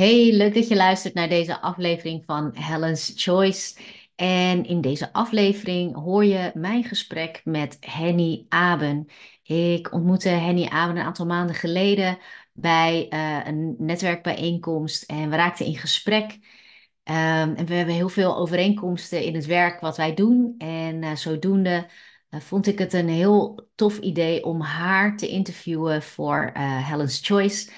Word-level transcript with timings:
Hey, 0.00 0.32
leuk 0.32 0.54
dat 0.54 0.68
je 0.68 0.76
luistert 0.76 1.14
naar 1.14 1.28
deze 1.28 1.60
aflevering 1.60 2.22
van 2.26 2.50
Helen's 2.54 3.12
Choice. 3.16 3.76
En 4.14 4.66
in 4.66 4.80
deze 4.80 5.12
aflevering 5.12 5.94
hoor 5.94 6.24
je 6.24 6.50
mijn 6.54 6.84
gesprek 6.84 7.40
met 7.44 7.76
Henny 7.80 8.46
Aben. 8.48 9.06
Ik 9.42 9.92
ontmoette 9.92 10.28
Henny 10.28 10.66
Aben 10.66 10.96
een 10.96 11.04
aantal 11.04 11.26
maanden 11.26 11.54
geleden 11.54 12.18
bij 12.52 13.06
uh, 13.10 13.46
een 13.46 13.74
netwerkbijeenkomst 13.78 15.02
en 15.02 15.30
we 15.30 15.36
raakten 15.36 15.66
in 15.66 15.76
gesprek. 15.76 16.32
Um, 16.32 17.54
en 17.54 17.66
we 17.66 17.74
hebben 17.74 17.94
heel 17.94 18.08
veel 18.08 18.36
overeenkomsten 18.36 19.22
in 19.22 19.34
het 19.34 19.46
werk 19.46 19.80
wat 19.80 19.96
wij 19.96 20.14
doen. 20.14 20.54
En 20.58 21.02
uh, 21.02 21.14
zodoende 21.14 21.86
uh, 22.30 22.40
vond 22.40 22.66
ik 22.66 22.78
het 22.78 22.92
een 22.92 23.08
heel 23.08 23.68
tof 23.74 23.98
idee 23.98 24.44
om 24.44 24.60
haar 24.60 25.16
te 25.16 25.28
interviewen 25.28 26.02
voor 26.02 26.50
Helen's 26.58 27.20
Choice. 27.22 27.70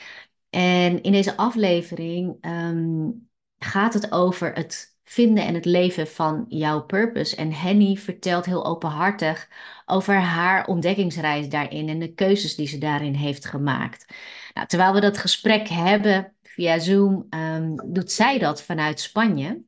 En 0.55 1.03
in 1.03 1.13
deze 1.13 1.37
aflevering 1.37 2.37
ehm, 2.41 3.11
gaat 3.59 3.95
het 3.95 4.13
over 4.13 4.53
het 4.55 4.97
vinden 5.05 5.45
en 5.45 5.55
het 5.55 5.65
leven 5.65 6.07
van 6.07 6.45
jouw 6.49 6.83
purpose. 6.83 7.37
En 7.37 7.53
Henny 7.53 7.97
vertelt 7.97 8.45
heel 8.45 8.67
openhartig 8.67 9.49
over 9.87 10.15
haar 10.15 10.67
ontdekkingsreis 10.67 11.49
daarin 11.49 11.89
en 11.89 11.99
de 11.99 12.15
keuzes 12.15 12.55
die 12.55 12.67
ze 12.67 12.79
daarin 12.79 13.15
heeft 13.15 13.45
gemaakt. 13.45 14.15
Nou, 14.55 14.67
terwijl 14.67 14.93
we 14.93 15.01
dat 15.01 15.19
gesprek 15.19 15.69
hebben 15.69 16.35
via 16.43 16.79
Zoom, 16.79 17.27
um, 17.31 17.93
doet 17.93 18.13
zij 18.13 18.39
dat 18.39 18.63
vanuit 18.63 19.01
Spanje. 19.01 19.63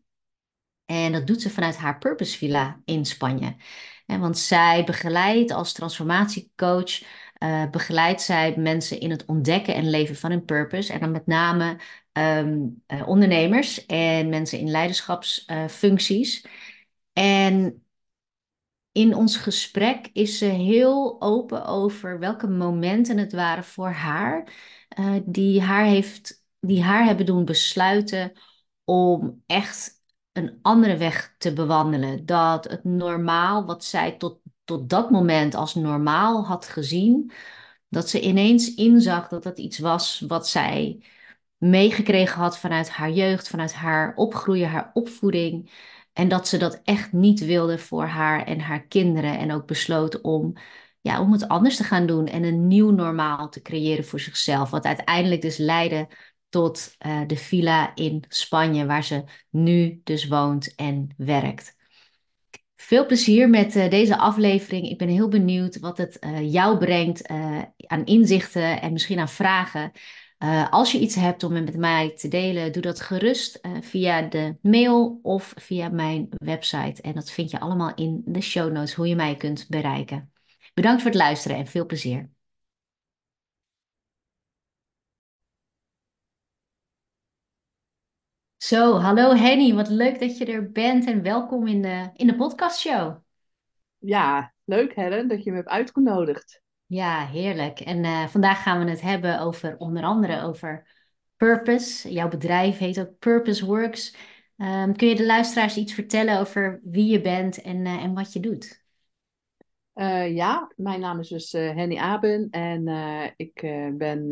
En 0.84 1.12
dat 1.12 1.26
doet 1.26 1.42
ze 1.42 1.50
vanuit 1.50 1.76
haar 1.76 1.98
Purpose 1.98 2.38
Villa 2.38 2.80
in 2.84 3.04
Spanje. 3.04 3.56
Want 4.06 4.38
zij 4.38 4.84
begeleidt 4.84 5.50
als 5.50 5.72
transformatiecoach 5.72 7.02
uh, 7.44 7.70
begeleidt 7.70 8.22
zij 8.22 8.54
mensen 8.56 9.00
in 9.00 9.10
het 9.10 9.24
ontdekken 9.24 9.74
en 9.74 9.90
leven 9.90 10.16
van 10.16 10.30
hun 10.30 10.44
purpose. 10.44 10.92
En 10.92 11.00
dan 11.00 11.10
met 11.10 11.26
name 11.26 11.76
um, 12.12 12.82
uh, 12.86 13.08
ondernemers 13.08 13.86
en 13.86 14.28
mensen 14.28 14.58
in 14.58 14.70
leiderschapsfuncties. 14.70 16.46
en 17.12 17.84
in 18.92 19.14
ons 19.14 19.36
gesprek 19.36 20.10
is 20.12 20.38
ze 20.38 20.44
heel 20.44 21.20
open 21.22 21.66
over 21.66 22.18
welke 22.18 22.48
momenten 22.48 23.18
het 23.18 23.32
waren 23.32 23.64
voor 23.64 23.90
haar 23.90 24.52
uh, 24.98 25.16
die, 25.24 25.62
haar 25.62 25.84
heeft, 25.84 26.44
die 26.60 26.82
haar 26.82 27.04
hebben 27.04 27.26
doen 27.26 27.44
besluiten 27.44 28.32
om 28.84 29.42
echt 29.46 30.02
een 30.32 30.58
andere 30.62 30.96
weg 30.96 31.34
te 31.38 31.52
bewandelen. 31.52 32.26
Dat 32.26 32.64
het 32.64 32.84
normaal, 32.84 33.64
wat 33.64 33.84
zij 33.84 34.12
tot 34.16 34.40
tot 34.64 34.88
dat 34.90 35.10
moment 35.10 35.54
als 35.54 35.74
normaal 35.74 36.46
had 36.46 36.66
gezien, 36.66 37.32
dat 37.88 38.08
ze 38.08 38.20
ineens 38.20 38.74
inzag 38.74 39.28
dat 39.28 39.42
dat 39.42 39.58
iets 39.58 39.78
was 39.78 40.24
wat 40.26 40.48
zij 40.48 41.04
meegekregen 41.56 42.40
had 42.40 42.58
vanuit 42.58 42.90
haar 42.90 43.10
jeugd, 43.10 43.48
vanuit 43.48 43.72
haar 43.74 44.14
opgroeien, 44.16 44.68
haar 44.68 44.90
opvoeding. 44.94 45.70
En 46.12 46.28
dat 46.28 46.48
ze 46.48 46.56
dat 46.58 46.80
echt 46.84 47.12
niet 47.12 47.44
wilde 47.44 47.78
voor 47.78 48.04
haar 48.04 48.44
en 48.46 48.60
haar 48.60 48.86
kinderen. 48.86 49.38
En 49.38 49.52
ook 49.52 49.66
besloot 49.66 50.20
om, 50.20 50.52
ja, 51.00 51.20
om 51.20 51.32
het 51.32 51.48
anders 51.48 51.76
te 51.76 51.84
gaan 51.84 52.06
doen 52.06 52.26
en 52.26 52.44
een 52.44 52.66
nieuw 52.66 52.90
normaal 52.90 53.48
te 53.48 53.62
creëren 53.62 54.04
voor 54.04 54.20
zichzelf. 54.20 54.70
Wat 54.70 54.84
uiteindelijk 54.84 55.42
dus 55.42 55.56
leidde 55.56 56.08
tot 56.48 56.94
uh, 57.06 57.20
de 57.26 57.36
villa 57.36 57.94
in 57.94 58.24
Spanje, 58.28 58.86
waar 58.86 59.04
ze 59.04 59.24
nu 59.50 60.00
dus 60.04 60.26
woont 60.28 60.74
en 60.74 61.14
werkt. 61.16 61.76
Veel 62.84 63.06
plezier 63.06 63.48
met 63.50 63.76
uh, 63.76 63.90
deze 63.90 64.16
aflevering. 64.16 64.90
Ik 64.90 64.98
ben 64.98 65.08
heel 65.08 65.28
benieuwd 65.28 65.78
wat 65.78 65.98
het 65.98 66.16
uh, 66.20 66.52
jou 66.52 66.78
brengt 66.78 67.30
uh, 67.30 67.62
aan 67.86 68.04
inzichten 68.04 68.80
en 68.80 68.92
misschien 68.92 69.18
aan 69.18 69.28
vragen. 69.28 69.92
als 70.70 70.92
je 70.92 70.98
iets 70.98 71.14
hebt 71.14 71.42
om 71.42 71.52
met 71.52 71.76
mij 71.76 72.14
te 72.16 72.28
delen, 72.28 72.72
doe 72.72 72.82
dat 72.82 73.00
gerust 73.00 73.60
via 73.80 74.22
de 74.22 74.56
mail 74.62 75.18
of 75.22 75.52
via 75.56 75.88
mijn 75.88 76.28
website. 76.30 77.02
En 77.02 77.14
dat 77.14 77.30
vind 77.30 77.50
je 77.50 77.60
allemaal 77.60 77.94
in 77.94 78.22
de 78.24 78.40
show 78.40 78.72
notes 78.72 78.94
hoe 78.94 79.08
je 79.08 79.16
mij 79.16 79.36
kunt 79.36 79.66
bereiken. 79.68 80.32
Bedankt 80.74 81.02
voor 81.02 81.10
het 81.10 81.20
luisteren 81.20 81.56
en 81.56 81.66
veel 81.66 81.86
plezier. 81.86 82.33
Zo, 88.64 88.98
hallo 88.98 89.34
Henny, 89.34 89.74
wat 89.74 89.88
leuk 89.88 90.20
dat 90.20 90.38
je 90.38 90.44
er 90.44 90.70
bent 90.70 91.06
en 91.06 91.22
welkom 91.22 91.66
in 91.66 91.82
de, 91.82 92.10
in 92.12 92.26
de 92.26 92.36
podcastshow. 92.36 93.16
Ja, 93.98 94.54
leuk 94.64 94.94
Helen 94.94 95.28
dat 95.28 95.44
je 95.44 95.50
me 95.50 95.56
hebt 95.56 95.68
uitgenodigd. 95.68 96.62
Ja, 96.86 97.26
heerlijk. 97.26 97.80
En 97.80 98.04
uh, 98.04 98.26
vandaag 98.26 98.62
gaan 98.62 98.84
we 98.84 98.90
het 98.90 99.00
hebben 99.00 99.40
over 99.40 99.76
onder 99.76 100.02
andere 100.02 100.42
over 100.42 100.90
purpose. 101.36 102.12
Jouw 102.12 102.28
bedrijf 102.28 102.78
heet 102.78 103.00
ook 103.00 103.18
Purpose 103.18 103.66
Works. 103.66 104.16
Um, 104.56 104.96
kun 104.96 105.08
je 105.08 105.14
de 105.14 105.26
luisteraars 105.26 105.76
iets 105.76 105.92
vertellen 105.92 106.40
over 106.40 106.80
wie 106.84 107.06
je 107.06 107.20
bent 107.20 107.62
en, 107.62 107.76
uh, 107.76 108.02
en 108.02 108.14
wat 108.14 108.32
je 108.32 108.40
doet? 108.40 108.84
Uh, 109.94 110.34
ja, 110.34 110.72
mijn 110.76 111.00
naam 111.00 111.18
is 111.20 111.28
dus 111.28 111.52
Henny 111.52 111.96
Aben 111.96 112.48
en 112.50 112.88
ik 113.36 113.60
ben 113.96 114.28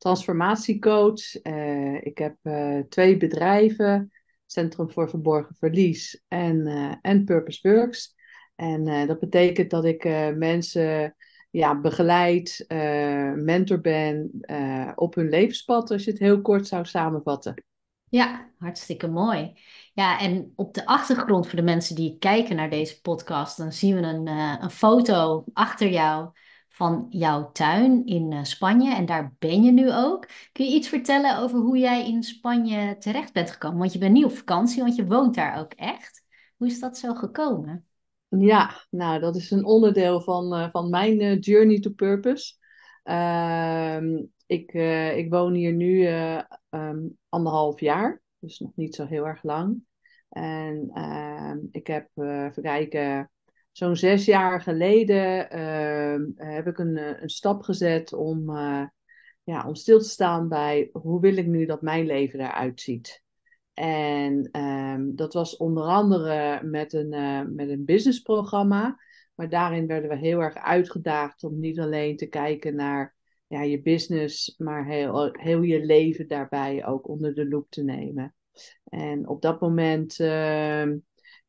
transformatiecoach. 0.00 1.44
Uh, 1.44 2.04
ik 2.04 2.18
heb 2.18 2.36
uh, 2.42 2.78
twee 2.88 3.16
bedrijven, 3.16 4.12
Centrum 4.46 4.90
voor 4.90 5.08
Verborgen 5.08 5.56
Verlies 5.58 6.22
en, 6.28 6.66
en 7.02 7.24
Purpose 7.24 7.68
Works. 7.68 8.14
En 8.56 9.06
dat 9.06 9.20
betekent 9.20 9.70
dat 9.70 9.84
ik 9.84 10.04
mensen 10.34 11.16
ja, 11.50 11.80
begeleid, 11.80 12.64
mentor 13.36 13.80
ben 13.80 14.30
op 14.94 15.14
hun 15.14 15.28
levenspad, 15.28 15.90
als 15.90 16.04
je 16.04 16.10
het 16.10 16.20
heel 16.20 16.40
kort 16.40 16.66
zou 16.66 16.84
samenvatten. 16.84 17.64
Ja, 18.08 18.50
hartstikke 18.58 19.08
mooi. 19.08 19.52
Ja, 19.92 20.20
en 20.20 20.52
op 20.56 20.74
de 20.74 20.86
achtergrond 20.86 21.46
voor 21.46 21.56
de 21.56 21.64
mensen 21.64 21.94
die 21.94 22.18
kijken 22.18 22.56
naar 22.56 22.70
deze 22.70 23.00
podcast, 23.00 23.56
dan 23.56 23.72
zien 23.72 23.94
we 23.94 24.00
een, 24.00 24.26
een 24.62 24.70
foto 24.70 25.44
achter 25.52 25.88
jou 25.88 26.30
van 26.80 27.06
jouw 27.10 27.52
tuin 27.52 28.06
in 28.06 28.32
eh, 28.32 28.42
Spanje. 28.42 28.94
En 28.94 29.06
daar 29.06 29.34
ben 29.38 29.62
je 29.62 29.72
nu 29.72 29.92
ook. 29.92 30.28
Kun 30.52 30.64
je 30.64 30.74
iets 30.74 30.88
vertellen 30.88 31.38
over 31.38 31.58
hoe 31.58 31.78
jij 31.78 32.06
in 32.06 32.22
Spanje 32.22 32.96
terecht 32.98 33.32
bent 33.32 33.50
gekomen? 33.50 33.78
Want 33.78 33.92
je 33.92 33.98
bent 33.98 34.12
niet 34.12 34.24
op 34.24 34.32
vakantie, 34.32 34.82
want 34.82 34.96
je 34.96 35.06
woont 35.06 35.34
daar 35.34 35.58
ook 35.58 35.72
echt. 35.72 36.24
Hoe 36.56 36.66
is 36.66 36.80
dat 36.80 36.98
zo 36.98 37.14
gekomen? 37.14 37.86
Ja, 38.28 38.86
nou, 38.90 39.20
dat 39.20 39.36
is 39.36 39.50
een 39.50 39.64
onderdeel 39.64 40.20
van, 40.20 40.54
uh, 40.54 40.68
van 40.70 40.90
mijn 40.90 41.20
uh, 41.20 41.40
Journey 41.40 41.80
to 41.80 41.90
Purpose. 41.90 42.54
Uh, 43.04 44.02
ik, 44.46 44.72
ik 45.16 45.30
woon 45.30 45.54
hier 45.54 45.72
nu 45.72 46.06
um, 46.70 47.18
anderhalf 47.28 47.80
jaar, 47.80 48.22
dus 48.38 48.58
nog 48.58 48.72
niet 48.74 48.94
zo 48.94 49.06
heel 49.06 49.26
erg 49.26 49.42
lang. 49.42 49.82
En 50.28 50.90
ehm, 50.94 51.58
ik 51.70 51.86
heb, 51.86 52.08
even 52.14 52.62
kijken, 52.62 53.30
zo'n 53.72 53.96
zes 53.96 54.24
jaar 54.24 54.60
geleden 54.60 55.50
ehm, 55.50 56.22
heb 56.34 56.66
ik 56.66 56.78
een, 56.78 56.96
eh, 56.96 57.22
een 57.22 57.28
stap 57.28 57.62
gezet 57.62 58.12
om, 58.12 58.50
uh, 58.50 58.84
ja, 59.42 59.66
om 59.66 59.74
stil 59.74 59.98
te 59.98 60.08
staan 60.08 60.48
bij 60.48 60.88
hoe 60.92 61.20
wil 61.20 61.36
ik 61.36 61.46
nu 61.46 61.66
dat 61.66 61.82
mijn 61.82 62.06
leven 62.06 62.40
eruit 62.40 62.80
ziet. 62.80 63.22
En 63.74 64.48
ehm, 64.50 65.14
dat 65.14 65.32
was 65.32 65.56
onder 65.56 65.84
andere 65.84 66.62
met 66.62 66.92
een, 66.92 67.12
uh, 67.12 67.42
met 67.46 67.68
een 67.68 67.84
businessprogramma. 67.84 68.98
Maar 69.34 69.48
daarin 69.48 69.86
werden 69.86 70.10
we 70.10 70.16
heel 70.16 70.40
erg 70.40 70.54
uitgedaagd 70.54 71.44
om 71.44 71.60
niet 71.60 71.80
alleen 71.80 72.16
te 72.16 72.26
kijken 72.26 72.74
naar 72.74 73.14
ja, 73.46 73.62
je 73.62 73.82
business, 73.82 74.54
maar 74.58 74.86
heel, 74.86 75.28
heel 75.32 75.62
je 75.62 75.84
leven 75.84 76.28
daarbij 76.28 76.86
ook 76.86 77.08
onder 77.08 77.34
de 77.34 77.48
loep 77.48 77.70
te 77.70 77.82
nemen. 77.82 78.34
En 78.84 79.28
op 79.28 79.42
dat 79.42 79.60
moment 79.60 80.18
uh, 80.18 80.86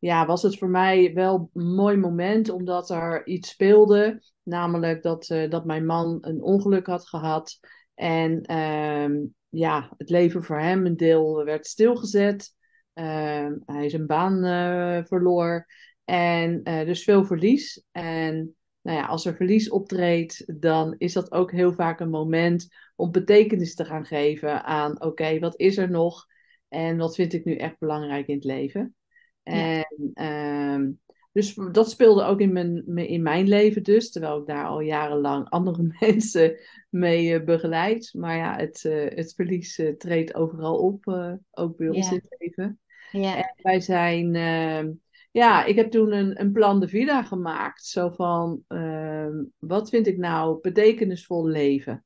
ja, 0.02 0.26
was 0.26 0.42
het 0.42 0.58
voor 0.58 0.70
mij 0.70 1.14
wel 1.14 1.50
een 1.54 1.74
mooi 1.74 1.98
moment, 1.98 2.50
omdat 2.50 2.90
er 2.90 3.28
iets 3.28 3.50
speelde. 3.50 4.24
Namelijk 4.44 5.04
dat, 5.04 5.30
uh, 5.30 5.50
dat 5.50 5.66
mijn 5.66 5.86
man 5.86 6.18
een 6.22 6.42
ongeluk 6.42 6.88
had 6.88 7.08
gehad. 7.08 7.60
En 7.96 8.52
uh, 8.52 9.28
ja, 9.50 9.94
het 9.98 10.10
leven 10.10 10.44
voor 10.44 10.60
hem 10.60 10.86
een 10.86 10.98
deel 10.98 11.44
werd 11.44 11.68
stilgezet. 11.68 12.56
Uh, 12.94 13.48
hij 13.66 13.90
zijn 13.90 14.06
baan 14.06 14.46
uh, 14.46 15.04
verloor. 15.06 15.66
En 16.06 16.62
uh, 16.64 16.86
dus 16.86 17.04
veel 17.04 17.26
verlies. 17.26 17.86
En 17.92 18.56
nou 18.82 18.98
ja, 18.98 19.06
als 19.06 19.26
er 19.26 19.36
verlies 19.36 19.70
optreedt, 19.70 20.62
dan 20.62 20.96
is 20.98 21.14
dat 21.14 21.32
ook 21.32 21.52
heel 21.52 21.74
vaak 21.74 22.00
een 22.00 22.10
moment 22.10 22.68
om 22.96 23.12
betekenis 23.12 23.76
te 23.76 23.86
gaan 23.86 24.06
geven 24.06 24.64
aan: 24.64 25.02
oké, 25.02 25.40
wat 25.40 25.60
is 25.60 25.78
er 25.78 25.90
nog? 25.90 26.26
En 26.68 26.98
wat 26.98 27.16
vind 27.16 27.34
ik 27.34 27.46
nu 27.46 27.56
echt 27.56 27.80
belangrijk 27.80 28.28
in 28.28 28.36
het 28.36 28.44
leven? 28.44 28.96
En 29.44 30.12
ehm, 30.14 30.90
dus 31.32 31.60
dat 31.72 31.90
speelde 31.90 32.24
ook 32.24 32.40
in 32.40 32.52
mijn, 32.52 32.98
in 32.98 33.22
mijn 33.22 33.48
leven 33.48 33.84
dus, 33.84 34.12
terwijl 34.12 34.40
ik 34.40 34.48
daar 34.48 34.66
al 34.66 34.80
jarenlang 34.80 35.50
andere 35.50 35.96
mensen 36.00 36.58
mee 36.90 37.40
uh, 37.40 37.46
begeleid. 37.46 38.14
Maar 38.14 38.38
ja, 38.38 38.56
het, 38.56 38.84
uh, 38.84 39.10
het 39.16 39.34
verlies 39.34 39.80
uh, 39.80 39.96
treedt 39.96 40.36
overal 40.36 40.78
op, 40.78 41.06
ook 41.52 41.78
bij 41.78 41.90
ons 41.90 42.12
in 42.12 42.22
het 42.24 42.36
leven. 42.40 42.80
Ja. 43.12 43.38
En 43.38 43.54
wij 43.62 43.80
zijn, 43.80 44.36
ehm, 44.36 44.92
ja, 45.32 45.66
ik 45.66 45.76
heb 45.76 45.92
toen 45.92 46.12
een, 46.12 46.42
een 46.42 46.52
plan 46.52 46.80
de 46.80 46.88
vida 46.88 47.24
gemaakt. 47.24 47.86
Zo 47.86 48.10
van, 48.10 48.64
ehm, 48.68 49.44
wat 49.58 49.90
vind 49.90 50.08
ik 50.08 50.18
nou 50.18 50.60
betekenisvol 50.62 51.48
leven? 51.48 52.06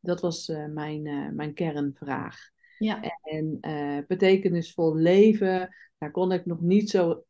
Dat 0.00 0.20
was 0.20 0.52
mijn, 0.74 1.32
mijn 1.34 1.54
kernvraag. 1.54 2.54
Ja. 2.78 3.18
En 3.22 3.58
uh, 3.60 3.98
betekenisvol 4.06 4.96
leven, 4.96 5.74
daar 5.98 6.10
kon 6.10 6.32
ik 6.32 6.46
nog 6.46 6.60
niet 6.60 6.90
zo 6.90 7.24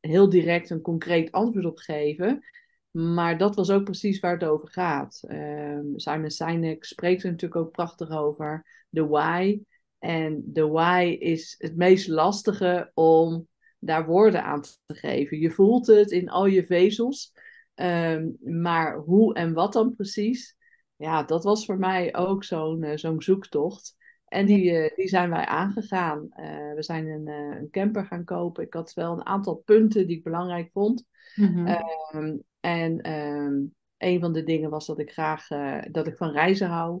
heel 0.00 0.28
direct 0.28 0.70
een 0.70 0.80
concreet 0.80 1.32
antwoord 1.32 1.64
op 1.64 1.78
geven. 1.78 2.44
Maar 2.90 3.38
dat 3.38 3.54
was 3.54 3.70
ook 3.70 3.84
precies 3.84 4.20
waar 4.20 4.32
het 4.32 4.44
over 4.44 4.68
gaat. 4.68 5.22
Um, 5.28 5.98
Simon 5.98 6.30
Sinek 6.30 6.84
spreekt 6.84 7.22
er 7.22 7.30
natuurlijk 7.30 7.60
ook 7.60 7.72
prachtig 7.72 8.10
over. 8.10 8.66
De 8.88 9.06
why. 9.06 9.60
En 9.98 10.42
de 10.44 10.66
why 10.66 11.16
is 11.20 11.54
het 11.58 11.76
meest 11.76 12.08
lastige 12.08 12.90
om 12.94 13.48
daar 13.78 14.06
woorden 14.06 14.44
aan 14.44 14.62
te 14.62 14.76
geven. 14.86 15.38
Je 15.38 15.50
voelt 15.50 15.86
het 15.86 16.10
in 16.10 16.28
al 16.28 16.46
je 16.46 16.66
vezels. 16.66 17.32
Ehm, 17.74 18.28
maar 18.40 18.96
hoe 18.98 19.34
en 19.34 19.52
wat 19.52 19.72
dan 19.72 19.94
precies? 19.94 20.56
Ja, 20.96 21.22
dat 21.22 21.44
was 21.44 21.64
voor 21.64 21.78
mij 21.78 22.16
ook 22.16 22.44
zo'n 22.44 22.82
uh, 22.82 22.96
zo'n 22.96 23.22
zoektocht. 23.22 23.96
En 24.32 24.46
die, 24.46 24.72
uh, 24.72 24.96
die 24.96 25.08
zijn 25.08 25.30
wij 25.30 25.44
aangegaan. 25.44 26.28
Uh, 26.36 26.74
we 26.74 26.82
zijn 26.82 27.06
een, 27.06 27.26
een, 27.26 27.70
camper 27.70 28.04
gaan 28.04 28.24
kopen. 28.24 28.64
Ik 28.64 28.72
had 28.72 28.92
wel 28.92 29.12
een 29.12 29.26
aantal 29.26 29.54
punten 29.54 30.06
die 30.06 30.16
ik 30.16 30.22
belangrijk 30.22 30.70
vond. 30.72 31.04
Mm 31.34 31.46
-hmm. 31.46 32.42
en 32.60 33.12
um, 33.12 33.74
een 33.98 34.20
van 34.20 34.32
de 34.32 34.44
dingen 34.44 34.70
was 34.70 34.86
dat 34.86 34.98
ik 34.98 35.10
graag 35.10 35.46
dat 35.90 36.06
ik 36.06 36.16
van 36.16 36.30
reizen 36.30 36.68
hou. 36.68 37.00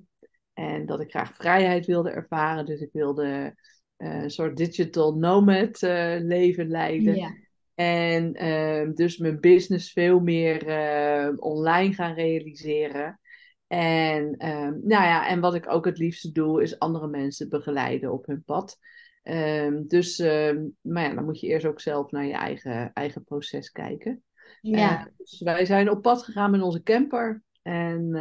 En 0.52 0.86
dat 0.86 1.00
ik 1.00 1.10
graag 1.10 1.34
vrijheid 1.34 1.86
wilde 1.86 2.10
ervaren. 2.10 2.66
Dus 2.66 2.80
ik 2.80 2.90
wilde 2.92 3.54
een 3.96 4.30
soort 4.30 4.56
digital 4.56 5.14
nomad 5.14 5.80
leven 6.22 6.68
leiden. 6.68 7.14
Ja. 7.16 7.34
En 7.74 8.44
uh, 8.44 8.94
dus 8.94 9.16
mijn 9.16 9.40
business 9.40 9.92
veel 9.92 10.20
meer 10.20 10.64
online 11.36 11.94
gaan 11.94 12.14
realiseren. 12.14 13.20
En, 13.72 14.34
uh, 14.38 14.68
nou 14.68 15.04
ja, 15.04 15.28
en 15.28 15.40
wat 15.40 15.54
ik 15.54 15.68
ook 15.68 15.84
het 15.84 15.98
liefste 15.98 16.32
doe, 16.32 16.62
is 16.62 16.78
andere 16.78 17.06
mensen 17.06 17.48
begeleiden 17.48 18.12
op 18.12 18.26
hun 18.26 18.42
pad. 18.44 18.78
Ehm, 19.22 19.82
dus, 19.86 20.18
ehm, 20.18 20.64
maar 20.80 21.02
ja, 21.02 21.14
dan 21.14 21.24
moet 21.24 21.40
je 21.40 21.46
eerst 21.46 21.66
ook 21.66 21.80
zelf 21.80 22.10
naar 22.10 22.24
je 22.24 22.32
eigen, 22.32 22.92
eigen 22.92 23.24
proces 23.24 23.70
kijken. 23.70 24.22
Ja. 24.60 25.08
Dus 25.16 25.40
wij 25.40 25.64
zijn 25.64 25.90
op 25.90 26.02
pad 26.02 26.22
gegaan 26.22 26.50
met 26.50 26.62
onze 26.62 26.82
camper 26.82 27.42
en 27.62 28.14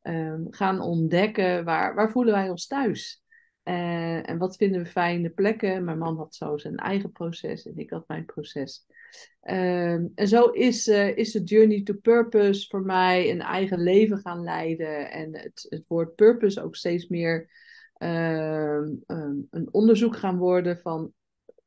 eh, 0.00 0.34
gaan 0.50 0.80
ontdekken 0.80 1.64
waar, 1.64 1.94
waar 1.94 2.10
voelen 2.10 2.34
wij 2.34 2.50
ons 2.50 2.66
thuis. 2.66 3.22
Uh, 3.64 4.28
en 4.28 4.38
wat 4.38 4.56
vinden 4.56 4.82
we 4.82 4.88
fijne 4.88 5.30
plekken? 5.30 5.84
Mijn 5.84 5.98
man 5.98 6.16
had 6.16 6.34
zo 6.34 6.58
zijn 6.58 6.76
eigen 6.76 7.12
proces 7.12 7.66
en 7.66 7.76
ik 7.76 7.90
had 7.90 8.08
mijn 8.08 8.24
proces. 8.24 8.86
Uh, 9.42 9.92
en 9.92 10.28
zo 10.28 10.44
is, 10.44 10.88
uh, 10.88 11.16
is 11.16 11.32
de 11.32 11.42
Journey 11.42 11.82
to 11.82 11.94
Purpose 11.94 12.66
voor 12.68 12.82
mij 12.82 13.30
een 13.30 13.40
eigen 13.40 13.82
leven 13.82 14.18
gaan 14.18 14.42
leiden. 14.42 15.10
En 15.10 15.36
het, 15.36 15.66
het 15.68 15.84
woord 15.86 16.14
purpose 16.14 16.62
ook 16.62 16.76
steeds 16.76 17.08
meer 17.08 17.50
um, 17.98 19.04
een 19.50 19.68
onderzoek 19.70 20.16
gaan 20.16 20.38
worden 20.38 20.78
van... 20.78 21.12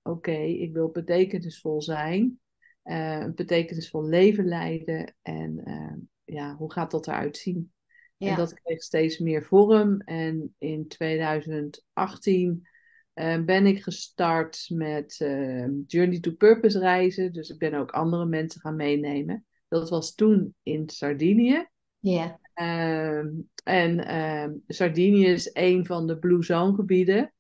Oké, 0.04 0.38
ik 0.38 0.74
wil 0.74 0.90
betekenisvol 0.90 1.82
zijn. 1.82 2.40
Uh, 2.84 3.20
een 3.20 3.36
betekenisvol 3.36 4.06
leven 4.06 4.46
leiden. 4.46 5.16
En 5.22 5.62
ehm, 5.64 5.98
ja, 6.24 6.56
hoe 6.56 6.72
gaat 6.72 6.92
dat 6.92 7.08
eruit 7.08 7.38
zien? 7.38 7.72
En 8.18 8.36
dat 8.36 8.54
kreeg 8.54 8.84
steeds 8.84 9.20
meer 9.20 9.44
vorm. 9.44 10.02
En 10.02 10.56
in 10.58 10.88
2018 10.88 12.68
uh, 13.16 13.44
ben 13.44 13.66
ik 13.66 13.84
gestart 13.84 14.66
met 14.70 15.20
uh, 15.22 15.68
Journey 15.88 16.20
to 16.20 16.32
Purpose 16.32 16.80
reizen. 16.80 17.34
Dus 17.34 17.50
ik 17.50 17.58
ben 17.58 17.74
ook 17.74 17.92
andere 17.92 18.26
mensen 18.26 18.62
gaan 18.62 18.76
meenemen. 18.76 19.46
Dat 19.68 19.90
was 19.90 20.16
toen 20.16 20.56
in 20.64 20.90
Sardinië. 20.90 21.68
Ja. 22.00 22.40
Uh, 22.56 23.26
en 23.64 24.06
ehm, 24.06 24.52
Sardinië 24.68 25.26
is 25.26 25.50
een 25.54 25.86
van 25.86 26.08
de 26.08 26.18
Blue 26.18 26.44
Zone 26.44 26.76
gebieden. 26.76 27.34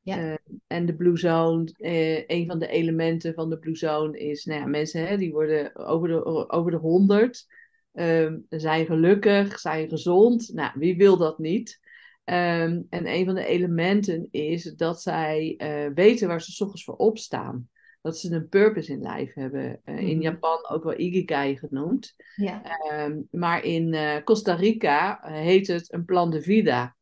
Ja. 0.00 0.18
Ehm, 0.18 0.56
en 0.66 0.86
de 0.86 0.94
Blue 0.94 1.16
Zone, 1.16 1.74
uh, 1.78 2.24
een 2.26 2.46
van 2.46 2.58
de 2.58 2.68
elementen 2.68 3.34
van 3.34 3.50
de 3.50 3.58
Blue 3.58 3.76
Zone 3.76 4.18
is, 4.18 4.44
nou 4.44 4.60
ja, 4.60 4.66
mensen 4.66 5.06
hè, 5.06 5.16
die 5.16 5.32
worden 5.32 5.76
over 5.76 6.08
de, 6.08 6.48
over 6.50 6.70
de 6.70 6.76
100 6.76 7.46
um, 7.92 8.46
zijn 8.48 8.86
gelukkig, 8.86 9.58
zijn 9.58 9.88
gezond. 9.88 10.50
Nou, 10.54 10.72
wie 10.74 10.96
wil 10.96 11.16
dat 11.16 11.38
niet? 11.38 11.80
Um, 12.30 12.86
en 12.90 13.06
een 13.06 13.24
van 13.24 13.34
de 13.34 13.44
elementen 13.44 14.28
is 14.30 14.62
dat 14.62 15.02
zij 15.02 15.54
uh, 15.58 15.94
weten 15.94 16.28
waar 16.28 16.42
ze 16.42 16.64
ochtends 16.64 16.84
voor 16.84 16.96
opstaan. 16.96 17.68
Dat 18.02 18.18
ze 18.18 18.34
een 18.34 18.48
purpose 18.48 18.92
in 18.92 19.00
lijf 19.00 19.34
hebben. 19.34 19.80
Uh, 19.84 19.98
In 19.98 20.16
mhm. 20.16 20.22
Japan 20.22 20.68
ook 20.68 20.84
wel 20.84 20.98
Ikigai 20.98 21.56
genoemd. 21.56 22.14
Ja. 22.36 22.62
Um, 22.92 23.28
maar 23.30 23.64
in 23.64 23.92
uh, 23.92 24.16
Costa 24.24 24.54
Rica 24.54 25.20
heet 25.22 25.66
het 25.66 25.92
een 25.92 26.04
plan 26.04 26.30
de 26.30 26.42
vida. 26.42 26.96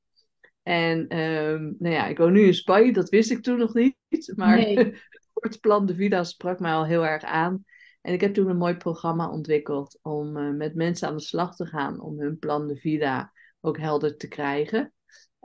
En 0.63 1.07
nou 1.79 1.95
ja, 1.95 2.07
ik 2.07 2.19
woon 2.19 2.33
nu 2.33 2.47
in 2.47 2.55
Spanje, 2.55 2.93
dat 2.93 3.09
wist 3.09 3.31
ik 3.31 3.43
toen 3.43 3.59
nog 3.59 3.75
niet. 3.75 4.33
Maar 4.37 4.57
nee. 4.57 4.77
het 5.11 5.31
woord 5.33 5.61
plan 5.61 5.87
de 5.87 5.95
vida 5.95 6.25
sprak 6.25 6.61
mij 6.61 6.73
al 6.73 6.87
heel 6.87 7.07
erg 7.07 7.23
aan. 7.23 7.65
En 8.01 8.13
ik 8.13 8.21
heb 8.21 8.35
toen 8.35 8.49
een 8.49 8.57
mooi 8.57 8.77
programma 8.77 9.31
ontwikkeld 9.31 9.99
om 10.03 10.57
met 10.57 10.75
mensen 10.75 11.09
aan 11.09 11.17
de 11.17 11.23
slag 11.23 11.57
te 11.57 11.67
gaan 11.67 12.01
om 12.01 12.21
hun 12.21 12.39
plan 12.39 12.67
de 12.67 12.77
vida 12.77 13.33
ook 13.61 13.79
helder 13.79 14.17
te 14.17 14.29
krijgen. 14.29 14.91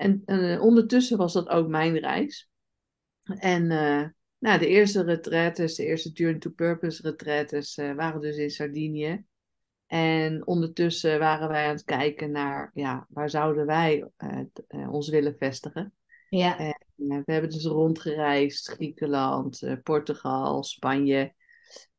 En 0.02 0.22
uh, 0.26 0.62
ondertussen 0.62 1.18
was 1.18 1.34
dat 1.34 1.50
ook 1.50 1.68
mijn 1.68 1.98
reis. 1.98 2.50
En 3.24 3.64
uh, 3.64 4.06
nou, 4.38 4.60
de 4.60 4.68
eerste 4.68 5.04
retretes, 5.04 5.76
de 5.76 5.86
eerste 5.86 6.10
Journey 6.10 6.40
to 6.40 6.50
Purpose 6.50 7.02
retretes, 7.02 7.76
waren 7.76 8.22
dus 8.22 8.38
in 8.38 8.50
Sardinië. 8.50 9.24
En 9.88 10.48
ondertussen 10.48 11.20
waren 11.20 11.48
wij 11.48 11.66
aan 11.66 11.76
het 11.76 11.84
kijken 11.84 12.32
naar, 12.32 12.72
ja, 12.74 13.08
waar 13.10 13.30
zouden 13.30 13.66
wij 13.66 14.10
ons 14.90 15.10
willen 15.10 15.36
vestigen. 15.38 15.94
Ja. 16.30 16.58
En, 16.58 16.78
we 16.96 17.32
hebben 17.32 17.50
dus 17.50 17.66
rondgereisd, 17.66 18.70
Griekenland, 18.70 19.64
Portugal, 19.84 20.64
Spanje. 20.64 21.34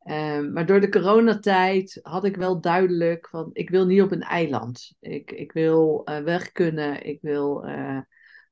Um, 0.04 0.52
maar 0.52 0.66
door 0.66 0.80
de 0.80 0.88
coronatijd 0.88 1.98
had 2.02 2.24
ik 2.24 2.36
wel 2.36 2.60
duidelijk 2.60 3.28
van 3.28 3.50
ik 3.52 3.70
wil 3.70 3.86
niet 3.86 4.02
op 4.02 4.12
een 4.12 4.22
eiland. 4.22 4.92
Ik, 5.00 5.30
ik 5.30 5.52
wil 5.52 6.02
uh, 6.04 6.18
weg 6.18 6.52
kunnen. 6.52 7.06
Ik 7.06 7.18
wil 7.20 7.66
uh, 7.66 8.00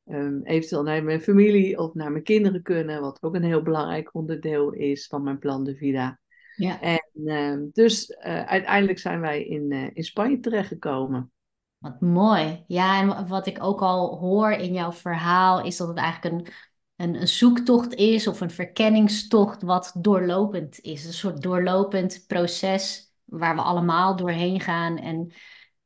um, 0.07 0.41
eventueel 0.45 0.83
naar 0.83 1.05
mijn 1.05 1.21
familie 1.21 1.79
of 1.79 1.95
naar 1.95 2.11
mijn 2.11 2.25
kinderen 2.25 2.63
kunnen. 2.63 3.01
Wat 3.01 3.23
ook 3.23 3.35
een 3.35 3.45
heel 3.45 3.63
belangrijk 3.63 4.15
onderdeel 4.15 4.73
is 4.73 5.07
van 5.07 5.23
mijn 5.23 5.39
plan 5.39 5.65
de 5.65 5.77
vida. 5.77 6.19
Ja. 6.57 6.81
En 6.81 7.11
um, 7.25 7.71
dus 7.73 8.11
uh, 8.11 8.47
uiteindelijk 8.47 8.99
zijn 8.99 9.21
wij 9.21 9.45
in, 9.45 9.73
in 9.95 10.05
Spanje 10.05 10.41
terechtgekomen. 10.41 11.33
Wat 11.79 12.01
mooi. 12.01 12.65
Ja, 12.67 13.01
en 13.01 13.29
wat 13.29 13.47
ik 13.47 13.63
ook 13.63 13.81
al 13.81 14.19
hoor 14.19 14.51
in 14.51 14.73
jouw 14.73 14.93
verhaal 14.93 15.65
is 15.65 15.77
dat 15.77 15.89
het 15.89 15.99
eigenlijk 15.99 16.35
een 16.35 16.53
een, 17.01 17.21
een 17.21 17.29
zoektocht 17.29 17.95
is 17.95 18.27
of 18.27 18.41
een 18.41 18.51
verkenningstocht 18.51 19.63
wat 19.63 19.93
doorlopend 19.99 20.81
is. 20.81 21.05
Een 21.05 21.13
soort 21.13 21.43
doorlopend 21.43 22.25
proces 22.27 23.13
waar 23.25 23.55
we 23.55 23.63
allemaal 23.63 24.17
doorheen 24.17 24.61
gaan 24.61 24.99
en 24.99 25.33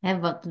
hè, 0.00 0.18
wat, 0.18 0.50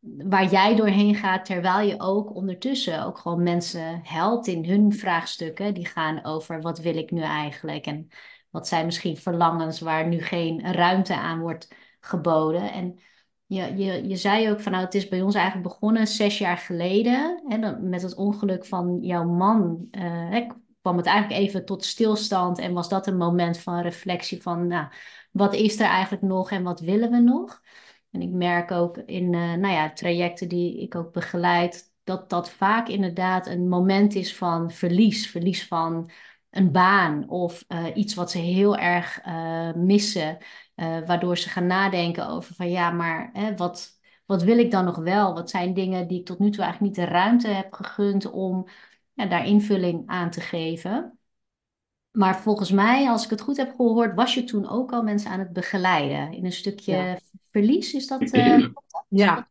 waar 0.00 0.50
jij 0.50 0.76
doorheen 0.76 1.14
gaat, 1.14 1.44
terwijl 1.44 1.88
je 1.88 2.00
ook 2.00 2.34
ondertussen 2.34 3.04
ook 3.04 3.18
gewoon 3.18 3.42
mensen 3.42 4.00
helpt 4.02 4.46
in 4.46 4.64
hun 4.64 4.92
vraagstukken. 4.92 5.74
Die 5.74 5.86
gaan 5.86 6.24
over 6.24 6.60
wat 6.60 6.78
wil 6.78 6.96
ik 6.96 7.10
nu 7.10 7.20
eigenlijk 7.20 7.86
en 7.86 8.08
wat 8.50 8.68
zijn 8.68 8.84
misschien 8.84 9.16
verlangens 9.16 9.80
waar 9.80 10.08
nu 10.08 10.20
geen 10.20 10.72
ruimte 10.72 11.16
aan 11.16 11.40
wordt 11.40 11.74
geboden. 12.00 12.72
En 12.72 12.98
je, 13.46 13.76
je, 13.76 14.08
je 14.08 14.16
zei 14.16 14.50
ook 14.50 14.60
van 14.60 14.72
nou, 14.72 14.84
het 14.84 14.94
is 14.94 15.08
bij 15.08 15.22
ons 15.22 15.34
eigenlijk 15.34 15.68
begonnen 15.68 16.06
zes 16.06 16.38
jaar 16.38 16.58
geleden. 16.58 17.42
Hè, 17.46 17.80
met 17.80 18.02
het 18.02 18.14
ongeluk 18.14 18.64
van 18.64 18.98
jouw 19.00 19.24
man 19.24 19.88
hè, 19.90 20.46
kwam 20.80 20.96
het 20.96 21.06
eigenlijk 21.06 21.40
even 21.40 21.64
tot 21.64 21.84
stilstand. 21.84 22.58
En 22.58 22.72
was 22.72 22.88
dat 22.88 23.06
een 23.06 23.16
moment 23.16 23.58
van 23.58 23.80
reflectie 23.80 24.42
van 24.42 24.66
nou, 24.66 24.86
wat 25.30 25.54
is 25.54 25.80
er 25.80 25.86
eigenlijk 25.86 26.22
nog 26.22 26.50
en 26.50 26.62
wat 26.62 26.80
willen 26.80 27.10
we 27.10 27.18
nog? 27.18 27.62
En 28.10 28.22
ik 28.22 28.30
merk 28.30 28.70
ook 28.70 28.96
in 28.96 29.32
uh, 29.32 29.54
nou 29.54 29.72
ja, 29.72 29.92
trajecten 29.92 30.48
die 30.48 30.80
ik 30.80 30.94
ook 30.94 31.12
begeleid, 31.12 31.92
dat 32.04 32.30
dat 32.30 32.50
vaak 32.50 32.88
inderdaad 32.88 33.46
een 33.46 33.68
moment 33.68 34.14
is 34.14 34.36
van 34.36 34.70
verlies. 34.70 35.30
Verlies 35.30 35.66
van 35.66 36.10
een 36.50 36.72
baan 36.72 37.28
of 37.28 37.64
uh, 37.68 37.84
iets 37.94 38.14
wat 38.14 38.30
ze 38.30 38.38
heel 38.38 38.76
erg 38.76 39.20
missen. 39.76 40.38
Uh, 40.76 41.06
waardoor 41.06 41.38
ze 41.38 41.48
gaan 41.48 41.66
nadenken 41.66 42.28
over 42.28 42.54
van 42.54 42.70
ja, 42.70 42.90
maar 42.90 43.30
hè, 43.32 43.56
wat, 43.56 44.00
wat 44.26 44.42
wil 44.42 44.58
ik 44.58 44.70
dan 44.70 44.84
nog 44.84 44.96
wel? 44.96 45.34
Wat 45.34 45.50
zijn 45.50 45.74
dingen 45.74 46.08
die 46.08 46.18
ik 46.18 46.26
tot 46.26 46.38
nu 46.38 46.50
toe 46.50 46.64
eigenlijk 46.64 46.96
niet 46.96 47.06
de 47.06 47.12
ruimte 47.12 47.48
heb 47.48 47.72
gegund 47.72 48.30
om 48.30 48.68
ja, 49.12 49.26
daar 49.26 49.46
invulling 49.46 50.02
aan 50.06 50.30
te 50.30 50.40
geven? 50.40 51.18
Maar 52.10 52.40
volgens 52.40 52.70
mij, 52.70 53.08
als 53.08 53.24
ik 53.24 53.30
het 53.30 53.40
goed 53.40 53.56
heb 53.56 53.74
gehoord, 53.76 54.14
was 54.14 54.34
je 54.34 54.44
toen 54.44 54.68
ook 54.68 54.92
al 54.92 55.02
mensen 55.02 55.30
aan 55.30 55.38
het 55.38 55.52
begeleiden 55.52 56.32
in 56.32 56.44
een 56.44 56.52
stukje 56.52 57.20
verlies. 57.50 57.94
Is 57.94 58.06
dat? 58.06 58.34
Uh, 58.34 58.68
ja. 59.08 59.48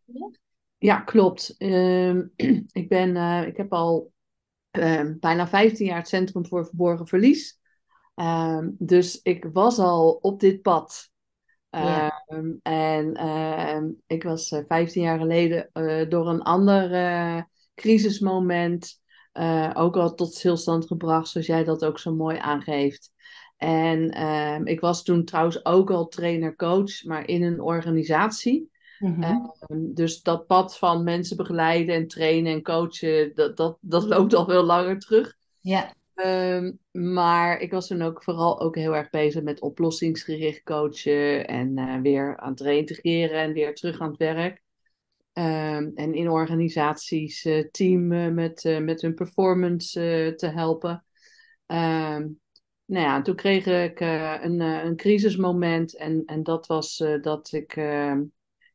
ja, 0.78 1.00
klopt. 1.00 1.56
Uh, 1.58 2.16
ik, 2.82 2.90
ben, 2.90 3.16
uh, 3.16 3.48
ik 3.48 3.58
heb 3.58 3.74
al 3.74 4.12
ehm, 4.72 5.16
bijna 5.20 5.48
15 5.48 5.86
jaar 5.86 5.98
het 5.98 6.08
Centrum 6.08 6.46
voor 6.46 6.66
Verborgen 6.66 7.08
Verlies. 7.08 7.60
Ehm, 8.16 8.70
dus 8.78 9.22
ik 9.22 9.50
was 9.54 9.80
al 9.80 10.12
op 10.12 10.40
dit 10.40 10.62
pad 10.62 11.12
Ehm, 11.74 12.52
en 12.62 13.14
ehm, 13.14 13.90
ik 14.08 14.24
was 14.24 14.52
uh, 14.52 14.60
eh, 14.60 14.66
15 14.68 15.04
jaar 15.04 15.20
geleden 15.20 15.70
uh, 15.74 16.10
door 16.10 16.28
een 16.28 16.42
ander 16.42 16.92
uh, 16.92 17.42
crisismoment 17.76 19.02
eh, 19.32 19.70
ook 19.74 19.98
al 19.98 20.14
tot 20.14 20.34
stilstand 20.34 20.88
gebracht, 20.88 21.28
zoals 21.28 21.48
jij 21.48 21.64
dat 21.64 21.86
ook 21.86 22.00
zo 22.00 22.16
mooi 22.16 22.38
aangeeft. 22.38 23.12
En 23.58 24.10
ehm, 24.10 24.66
ik 24.66 24.80
was 24.80 25.04
toen 25.04 25.26
trouwens 25.26 25.66
ook 25.66 25.92
al 25.92 26.08
trainer-coach, 26.08 27.04
maar 27.04 27.28
in 27.28 27.44
een 27.44 27.62
organisatie. 27.62 28.72
Mhm. 29.00 29.36
Dus 29.94 30.22
dat 30.22 30.48
pad 30.48 30.78
van 30.78 31.04
mensen 31.04 31.38
begeleiden 31.38 31.96
en 31.96 32.08
trainen 32.08 32.54
en 32.54 32.64
coachen, 32.64 33.32
dat, 33.36 33.58
dat, 33.58 33.78
dat 33.82 34.04
loopt 34.04 34.34
al 34.34 34.46
veel 34.46 34.64
langer 34.64 35.00
terug. 35.00 35.36
Ja. 35.60 35.94
Ehm, 36.16 36.72
maar 36.92 37.60
ik 37.60 37.72
was 37.72 37.88
toen 37.88 38.02
ook 38.02 38.24
vooral 38.24 38.62
ook 38.62 38.76
heel 38.76 38.96
erg 38.96 39.10
bezig 39.10 39.44
met 39.44 39.62
oplossingsgericht 39.62 40.64
coachen 40.64 41.48
en 41.48 41.78
eh, 41.78 42.02
weer 42.02 42.38
aan 42.38 42.52
het 42.52 42.62
reintegreren 42.62 43.42
en 43.42 43.54
weer 43.54 43.76
terug 43.76 44.00
aan 44.00 44.10
het 44.10 44.18
werk. 44.18 44.62
Ehm, 45.34 45.90
en 45.96 46.14
in 46.14 46.30
organisaties 46.30 47.46
uh, 47.46 47.70
team 47.72 48.12
uh, 48.12 48.32
met, 48.32 48.80
met 48.82 49.02
hun 49.02 49.14
performance 49.14 50.34
te 50.36 50.48
helpen. 50.48 51.06
Ehm, 51.66 52.28
nou 52.86 53.06
ja, 53.06 53.22
toen 53.22 53.36
kreeg 53.36 53.66
ik 53.66 54.00
een, 54.00 54.60
een 54.60 54.96
crisismoment 54.96 55.98
en, 55.98 56.24
en 56.26 56.44
dat 56.44 56.68
was 56.68 57.04
dat 57.22 57.52
ik 57.52 57.76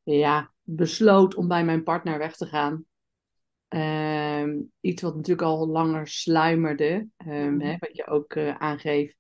ja, 0.02 0.52
besloot 0.62 1.35
om 1.35 1.49
bij 1.49 1.64
mijn 1.64 1.83
partner 1.83 2.18
weg 2.18 2.37
te 2.37 2.47
gaan. 2.47 2.88
Iets 4.80 5.02
wat 5.02 5.14
natuurlijk 5.14 5.48
al 5.48 5.68
langer 5.68 6.08
sluimerde, 6.08 7.08
Mhm. 7.16 7.60
hè, 7.60 7.76
wat 7.78 7.96
je 7.96 8.06
ook 8.06 8.37
aangeeft. 8.37 9.16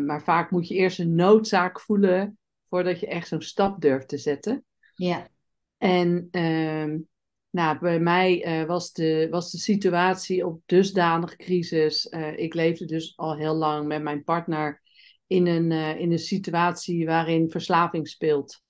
maar 0.00 0.22
vaak 0.22 0.50
moet 0.50 0.68
je 0.68 0.74
eerst 0.74 0.98
een 0.98 1.14
noodzaak 1.14 1.80
voelen 1.80 2.38
voordat 2.68 3.00
je 3.00 3.06
echt 3.06 3.28
zo'n 3.28 3.42
stap 3.42 3.80
durft 3.80 4.08
te 4.08 4.18
zetten. 4.18 4.64
Ja. 4.94 5.28
En 5.78 6.28
ehm, 6.30 6.98
nou, 7.50 7.78
bij 7.78 8.00
mij 8.00 8.44
eh, 8.44 8.66
was, 8.66 8.92
de, 8.92 9.28
was 9.30 9.50
de 9.50 9.58
situatie 9.58 10.46
op 10.46 10.60
dusdanig 10.66 11.36
crisis. 11.36 12.08
Eh, 12.08 12.38
ik 12.38 12.54
leefde 12.54 12.84
dus 12.84 13.12
al 13.16 13.36
heel 13.36 13.54
lang 13.54 13.86
met 13.86 14.02
mijn 14.02 14.24
partner 14.24 14.82
in 15.26 15.46
een, 15.46 15.72
eh, 15.72 16.00
in 16.00 16.12
een 16.12 16.18
situatie 16.18 17.06
waarin 17.06 17.50
verslaving 17.50 18.08
speelt, 18.08 18.62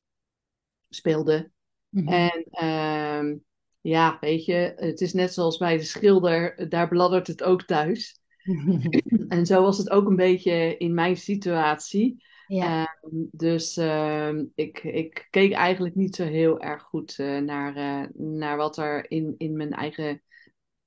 speelde. 0.89 1.51
Mhm. 1.89 2.09
En 2.09 2.45
ehm, 2.51 3.37
ja, 3.85 4.17
weet 4.21 4.45
je, 4.45 4.73
het 4.77 5.01
is 5.01 5.13
net 5.13 5.33
zoals 5.33 5.57
bij 5.57 5.77
de 5.77 5.83
schilder, 5.83 6.69
daar 6.69 6.89
bladdert 6.89 7.27
het 7.27 7.43
ook 7.43 7.63
thuis. 7.63 8.19
En 9.29 9.47
zo 9.47 9.63
was 9.63 9.79
het 9.79 9.91
ook 9.91 10.07
een 10.09 10.17
beetje 10.17 10.77
in 10.77 10.95
mijn 10.95 11.17
situatie. 11.17 12.23
Ja. 12.47 12.85
Ehm, 13.03 13.17
dus 13.31 13.77
ehm, 13.77 14.45
ik, 14.55 14.83
ik 14.83 15.27
keek 15.31 15.53
eigenlijk 15.53 15.95
niet 15.95 16.17
zo 16.17 16.25
heel 16.25 16.61
erg 16.61 16.83
goed 16.83 17.19
eh, 17.19 17.39
naar, 17.39 17.77
eh, 17.77 18.09
naar 18.15 18.57
wat 18.57 18.77
er 18.77 19.11
in, 19.11 19.35
in 19.39 19.57
mijn 19.57 19.73
eigen 19.73 20.23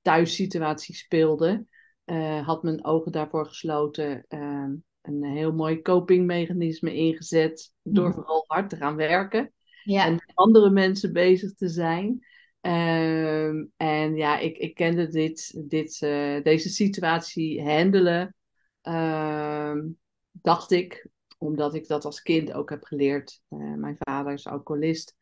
thuissituatie 0.02 0.94
speelde. 0.94 1.66
Eh, 2.04 2.46
had 2.46 2.62
mijn 2.62 2.84
ogen 2.84 3.12
daarvoor 3.12 3.46
gesloten. 3.46 4.24
ehm, 4.28 4.72
een 5.02 5.24
heel 5.24 5.52
mooi 5.52 5.82
copingmechanisme 5.82 6.94
ingezet. 6.94 7.72
Door 7.82 8.04
Mhm. 8.08 8.14
vooral 8.14 8.44
hard 8.46 8.70
te 8.70 8.76
gaan 8.76 8.96
werken. 8.96 9.52
Ja. 9.82 10.06
En 10.06 10.12
met 10.12 10.32
andere 10.34 10.70
mensen 10.70 11.12
bezig 11.12 11.54
te 11.54 11.68
zijn. 11.68 12.26
Ehm, 12.60 13.64
en 13.76 14.16
ja, 14.16 14.38
ik, 14.38 14.56
ik 14.56 14.74
kende 14.74 15.08
dit, 15.08 15.62
dit, 15.68 16.02
eh, 16.02 16.42
deze 16.42 16.68
situatie 16.68 17.62
handelen. 17.62 18.34
ehm, 18.82 19.86
dacht 20.32 20.70
ik, 20.70 21.08
omdat 21.38 21.74
ik 21.74 21.86
dat 21.88 22.04
als 22.04 22.22
kind 22.22 22.52
ook 22.52 22.70
heb 22.70 22.84
geleerd. 22.84 23.42
Eh, 23.48 23.74
mijn 23.74 23.96
vader 23.98 24.32
is 24.32 24.46
alcoholist. 24.46 25.16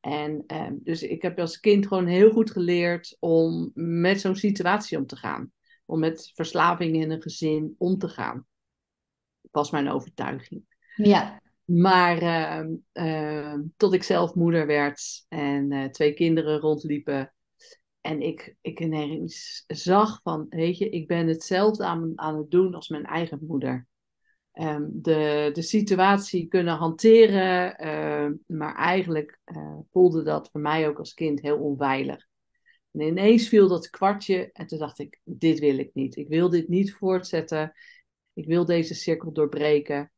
En 0.00 0.44
ehm, 0.46 0.74
dus 0.80 1.02
ik 1.02 1.22
heb 1.22 1.38
als 1.38 1.60
kind 1.60 1.86
gewoon 1.86 2.06
heel 2.06 2.30
goed 2.30 2.50
geleerd 2.50 3.16
om 3.20 3.70
met 3.74 4.20
zo'n 4.20 4.36
situatie 4.36 4.98
om 4.98 5.06
te 5.06 5.16
gaan. 5.16 5.52
Om 5.86 5.98
met 5.98 6.30
verslaving 6.34 6.96
in 6.96 7.10
een 7.10 7.22
gezin 7.22 7.74
om 7.78 7.98
te 7.98 8.08
gaan. 8.08 8.46
Was 9.50 9.70
mijn 9.70 9.88
overtuiging. 9.88 10.64
Ja. 10.94 11.41
Maar 11.64 12.18
ehm, 12.18 12.74
ehm, 12.92 13.60
tot 13.76 13.92
ik 13.92 14.02
zelf 14.02 14.34
moeder 14.34 14.66
werd 14.66 15.24
en 15.28 15.72
eh, 15.72 15.84
twee 15.84 16.14
kinderen 16.14 16.58
rondliepen. 16.58 17.34
En 18.00 18.20
ik, 18.20 18.56
ik 18.60 18.80
ineens 18.80 19.64
zag 19.66 20.20
van, 20.22 20.46
weet 20.48 20.78
je, 20.78 20.88
ik 20.88 21.06
ben 21.06 21.26
hetzelfde 21.26 21.84
aan, 21.84 22.12
aan 22.14 22.36
het 22.36 22.50
doen 22.50 22.74
als 22.74 22.88
mijn 22.88 23.04
eigen 23.04 23.38
moeder. 23.46 23.86
Ehm, 24.52 24.86
de, 24.92 25.50
de 25.52 25.62
situatie 25.62 26.46
kunnen 26.48 26.76
hanteren, 26.76 27.76
maar 28.46 28.74
eigenlijk 28.74 29.40
eh, 29.44 29.78
voelde 29.90 30.22
dat 30.22 30.48
voor 30.52 30.60
mij 30.60 30.88
ook 30.88 30.98
als 30.98 31.14
kind 31.14 31.40
heel 31.40 31.58
onveilig. 31.58 32.26
En 32.92 33.00
ineens 33.00 33.48
viel 33.48 33.68
dat 33.68 33.90
kwartje 33.90 34.52
en 34.52 34.66
toen 34.66 34.78
dacht 34.78 34.98
ik, 34.98 35.20
dit 35.24 35.58
wil 35.58 35.78
ik 35.78 35.90
niet. 35.94 36.16
Ik 36.16 36.28
wil 36.28 36.48
dit 36.48 36.68
niet 36.68 36.94
voortzetten. 36.94 37.72
Ik 38.32 38.46
wil 38.46 38.64
deze 38.64 38.94
cirkel 38.94 39.32
doorbreken. 39.32 40.11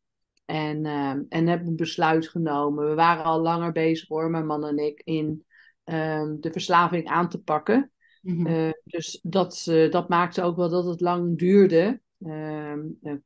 En, 0.45 0.87
ehm, 0.87 1.23
en 1.29 1.47
heb 1.47 1.67
een 1.67 1.77
besluit 1.77 2.29
genomen. 2.29 2.89
We 2.89 2.95
waren 2.95 3.25
al 3.25 3.41
langer 3.41 3.73
bezig 3.73 4.09
hoor, 4.09 4.31
mijn 4.31 4.47
man 4.47 4.67
en 4.67 4.79
ik, 4.79 5.01
in 5.05 5.45
ehm, 5.85 6.37
de 6.41 6.53
verslaving 6.53 7.07
aan 7.07 7.29
te 7.29 7.43
pakken. 7.43 7.93
Mhm. 8.25 8.47
Eh, 8.47 8.71
dus 8.85 9.21
dat, 9.23 9.67
eh, 9.69 9.91
dat 9.91 10.09
maakte 10.09 10.43
ook 10.43 10.57
wel 10.57 10.69
dat 10.69 10.85
het 10.85 11.01
lang 11.01 11.39
duurde. 11.39 12.03
Eh, 12.19 12.73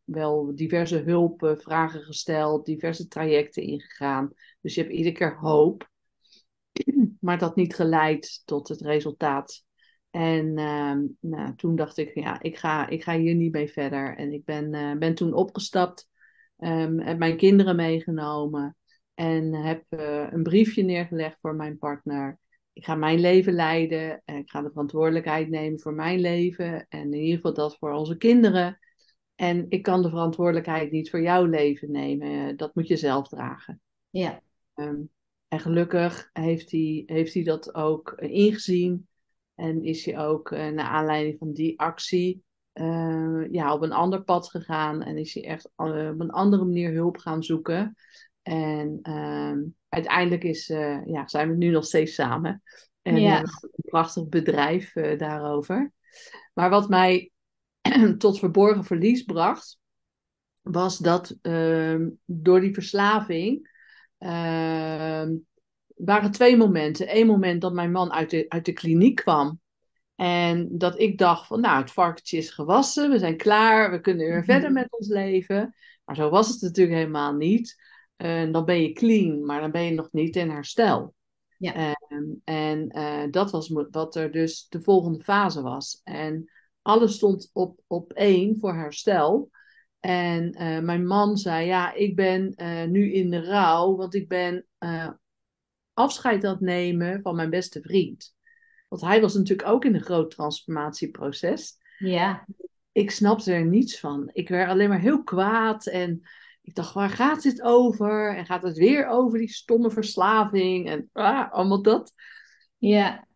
wel 0.04 0.54
diverse 0.54 0.98
hulpvragen 0.98 2.02
gesteld, 2.02 2.66
diverse 2.66 3.08
trajecten 3.08 3.62
ingegaan. 3.62 4.32
Dus 4.60 4.74
je 4.74 4.80
hebt 4.80 4.92
iedere 4.92 5.14
keer 5.14 5.38
hoop. 5.38 5.90
Maar 7.20 7.38
dat 7.38 7.56
niet 7.56 7.74
geleid 7.74 8.42
tot 8.44 8.68
het 8.68 8.80
resultaat. 8.80 9.64
En 10.10 10.52
nou, 11.20 11.54
toen 11.56 11.76
dacht 11.76 11.96
ik, 11.96 12.14
ja, 12.14 12.40
ik 12.42 12.56
ga, 12.56 12.88
ik 12.88 13.02
ga 13.02 13.16
hier 13.16 13.34
niet 13.34 13.52
mee 13.52 13.68
verder. 13.68 14.16
En 14.16 14.32
ik 14.32 14.44
ben, 14.44 14.98
ben 14.98 15.14
toen 15.14 15.32
opgestapt, 15.32 16.08
ehm, 16.58 16.98
heb 16.98 17.18
mijn 17.18 17.36
kinderen 17.36 17.76
meegenomen 17.76 18.76
en 19.14 19.54
heb 19.54 19.84
eh, 19.88 20.26
een 20.30 20.42
briefje 20.42 20.82
neergelegd 20.82 21.38
voor 21.40 21.54
mijn 21.54 21.78
partner. 21.78 22.38
Ik 22.72 22.84
ga 22.84 22.94
mijn 22.94 23.20
leven 23.20 23.52
leiden 23.52 24.22
en 24.24 24.36
ik 24.36 24.50
ga 24.50 24.62
de 24.62 24.70
verantwoordelijkheid 24.70 25.48
nemen 25.48 25.80
voor 25.80 25.94
mijn 25.94 26.20
leven 26.20 26.86
en 26.88 27.12
in 27.12 27.20
ieder 27.20 27.36
geval 27.36 27.54
dat 27.54 27.76
voor 27.78 27.92
onze 27.92 28.16
kinderen. 28.16 28.78
En 29.34 29.66
ik 29.68 29.82
kan 29.82 30.02
de 30.02 30.08
verantwoordelijkheid 30.08 30.90
niet 30.90 31.10
voor 31.10 31.20
jouw 31.20 31.44
leven 31.44 31.90
nemen. 31.90 32.48
Eh, 32.48 32.56
Dat 32.56 32.74
moet 32.74 32.88
je 32.88 32.96
zelf 32.96 33.28
dragen. 33.28 33.80
Ja. 34.10 34.42
Ehm, 34.74 35.00
en 35.48 35.60
gelukkig 35.60 36.30
heeft 36.32 36.70
hij, 36.70 37.02
heeft 37.06 37.34
hij 37.34 37.42
dat 37.42 37.74
ook 37.74 38.10
ingezien. 38.20 39.08
En 39.54 39.82
is 39.82 40.04
hij 40.04 40.18
ook 40.18 40.50
eh, 40.50 40.68
naar 40.68 40.86
aanleiding 40.86 41.38
van 41.38 41.52
die 41.52 41.80
actie 41.80 42.42
eh, 42.72 43.44
ja, 43.50 43.74
op 43.74 43.82
een 43.82 43.92
ander 43.92 44.22
pad 44.22 44.50
gegaan. 44.50 45.02
En 45.02 45.16
is 45.16 45.34
hij 45.34 45.44
echt 45.44 45.70
eh, 45.76 45.86
op 45.86 46.20
een 46.20 46.30
andere 46.30 46.64
manier 46.64 46.92
hulp 46.92 47.16
gaan 47.16 47.42
zoeken. 47.42 47.96
En 48.42 48.98
ehm, 49.02 49.58
uiteindelijk 49.88 50.44
is, 50.44 50.70
eh, 50.70 51.06
ja, 51.06 51.28
zijn 51.28 51.48
we 51.48 51.56
nu 51.56 51.70
nog 51.70 51.84
steeds 51.84 52.14
samen. 52.14 52.62
En 53.02 53.16
Ja. 53.16 53.40
een 53.40 53.48
prachtig 53.74 54.28
bedrijf 54.28 54.92
daarover. 54.92 55.92
Maar 56.54 56.70
wat 56.70 56.88
mij 56.88 57.30
tot 58.18 58.38
verborgen 58.38 58.84
verlies 58.84 59.22
bracht, 59.22 59.78
was 60.62 60.98
dat 60.98 61.36
ehm, 61.42 62.08
door 62.24 62.60
die 62.60 62.74
verslaving 62.74 63.70
ehm, 64.18 65.34
waren 65.96 66.30
twee 66.30 66.56
momenten. 66.56 67.16
Eén 67.16 67.26
moment 67.26 67.60
dat 67.60 67.72
mijn 67.72 67.92
man 67.92 68.12
uit 68.12 68.30
de, 68.30 68.44
uit 68.48 68.64
de 68.64 68.72
kliniek 68.72 69.14
kwam. 69.14 69.60
En 70.18 70.68
dat 70.78 70.98
ik 70.98 71.18
dacht 71.18 71.46
van, 71.46 71.60
nou, 71.60 71.80
het 71.80 71.90
varkentje 71.90 72.36
is 72.36 72.50
gewassen, 72.50 73.10
we 73.10 73.18
zijn 73.18 73.36
klaar, 73.36 73.90
we 73.90 74.00
kunnen 74.00 74.26
weer 74.26 74.36
Mhm. 74.36 74.44
verder 74.44 74.72
met 74.72 74.86
ons 74.90 75.08
leven. 75.08 75.74
Maar 76.04 76.16
zo 76.16 76.30
was 76.30 76.48
het 76.48 76.60
natuurlijk 76.60 76.96
helemaal 76.96 77.34
niet. 77.34 77.76
En 78.16 78.52
dan 78.52 78.64
ben 78.64 78.82
je 78.82 78.92
clean, 78.92 79.44
maar 79.44 79.60
dan 79.60 79.70
ben 79.70 79.82
je 79.82 79.90
nog 79.90 80.08
niet 80.12 80.36
in 80.36 80.50
herstel. 80.50 81.14
Ja. 81.58 81.74
Ehm, 81.74 82.24
en 82.44 82.88
eh, 82.88 83.22
dat 83.30 83.50
was 83.50 83.68
wat 83.90 84.16
er 84.16 84.30
dus 84.32 84.66
de 84.68 84.82
volgende 84.82 85.20
fase 85.22 85.62
was. 85.62 86.00
En 86.04 86.50
alles 86.82 87.14
stond 87.14 87.50
op, 87.52 87.80
op 87.86 88.12
één 88.12 88.58
voor 88.58 88.74
herstel. 88.74 89.50
En 90.00 90.52
eh, 90.52 90.78
mijn 90.78 91.06
man 91.06 91.36
zei, 91.36 91.66
ja, 91.66 91.92
ik 91.94 92.16
ben 92.16 92.54
eh, 92.54 92.84
nu 92.84 93.12
in 93.12 93.30
de 93.30 93.44
rouw, 93.44 93.96
want 93.96 94.14
ik 94.14 94.28
ben 94.28 94.66
eh, 94.78 95.08
afscheid 95.94 96.44
aan 96.44 96.52
het 96.52 96.60
nemen 96.60 97.22
van 97.22 97.36
mijn 97.36 97.50
beste 97.50 97.80
vriend. 97.80 98.36
Want 98.88 99.02
hij 99.02 99.20
was 99.20 99.34
natuurlijk 99.34 99.68
ook 99.68 99.84
in 99.84 99.94
een 99.94 100.02
groot 100.02 100.30
transformatieproces. 100.30 101.76
Ja. 101.98 102.46
Ik 102.92 103.10
snapte 103.10 103.52
er 103.52 103.64
niets 103.66 104.00
van. 104.00 104.30
Ik 104.32 104.48
werd 104.48 104.70
alleen 104.70 104.88
maar 104.88 105.00
heel 105.00 105.22
kwaad 105.22 105.86
en 105.86 106.28
ik 106.62 106.74
dacht, 106.74 106.94
waar 106.94 107.10
gaat 107.10 107.42
dit 107.42 107.62
over? 107.62 108.36
En 108.36 108.46
gaat 108.46 108.62
het 108.62 108.76
weer 108.78 109.06
over 109.06 109.38
die 109.38 109.48
stomme 109.48 109.90
verslaving? 109.90 110.88
En 110.88 111.10
ah, 111.12 111.52
allemaal 111.52 111.82
dat. 111.82 112.12
Ja. 112.78 113.26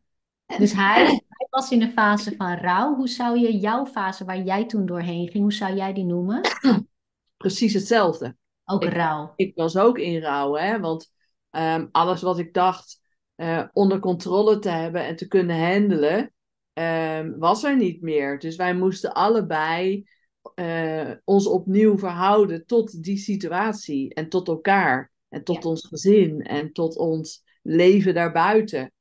Dus 0.59 0.73
hij, 0.73 1.05
hij 1.39 1.47
was 1.51 1.71
in 1.71 1.83
een 1.83 1.93
fase 1.93 2.37
van 2.37 2.55
rouw. 2.55 2.95
Hoe 2.95 3.09
zou 3.09 3.39
je 3.39 3.59
jouw 3.59 3.87
fase 3.87 4.25
waar 4.25 4.43
jij 4.43 4.67
toen 4.67 4.87
doorheen 4.87 5.29
ging, 5.29 5.43
hoe 5.43 5.53
zou 5.53 5.75
jij 5.77 5.93
die 5.93 6.05
noemen? 6.05 6.41
Precies 7.37 7.75
hetzelfde. 7.75 8.37
Ook 8.65 8.83
Ik- 8.85 8.93
rouw. 8.93 9.33
Ik 9.37 9.55
was 9.55 9.77
ook 9.77 9.99
in 9.99 10.21
rouw, 10.21 10.55
hè? 10.55 10.81
want 10.81 11.13
ehm, 11.51 11.87
alles 11.93 12.23
wat 12.23 12.39
ik 12.39 12.55
dacht 12.55 13.02
eh, 13.35 13.65
onder 13.73 13.99
controle 13.99 14.59
te 14.59 14.69
hebben 14.69 15.05
en 15.05 15.17
te 15.17 15.29
kunnen 15.29 15.73
handelen, 15.73 16.33
ehm, 16.73 17.39
was 17.39 17.65
er 17.65 17.77
niet 17.77 18.03
meer. 18.03 18.39
Dus 18.39 18.57
wij 18.57 18.75
moesten 18.75 19.13
allebei 19.13 20.05
uh, 20.55 21.11
ons 21.25 21.47
opnieuw 21.47 21.99
verhouden 21.99 22.67
tot 22.67 23.03
die 23.03 23.17
situatie 23.17 24.15
en 24.15 24.29
tot 24.29 24.49
elkaar 24.49 25.11
en 25.29 25.45
tot 25.45 25.65
ons 25.65 25.87
gezin 25.87 26.43
en 26.43 26.73
tot 26.73 26.97
ons 26.97 27.45
leven 27.63 28.15
daarbuiten. 28.15 28.93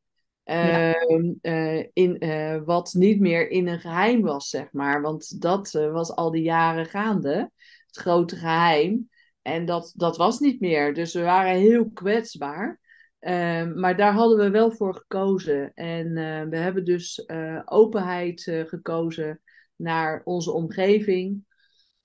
Ja. 0.43 0.95
Uh, 1.41 1.85
in, 1.93 2.17
wat 2.65 2.93
niet 2.93 3.19
meer 3.19 3.49
in 3.49 3.67
een 3.67 3.79
geheim 3.79 4.21
was, 4.21 4.49
zeg 4.49 4.71
maar. 4.71 5.01
Want 5.01 5.41
dat 5.41 5.71
was 5.71 6.11
al 6.11 6.31
die 6.31 6.43
jaren 6.43 6.85
gaande, 6.85 7.51
het 7.85 7.97
grote 7.97 8.35
geheim. 8.35 9.09
En 9.41 9.65
dat, 9.65 9.93
dat 9.95 10.17
was 10.17 10.39
niet 10.39 10.59
meer. 10.59 10.93
Dus 10.93 11.13
we 11.13 11.21
waren 11.21 11.55
heel 11.55 11.89
kwetsbaar. 11.89 12.79
Ehm, 13.21 13.79
maar 13.79 13.97
daar 13.97 14.13
hadden 14.13 14.37
we 14.37 14.49
wel 14.49 14.71
voor 14.71 14.95
gekozen. 14.95 15.73
En 15.73 16.13
we 16.49 16.57
hebben 16.57 16.85
dus 16.85 17.29
openheid 17.65 18.41
gekozen 18.65 19.41
naar 19.75 20.21
onze 20.23 20.51
omgeving. 20.51 21.45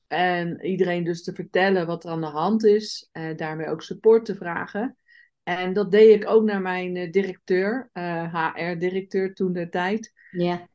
En 0.06 0.64
iedereen 0.64 1.04
dus 1.04 1.22
te 1.22 1.34
vertellen 1.34 1.86
wat 1.86 2.04
er 2.04 2.10
aan 2.10 2.20
de 2.20 2.26
hand 2.26 2.64
is. 2.64 3.08
En 3.12 3.36
daarmee 3.36 3.68
ook 3.68 3.82
support 3.82 4.24
te 4.24 4.34
vragen. 4.34 4.96
En 5.48 5.72
dat 5.72 5.90
deed 5.90 6.14
ik 6.14 6.28
ook 6.28 6.44
naar 6.44 6.60
mijn 6.60 6.96
eh, 6.96 7.12
directeur, 7.12 7.90
HR-directeur 8.32 9.28
eh, 9.28 9.32
toen 9.32 9.52
de 9.52 9.68
tijd. 9.68 10.12
Ja. 10.30 10.68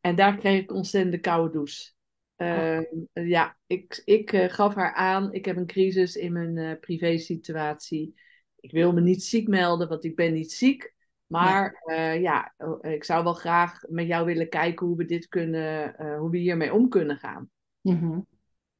En 0.00 0.16
daar 0.16 0.36
kreeg 0.36 0.62
ik 0.62 0.72
ontzettend 0.72 1.14
de 1.14 1.20
koude 1.20 1.52
douche. 1.52 1.92
Ehm, 2.36 2.82
ja, 3.12 3.56
ik, 3.66 4.02
ik 4.04 4.30
gaf 4.48 4.74
haar 4.74 4.94
aan, 4.94 5.32
ik 5.32 5.44
heb 5.44 5.56
een 5.56 5.66
crisis 5.66 6.16
in 6.16 6.32
mijn 6.32 6.78
privésituatie. 6.80 8.14
Ik 8.62 8.70
wil 8.70 8.92
me 8.92 9.00
niet 9.00 9.22
ziek 9.22 9.48
melden, 9.48 9.88
want 9.88 10.04
ik 10.04 10.16
ben 10.16 10.32
niet 10.32 10.52
ziek. 10.52 10.94
Maar 11.26 11.82
ja. 11.86 12.10
ja, 12.10 12.54
oh, 12.58 12.84
ik 12.84 13.04
zou 13.04 13.24
wel 13.24 13.34
graag 13.34 13.82
met 13.88 14.06
jou 14.06 14.26
willen 14.26 14.48
kijken 14.48 14.86
hoe 14.86 14.96
we 14.96 15.04
dit 15.04 15.28
kunnen, 15.28 15.94
hoe 16.18 16.30
we 16.30 16.38
hiermee 16.38 16.72
om 16.72 16.88
kunnen 16.88 17.16
gaan. 17.16 17.50
Mm 17.80 18.26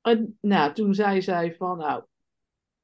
en, 0.03 0.39
nou, 0.41 0.73
toen 0.73 0.95
zei 0.95 1.23
zij 1.23 1.55
van, 1.55 1.79
nou, 1.79 2.05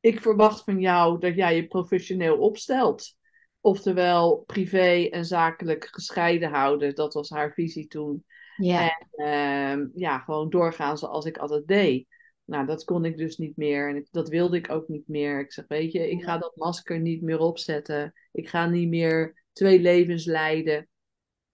ik 0.00 0.20
verwacht 0.20 0.64
van 0.64 0.80
jou 0.80 1.18
dat 1.20 1.34
jij 1.34 1.56
je 1.56 1.66
professioneel 1.66 2.38
opstelt. 2.38 3.16
Oftewel 3.60 4.36
privé 4.46 5.08
en 5.10 5.24
zakelijk 5.24 5.88
gescheiden 5.90 6.50
houden. 6.50 6.94
Dat 6.94 7.14
was 7.14 7.30
haar 7.30 7.52
visie 7.52 7.86
toen. 7.86 8.24
Ja. 8.56 8.80
En 8.80 9.08
ehm, 9.10 9.88
ja, 9.94 10.18
gewoon 10.18 10.50
doorgaan 10.50 10.98
zoals 10.98 11.24
ik 11.24 11.38
altijd 11.38 11.66
deed. 11.66 12.06
Nou, 12.48 12.66
dat 12.66 12.84
kon 12.84 13.04
ik 13.04 13.16
dus 13.16 13.36
niet 13.36 13.56
meer. 13.56 13.88
En 13.88 14.08
dat 14.10 14.28
wilde 14.28 14.56
ik 14.56 14.70
ook 14.70 14.88
niet 14.88 15.08
meer. 15.08 15.40
Ik 15.40 15.52
zeg, 15.52 15.64
weet 15.68 15.92
je, 15.92 16.10
ik 16.10 16.22
ga 16.22 16.38
dat 16.38 16.56
masker 16.56 17.00
niet 17.00 17.22
meer 17.22 17.38
opzetten. 17.38 18.14
Ik 18.32 18.48
ga 18.48 18.66
niet 18.66 18.88
meer 18.88 19.44
twee 19.52 19.80
levens 19.80 20.24
leiden. 20.24 20.88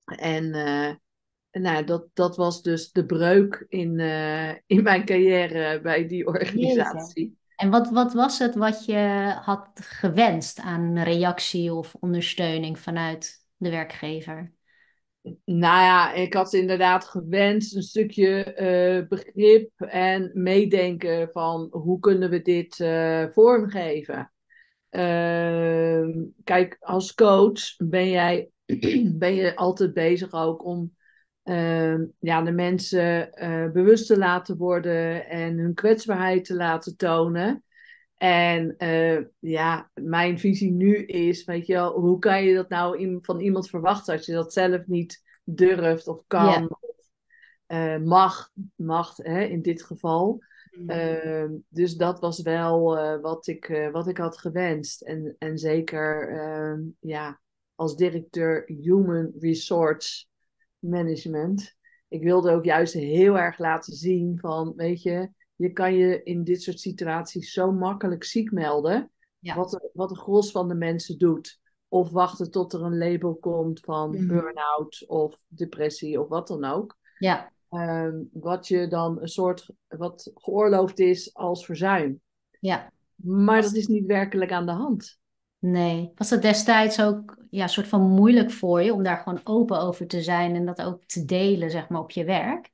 En 0.05 0.45
uh, 0.45 0.95
nou, 1.63 1.85
dat, 1.85 2.07
dat 2.13 2.37
was 2.37 2.63
dus 2.63 2.93
de 2.93 3.07
breuk 3.07 3.67
in, 3.69 3.99
uh, 3.99 4.49
in 4.67 4.83
mijn 4.83 5.05
carrière 5.05 5.81
bij 5.81 6.09
die 6.09 6.27
organisatie. 6.27 7.37
En 7.57 7.71
wat, 7.71 7.91
wat 7.91 8.13
was 8.13 8.39
het 8.39 8.55
wat 8.55 8.85
je 8.85 9.35
had 9.41 9.71
gewenst 9.75 10.61
aan 10.61 10.99
reactie 10.99 11.73
of 11.73 11.95
ondersteuning 12.01 12.79
vanuit 12.79 13.47
de 13.57 13.71
werkgever? 13.71 14.53
Nou 15.45 15.83
ja, 15.83 16.13
ik 16.13 16.35
had 16.35 16.53
inderdaad 16.53 17.05
gewenst 17.05 17.77
een 17.77 17.83
stukje 17.83 18.55
uh, 19.01 19.09
begrip 19.09 19.71
en 19.81 20.31
meedenken 20.35 21.29
van 21.33 21.69
hoe 21.71 21.99
kunnen 21.99 22.31
we 22.31 22.43
dit 22.43 22.79
uh, 22.79 23.27
vormgeven. 23.31 24.33
Uh, 24.91 26.09
kijk, 26.45 26.77
als 26.81 27.15
coach 27.15 27.77
ben 27.77 28.11
jij 28.11 28.51
ben 29.19 29.35
je 29.35 29.57
altijd 29.57 29.93
bezig 29.93 30.33
ook 30.33 30.65
om 30.65 30.95
uh, 31.45 31.99
ja, 32.19 32.43
de 32.43 32.53
mensen 32.53 33.31
uh, 33.35 33.71
bewust 33.73 34.07
te 34.07 34.19
laten 34.19 34.57
worden 34.57 35.29
en 35.29 35.59
hun 35.59 35.75
kwetsbaarheid 35.75 36.45
te 36.45 36.55
laten 36.55 36.97
tonen. 36.97 37.65
En 38.25 38.75
uh, 38.79 39.25
ja, 39.39 39.91
mijn 39.95 40.39
visie 40.39 40.73
nu 40.73 40.97
is, 40.97 41.45
weet 41.45 41.67
je 41.67 41.73
wel, 41.73 42.01
hoe 42.01 42.19
kan 42.19 42.45
je 42.45 42.55
dat 42.55 42.69
nou 42.69 42.99
in, 42.99 43.19
van 43.23 43.41
iemand 43.41 43.69
verwachten 43.69 44.15
als 44.15 44.27
je 44.27 44.33
dat 44.33 44.53
zelf 44.53 44.87
niet 44.87 45.23
durft 45.45 46.09
of 46.09 46.25
kan 46.27 46.45
yeah. 46.45 46.71
of 46.71 48.01
mag, 48.03 48.51
mag 48.75 49.17
hè, 49.17 49.43
in 49.43 49.63
dit 49.63 49.83
geval. 49.83 50.43
Mm. 50.71 51.65
dus 51.69 51.97
dat 51.97 52.21
was 52.21 52.43
wel 52.43 52.95
wat, 53.21 53.47
ik, 53.47 53.89
wat 53.93 54.09
ik 54.09 54.19
had 54.19 54.39
gewenst. 54.39 55.03
En, 55.03 55.37
en 55.39 55.59
zeker 55.59 56.29
ehm, 56.29 56.81
ja, 57.01 57.41
als 57.75 57.97
directeur 57.97 58.65
Human 58.67 59.33
Resource 59.39 60.27
management. 60.79 61.77
Ik 62.09 62.23
wilde 62.23 62.51
ook 62.51 62.65
juist 62.65 62.95
heel 62.95 63.39
erg 63.39 63.59
laten 63.59 63.93
zien 63.93 64.39
van, 64.39 64.73
weet 64.77 65.03
je, 65.03 65.31
je 65.57 65.73
kan 65.73 65.95
je 65.95 66.23
in 66.23 66.45
dit 66.45 66.63
soort 66.63 66.81
situaties 66.81 67.53
zo 67.53 67.73
makkelijk 67.73 68.25
ziek 68.25 68.53
melden. 68.53 69.11
Ja. 69.39 69.55
Wat, 69.55 69.71
de, 69.71 69.91
wat 69.93 70.09
de 70.09 70.17
gros 70.17 70.51
van 70.51 70.69
de 70.69 70.75
mensen 70.75 71.19
doet. 71.19 71.61
Of 71.89 72.11
wachten 72.11 72.51
tot 72.51 72.73
er 72.73 72.83
een 72.83 72.99
label 72.99 73.35
komt 73.35 73.81
van 73.81 74.21
mm. 74.21 74.27
burn-out 74.27 75.05
of 75.07 75.39
depressie 75.47 76.21
of 76.21 76.29
wat 76.29 76.49
dan 76.49 76.65
ook. 76.65 76.99
Ja. 77.19 77.53
Um, 77.71 78.29
wat 78.33 78.69
je 78.69 78.89
dan 78.89 79.21
een 79.21 79.29
soort, 79.29 79.71
wat 79.89 80.31
geoorloofd 80.35 80.99
is 80.99 81.35
als 81.35 81.65
verzuim. 81.65 82.21
Ja. 82.61 82.93
Maar 83.15 83.63
dat 83.63 83.75
is 83.75 83.87
niet 83.87 84.07
werkelijk 84.07 84.53
aan 84.53 84.67
de 84.67 84.73
hand. 84.73 85.19
Nee. 85.59 86.13
Was 86.15 86.31
het 86.31 86.43
destijds 86.43 87.03
ook 87.03 87.45
ja, 87.51 87.67
soort 87.67 87.89
van 87.89 88.01
moeilijk 88.03 88.51
voor 88.51 88.83
je 88.83 88.93
om 88.93 89.03
daar 89.03 89.17
gewoon 89.17 89.41
open 89.45 89.81
over 89.81 90.07
te 90.07 90.23
zijn 90.23 90.55
en 90.55 90.67
dat 90.67 90.83
ook 90.83 91.05
te 91.05 91.25
delen, 91.25 91.71
zeg 91.71 91.89
maar, 91.89 92.01
op 92.01 92.11
je 92.11 92.25
werk? 92.25 92.73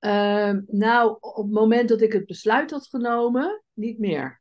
Uh, 0.00 0.52
nou, 0.66 1.16
op 1.20 1.44
het 1.44 1.52
moment 1.52 1.88
dat 1.88 2.00
ik 2.00 2.12
het 2.12 2.26
besluit 2.26 2.70
had 2.70 2.88
genomen, 2.88 3.62
niet 3.72 3.98
meer. 3.98 4.40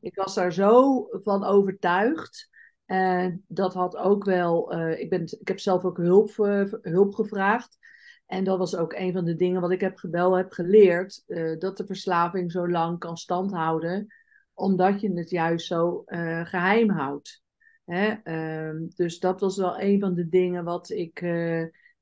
Ik 0.00 0.14
was 0.14 0.34
daar 0.34 0.52
zo 0.52 1.06
van 1.10 1.44
overtuigd. 1.44 2.48
En 2.84 3.44
dat 3.48 3.74
had 3.74 3.96
ook 3.96 4.24
wel. 4.24 4.74
Uh, 4.74 5.00
ik, 5.00 5.10
ben, 5.10 5.22
ik 5.22 5.48
heb 5.48 5.58
zelf 5.58 5.84
ook 5.84 5.96
hulp, 5.96 6.30
uh, 6.36 6.72
hulp 6.80 7.14
gevraagd. 7.14 7.78
En 8.26 8.44
dat 8.44 8.58
was 8.58 8.76
ook 8.76 8.92
een 8.92 9.12
van 9.12 9.24
de 9.24 9.36
dingen 9.36 9.60
wat 9.60 9.70
ik 9.70 9.80
heb, 9.80 9.98
wel 10.00 10.36
heb 10.36 10.52
geleerd. 10.52 11.22
Uh, 11.26 11.58
dat 11.58 11.76
de 11.76 11.86
verslaving 11.86 12.52
zo 12.52 12.68
lang 12.68 12.98
kan 12.98 13.16
standhouden 13.16 14.06
omdat 14.54 15.00
je 15.00 15.12
het 15.12 15.30
juist 15.30 15.66
zo 15.66 16.02
geheim 16.44 16.90
houdt. 16.90 17.42
Hè? 17.84 18.14
Uh, 18.24 18.88
dus 18.94 19.18
dat 19.18 19.40
was 19.40 19.56
wel 19.56 19.80
een 19.80 20.00
van 20.00 20.14
de 20.14 20.28
dingen 20.28 20.64
wat 20.64 20.90
ik 20.90 21.18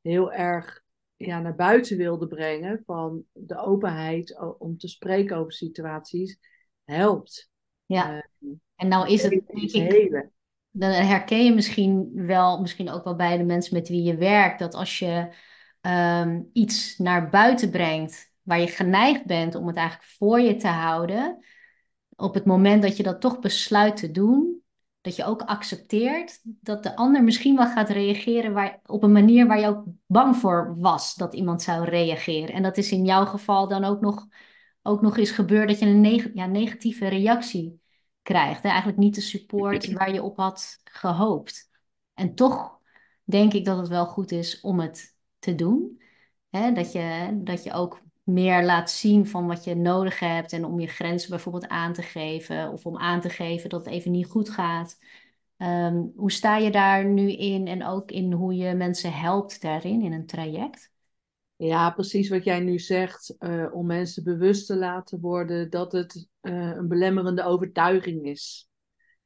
heel 0.01 0.33
erg 0.33 0.83
ja, 1.19 1.41
naar 1.41 1.55
buiten 1.55 1.97
wilde 1.97 2.27
brengen. 2.27 2.83
Van 2.87 3.25
de 3.33 3.57
openheid 3.57 4.39
om 4.59 4.79
te 4.79 4.89
spreken 4.89 5.37
over 5.37 5.53
situaties 5.53 6.39
helpt. 6.85 7.51
Ja, 7.87 8.09
ehm, 8.09 8.53
en 8.75 8.89
nou 8.89 9.09
is 9.09 9.23
het 9.23 9.31
denk 9.31 9.71
ik, 9.71 10.29
dan 10.71 10.91
herken 10.91 11.45
je 11.45 11.55
misschien 11.55 12.11
wel, 12.15 12.61
misschien 12.61 12.91
ook 12.91 13.05
wel 13.05 13.17
bij 13.17 13.37
de 13.37 13.45
mensen 13.45 13.75
met 13.75 13.89
wie 13.89 14.03
je 14.03 14.17
werkt, 14.17 14.59
dat 14.59 14.75
als 14.75 14.99
je 14.99 15.29
um, 15.81 16.51
iets 16.53 16.99
naar 16.99 17.31
buiten 17.31 17.71
brengt 17.71 18.33
waar 18.43 18.61
je 18.61 18.67
geneigd 18.67 19.27
bent 19.27 19.55
om 19.55 19.67
het 19.67 19.77
eigenlijk 19.77 20.09
voor 20.11 20.41
je 20.41 20.57
te 20.57 20.69
houden, 20.69 21.45
op 22.17 22.35
het 22.35 22.45
moment 22.45 22.83
dat 22.83 22.97
je 22.97 23.03
dat 23.03 23.21
toch 23.21 23.39
besluit 23.39 23.97
te 23.97 24.11
doen, 24.11 24.58
dat 25.01 25.17
je 25.17 25.25
ook 25.25 25.43
accepteert 25.43 26.41
dat 26.43 26.83
de 26.83 26.97
ander 26.97 27.25
misschien 27.25 27.57
wel 27.57 27.67
gaat 27.67 27.89
reageren 27.89 28.53
waar, 28.53 28.81
op 28.87 29.03
een 29.03 29.13
manier 29.13 29.47
waar 29.47 29.61
je 29.61 29.67
ook 29.67 29.85
bang 30.07 30.37
voor 30.37 30.75
was 30.79 31.15
dat 31.15 31.35
iemand 31.35 31.63
zou 31.63 31.85
reageren. 31.85 32.55
En 32.55 32.63
dat 32.63 32.77
is 32.77 32.93
in 32.93 33.05
jouw 33.05 33.25
geval 33.25 33.69
dan 33.69 33.85
ook 33.85 34.01
nog, 34.01 34.27
ook 34.83 35.03
nog 35.03 35.17
eens 35.17 35.31
gebeurd 35.31 35.69
dat 35.69 35.79
je 35.79 35.87
een 35.87 36.01
neg 36.01 36.29
ja, 36.35 36.47
negatieve 36.47 37.09
reactie 37.09 37.81
krijgt. 38.23 38.63
Hè? 38.63 38.69
Eigenlijk 38.69 38.99
niet 38.99 39.15
de 39.15 39.21
support 39.21 39.93
waar 39.93 40.13
je 40.13 40.23
op 40.23 40.37
had 40.37 40.81
gehoopt. 40.85 41.71
En 42.15 42.35
toch 42.35 42.79
denk 43.25 43.53
ik 43.53 43.65
dat 43.65 43.79
het 43.79 43.89
wel 43.89 44.07
goed 44.07 44.31
is 44.31 44.61
om 44.61 44.81
het 44.81 45.17
te 45.39 45.55
doen. 45.55 46.03
Hè? 46.51 46.73
Dat, 46.73 46.93
je, 46.93 47.39
dat 47.45 47.65
je 47.65 47.73
ook 47.73 48.01
meer 48.29 48.65
laat 48.65 48.91
zien 48.91 49.27
van 49.27 49.47
wat 49.47 49.65
je 49.65 49.75
nodig 49.75 50.19
hebt 50.19 50.53
en 50.53 50.65
om 50.65 50.81
je 50.81 50.87
grenzen 50.87 51.31
bijvoorbeeld 51.31 51.69
aan 51.69 51.93
te 51.93 52.03
geven 52.03 52.73
of 52.73 52.87
om 52.87 52.99
aan 52.99 53.21
te 53.21 53.31
geven 53.31 53.71
dat 53.71 53.85
het 53.85 53.95
even 53.95 54.11
niet 54.11 54.27
goed 54.27 54.51
gaat. 54.51 54.99
Ehm, 55.57 56.05
hoe 56.17 56.33
sta 56.33 56.57
je 56.57 56.71
daar 56.71 57.05
nu 57.05 57.33
in 57.33 57.67
en 57.67 57.87
ook 57.87 58.11
in 58.11 58.33
hoe 58.33 58.55
je 58.55 58.75
mensen 58.75 59.13
helpt 59.13 59.63
daarin 59.63 60.03
in 60.03 60.13
een 60.13 60.27
traject? 60.27 60.93
Ja, 61.57 61.91
precies 61.91 62.29
wat 62.29 62.45
jij 62.45 62.61
nu 62.61 62.79
zegt, 62.79 63.37
uh, 63.39 63.75
om 63.75 63.87
mensen 63.87 64.25
bewust 64.25 64.67
te 64.67 64.77
laten 64.77 65.21
worden 65.21 65.71
dat 65.71 65.93
het 65.93 66.29
uh, 66.43 66.77
een 66.77 66.89
belemmerende 66.89 67.45
overtuiging 67.45 68.27
is. 68.27 68.69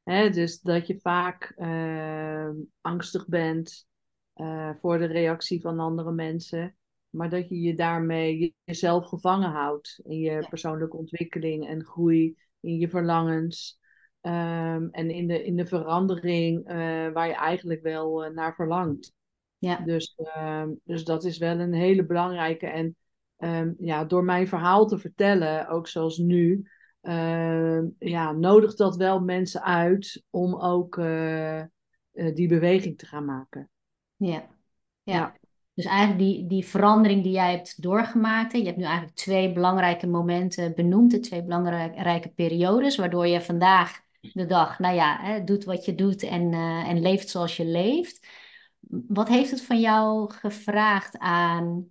Hè, 0.02 0.30
dus 0.30 0.60
dat 0.60 0.86
je 0.86 0.98
vaak 1.00 1.54
uh, 1.56 2.48
angstig 2.80 3.28
bent 3.28 3.86
voor 4.80 4.98
de 4.98 5.06
reactie 5.06 5.60
van 5.60 5.80
andere 5.80 6.12
mensen 6.12 6.76
maar 7.12 7.30
dat 7.30 7.48
je 7.48 7.60
je 7.60 7.74
daarmee 7.74 8.54
jezelf 8.64 9.06
gevangen 9.06 9.50
houdt 9.50 10.00
in 10.04 10.18
je 10.18 10.46
persoonlijke 10.48 10.96
ontwikkeling 10.96 11.68
en 11.68 11.84
groei, 11.84 12.36
in 12.60 12.78
je 12.78 12.88
verlangens 12.88 13.80
um, 14.22 14.90
en 14.90 15.10
in 15.10 15.26
de, 15.26 15.44
in 15.44 15.56
de 15.56 15.66
verandering 15.66 16.58
uh, 16.58 16.74
waar 17.12 17.26
je 17.26 17.34
eigenlijk 17.34 17.82
wel 17.82 18.24
uh, 18.24 18.30
naar 18.30 18.54
verlangt. 18.54 19.12
Ja. 19.58 19.76
Dus, 19.76 20.14
ehm, 20.16 20.70
dus 20.84 21.04
dat 21.04 21.24
is 21.24 21.38
wel 21.38 21.58
een 21.58 21.74
hele 21.74 22.06
belangrijke. 22.06 22.66
En 22.66 22.96
ehm, 23.36 23.72
ja, 23.78 24.04
door 24.04 24.24
mijn 24.24 24.48
verhaal 24.48 24.86
te 24.86 24.98
vertellen, 24.98 25.68
ook 25.68 25.88
zoals 25.88 26.18
nu, 26.18 26.68
ehm, 27.00 27.86
ja, 27.98 28.32
nodigt 28.32 28.78
dat 28.78 28.96
wel 28.96 29.20
mensen 29.20 29.62
uit 29.62 30.24
om 30.30 30.54
ook 30.60 30.98
eh, 30.98 31.60
eh, 31.60 31.68
die 32.12 32.48
beweging 32.48 32.98
te 32.98 33.06
gaan 33.06 33.24
maken. 33.24 33.70
Ja. 34.16 34.48
ja. 35.02 35.36
Dus 35.74 35.84
eigenlijk 35.84 36.18
die, 36.18 36.46
die 36.46 36.66
verandering 36.66 37.22
die 37.22 37.32
jij 37.32 37.50
hebt 37.50 37.82
doorgemaakt. 37.82 38.52
Je 38.52 38.64
hebt 38.64 38.76
nu 38.76 38.84
eigenlijk 38.84 39.16
twee 39.16 39.52
belangrijke 39.52 40.06
momenten 40.06 40.74
benoemd, 40.74 41.10
de 41.10 41.20
twee 41.20 41.42
belangrijke 41.42 42.28
periodes, 42.28 42.96
waardoor 42.96 43.26
je 43.26 43.40
vandaag 43.40 44.00
de 44.20 44.46
dag, 44.46 44.78
nou 44.78 44.94
ja, 44.94 45.18
hè, 45.20 45.44
doet 45.44 45.64
wat 45.64 45.84
je 45.84 45.94
doet 45.94 46.22
en, 46.22 46.52
eh, 46.52 46.88
en 46.88 47.00
leeft 47.00 47.28
zoals 47.28 47.56
je 47.56 47.64
leeft. 47.64 48.26
Wat 49.08 49.28
heeft 49.28 49.50
het 49.50 49.62
van 49.62 49.80
jou 49.80 50.32
gevraagd 50.32 51.18
aan 51.18 51.86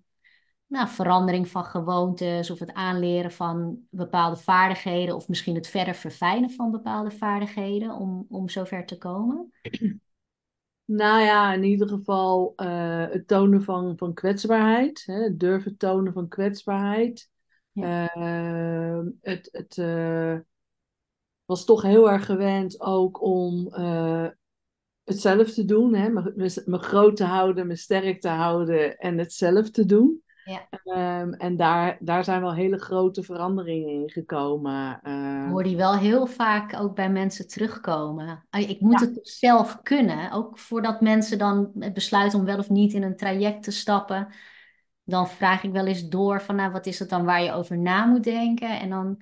nou, 0.68 0.88
verandering 0.88 1.48
van 1.48 1.64
gewoontes 1.64 2.50
of 2.50 2.60
het 2.60 2.74
aanleren 2.74 3.32
van 3.32 3.80
bepaalde 3.90 4.36
vaardigheden 4.36 5.16
of 5.16 5.28
misschien 5.28 5.56
het 5.56 5.68
verder 5.68 5.96
verfijnen 5.96 6.50
van 6.50 6.72
bepaalde 6.72 7.12
vaardigheden 7.12 7.96
om, 7.96 8.26
om 8.30 8.50
zover 8.50 8.86
te 8.86 8.98
komen? 8.98 9.52
Nou 10.86 11.22
ja, 11.22 11.54
in 11.54 11.64
ieder 11.64 11.88
geval 11.88 12.54
uh, 12.58 13.06
het 13.10 13.28
tonen 13.28 13.64
van, 13.64 13.98
van 13.98 14.14
kwetsbaarheid, 14.14 15.04
hè, 15.06 15.24
het 15.24 15.40
durven 15.40 15.78
tonen 15.78 16.14
van 16.14 16.28
kwetsbaarheid. 16.28 17.30
Ja. 17.72 18.16
Uh, 18.18 19.08
het 19.22 19.50
het 19.52 19.78
uh, 19.78 20.40
was 21.46 21.66
toch 21.66 21.82
heel 21.82 22.12
erg 22.12 22.26
gewend 22.26 22.82
ook 22.82 23.22
om 23.22 23.74
het 25.04 25.22
zelf 25.22 25.52
te 25.52 25.66
doen, 25.66 25.96
hè, 25.96 26.10
me, 26.10 26.34
me, 26.36 26.64
me, 26.66 26.78
groot 26.78 27.16
te 27.16 27.24
houden, 27.24 27.68
me 27.68 27.76
sterk 27.76 28.22
te 28.22 28.30
houden 28.30 28.98
en 28.98 29.18
het 29.18 29.34
zelf 29.34 29.70
te 29.70 29.86
doen. 29.86 30.24
Ja. 30.44 30.68
Um, 31.22 31.34
en 31.34 31.56
daar, 31.56 31.98
daar 32.00 32.24
zijn 32.24 32.42
wel 32.42 32.54
hele 32.54 32.78
grote 32.78 33.24
veranderingen 33.24 33.90
in 33.90 34.10
gekomen. 34.10 35.00
Uh... 35.04 35.50
Hoor 35.50 35.64
die 35.64 35.76
wel 35.76 35.98
heel 35.98 36.26
vaak 36.26 36.80
ook 36.80 36.96
bij 36.96 37.10
mensen 37.10 37.48
terugkomen. 37.48 38.46
Ik 38.50 38.80
moet 38.80 39.00
ja. 39.00 39.06
het 39.06 39.20
zelf 39.22 39.82
kunnen. 39.82 40.32
Ook 40.32 40.60
voordat 40.60 41.02
mensen 41.02 41.38
dan 41.38 41.72
besluiten 41.94 42.40
om 42.40 42.46
wel 42.46 42.58
of 42.58 42.70
niet 42.70 42.94
in 42.94 43.04
een 43.04 43.18
traject 43.18 43.64
te 43.64 43.72
stappen. 43.72 44.28
Dan 45.04 45.28
vraag 45.28 45.64
ik 45.64 45.72
wel 45.72 45.86
eens 45.86 46.10
door 46.10 46.42
van 46.42 46.56
nou, 46.56 46.72
wat 46.72 46.86
is 46.86 47.00
het 47.00 47.10
dan 47.10 47.26
waar 47.26 47.44
je 47.44 47.52
over 47.52 47.78
na 47.78 48.06
moet 48.06 48.24
denken. 48.24 48.80
En 48.80 48.90
dan 48.90 49.22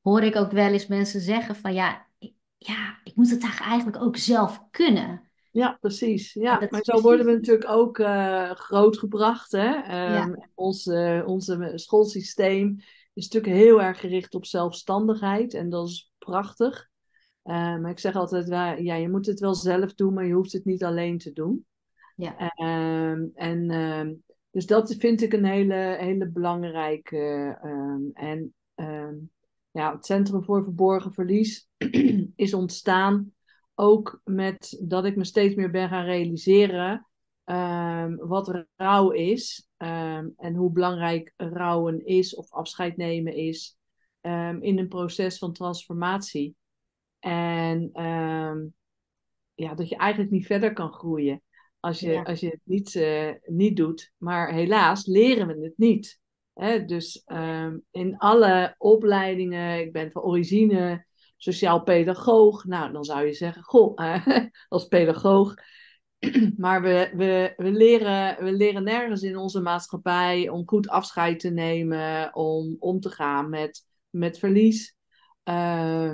hoor 0.00 0.22
ik 0.22 0.36
ook 0.36 0.50
wel 0.50 0.72
eens 0.72 0.86
mensen 0.86 1.20
zeggen 1.20 1.56
van 1.56 1.74
ja, 1.74 2.06
ik, 2.18 2.34
ja, 2.56 2.98
ik 3.04 3.16
moet 3.16 3.30
het 3.30 3.60
eigenlijk 3.60 4.02
ook 4.02 4.16
zelf 4.16 4.62
kunnen. 4.70 5.29
Ja, 5.50 5.78
precies. 5.80 6.32
Ja, 6.32 6.66
maar 6.70 6.84
zo 6.84 7.00
worden 7.00 7.26
we 7.26 7.32
natuurlijk 7.32 7.68
ook 7.68 7.98
uh, 7.98 8.50
grootgebracht. 8.50 9.52
Hè? 9.52 9.76
Um, 9.76 10.36
ja. 10.36 10.48
ons, 10.54 10.86
uh, 10.86 11.22
onze 11.26 11.72
schoolsysteem 11.74 12.76
is 13.14 13.28
natuurlijk 13.28 13.62
heel 13.62 13.82
erg 13.82 14.00
gericht 14.00 14.34
op 14.34 14.46
zelfstandigheid 14.46 15.54
en 15.54 15.68
dat 15.68 15.88
is 15.88 16.12
prachtig. 16.18 16.88
Uh, 17.44 17.54
maar 17.54 17.90
ik 17.90 17.98
zeg 17.98 18.14
altijd, 18.14 18.48
ja, 18.82 18.94
je 18.94 19.08
moet 19.08 19.26
het 19.26 19.40
wel 19.40 19.54
zelf 19.54 19.94
doen, 19.94 20.14
maar 20.14 20.26
je 20.26 20.34
hoeft 20.34 20.52
het 20.52 20.64
niet 20.64 20.84
alleen 20.84 21.18
te 21.18 21.32
doen. 21.32 21.66
Ja. 22.16 22.36
Ehm, 22.36 23.26
en 23.34 23.70
ehm, 23.70 24.12
dus 24.50 24.66
dat 24.66 24.94
vind 24.94 25.22
ik 25.22 25.32
een 25.32 25.44
hele, 25.44 25.96
hele 25.98 26.28
belangrijke. 26.28 27.58
en 28.14 28.54
ja, 29.72 29.94
het 29.94 30.06
Centrum 30.06 30.44
voor 30.44 30.62
Verborgen 30.62 31.12
Verlies 31.12 31.68
is 32.36 32.54
ontstaan 32.54 33.32
ook 33.80 34.20
met 34.24 34.82
dat 34.82 35.04
ik 35.04 35.16
me 35.16 35.24
steeds 35.24 35.54
meer 35.54 35.70
ben 35.70 35.88
gaan 35.88 36.04
realiseren 36.04 37.06
um, 37.44 38.16
wat 38.16 38.66
rouw 38.76 39.10
is 39.10 39.68
um, 39.76 40.32
en 40.36 40.54
hoe 40.54 40.72
belangrijk 40.72 41.32
rouwen 41.36 42.06
is 42.06 42.34
of 42.34 42.52
afscheid 42.52 42.96
nemen 42.96 43.34
is 43.34 43.78
um, 44.20 44.62
in 44.62 44.78
een 44.78 44.88
proces 44.88 45.38
van 45.38 45.52
transformatie. 45.52 46.54
En 47.18 47.90
ja, 49.54 49.74
dat 49.74 49.88
je 49.88 49.96
eigenlijk 49.96 50.30
niet 50.30 50.46
verder 50.46 50.72
kan 50.72 50.92
groeien 50.92 51.42
als 51.80 52.00
je, 52.00 52.24
als 52.24 52.40
je 52.40 52.48
het 52.48 52.60
niet, 52.64 52.94
uh, 52.94 53.32
niet 53.44 53.76
doet. 53.76 54.12
Maar 54.16 54.52
helaas 54.52 55.06
leren 55.06 55.46
we 55.46 55.64
het 55.64 55.74
niet. 55.76 56.20
Hè? 56.52 56.84
Dus 56.84 57.24
in 57.90 58.16
alle 58.16 58.74
opleidingen, 58.78 59.80
ik 59.80 59.92
ben 59.92 60.10
van 60.10 60.22
origine 60.22 61.06
sociaal 61.42 61.82
pedagoog. 61.82 62.64
Nou, 62.64 62.92
dan 62.92 63.04
zou 63.04 63.26
je 63.26 63.32
zeggen, 63.32 63.62
goh, 63.62 63.96
als 64.68 64.84
pedagoog. 64.84 65.54
maar 66.56 66.82
we, 66.82 67.10
we, 67.14 67.52
we, 67.56 67.70
leren, 67.70 68.44
we 68.44 68.52
leren 68.52 68.84
nergens 68.84 69.22
in 69.22 69.36
onze 69.36 69.60
maatschappij 69.60 70.48
om 70.48 70.68
goed 70.68 70.88
afscheid 70.88 71.40
te 71.40 71.50
nemen, 71.50 72.34
om 72.34 72.76
om 72.78 73.00
te 73.00 73.10
gaan 73.10 73.48
met, 73.48 73.84
met 74.10 74.38
verlies. 74.38 74.96
Uh, 75.44 76.12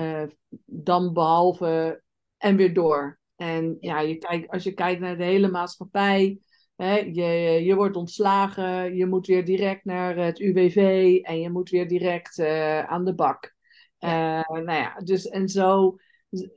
uh, 0.00 0.26
dan 0.64 1.12
behalve 1.12 2.02
en 2.36 2.56
weer 2.56 2.74
door. 2.74 3.18
En 3.36 3.76
ja, 3.80 4.00
je 4.00 4.16
kijkt, 4.16 4.50
als 4.50 4.62
je 4.62 4.72
kijkt 4.72 5.00
naar 5.00 5.16
de 5.16 5.24
hele 5.24 5.48
maatschappij, 5.48 6.38
hè, 6.76 6.96
je, 6.96 7.24
je 7.64 7.74
wordt 7.74 7.96
ontslagen, 7.96 8.96
je 8.96 9.06
moet 9.06 9.26
weer 9.26 9.44
direct 9.44 9.84
naar 9.84 10.16
het 10.16 10.38
UWV 10.38 11.18
en 11.22 11.40
je 11.40 11.50
moet 11.50 11.70
weer 11.70 11.88
direct 11.88 12.38
uh, 12.38 12.84
aan 12.84 13.04
de 13.04 13.14
bak. 13.14 13.54
Uh, 14.00 14.48
nou 14.48 14.72
ja, 14.72 14.94
dus 15.04 15.28
en 15.28 15.48
zo 15.48 15.96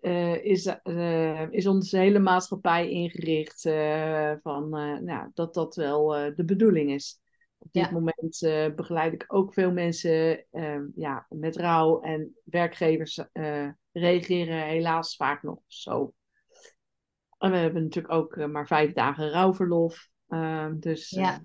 uh, 0.02 0.46
is, 0.46 0.76
uh, 0.84 1.52
is 1.52 1.68
onze 1.68 1.98
hele 1.98 2.20
maatschappij 2.20 2.90
ingericht 2.90 3.62
van 4.42 4.70
nou, 5.04 5.32
dat 5.34 5.54
dat 5.54 5.76
wel 5.76 6.08
de 6.36 6.44
bedoeling 6.46 6.92
is. 6.92 7.22
Op 7.58 7.72
dit 7.72 7.92
moment 7.92 8.40
begeleid 8.76 9.14
ik 9.14 9.26
ook 9.28 9.54
veel 9.54 9.72
mensen 9.72 10.46
ja, 10.96 11.26
met 11.30 11.56
rouw 11.56 12.02
en 12.02 12.38
werkgevers 12.44 13.20
reageren 13.92 14.66
helaas 14.66 15.16
vaak 15.16 15.44
nog 15.44 15.60
zo. 15.68 16.14
En 17.38 17.52
we 17.52 17.58
hebben 17.58 17.84
natuurlijk 17.84 18.14
ook 18.14 18.36
maar 18.48 18.68
vijf 18.68 18.94
dagen 18.94 19.30
rouwverlof. 19.30 20.10
dus 20.80 21.10
ja 21.10 21.44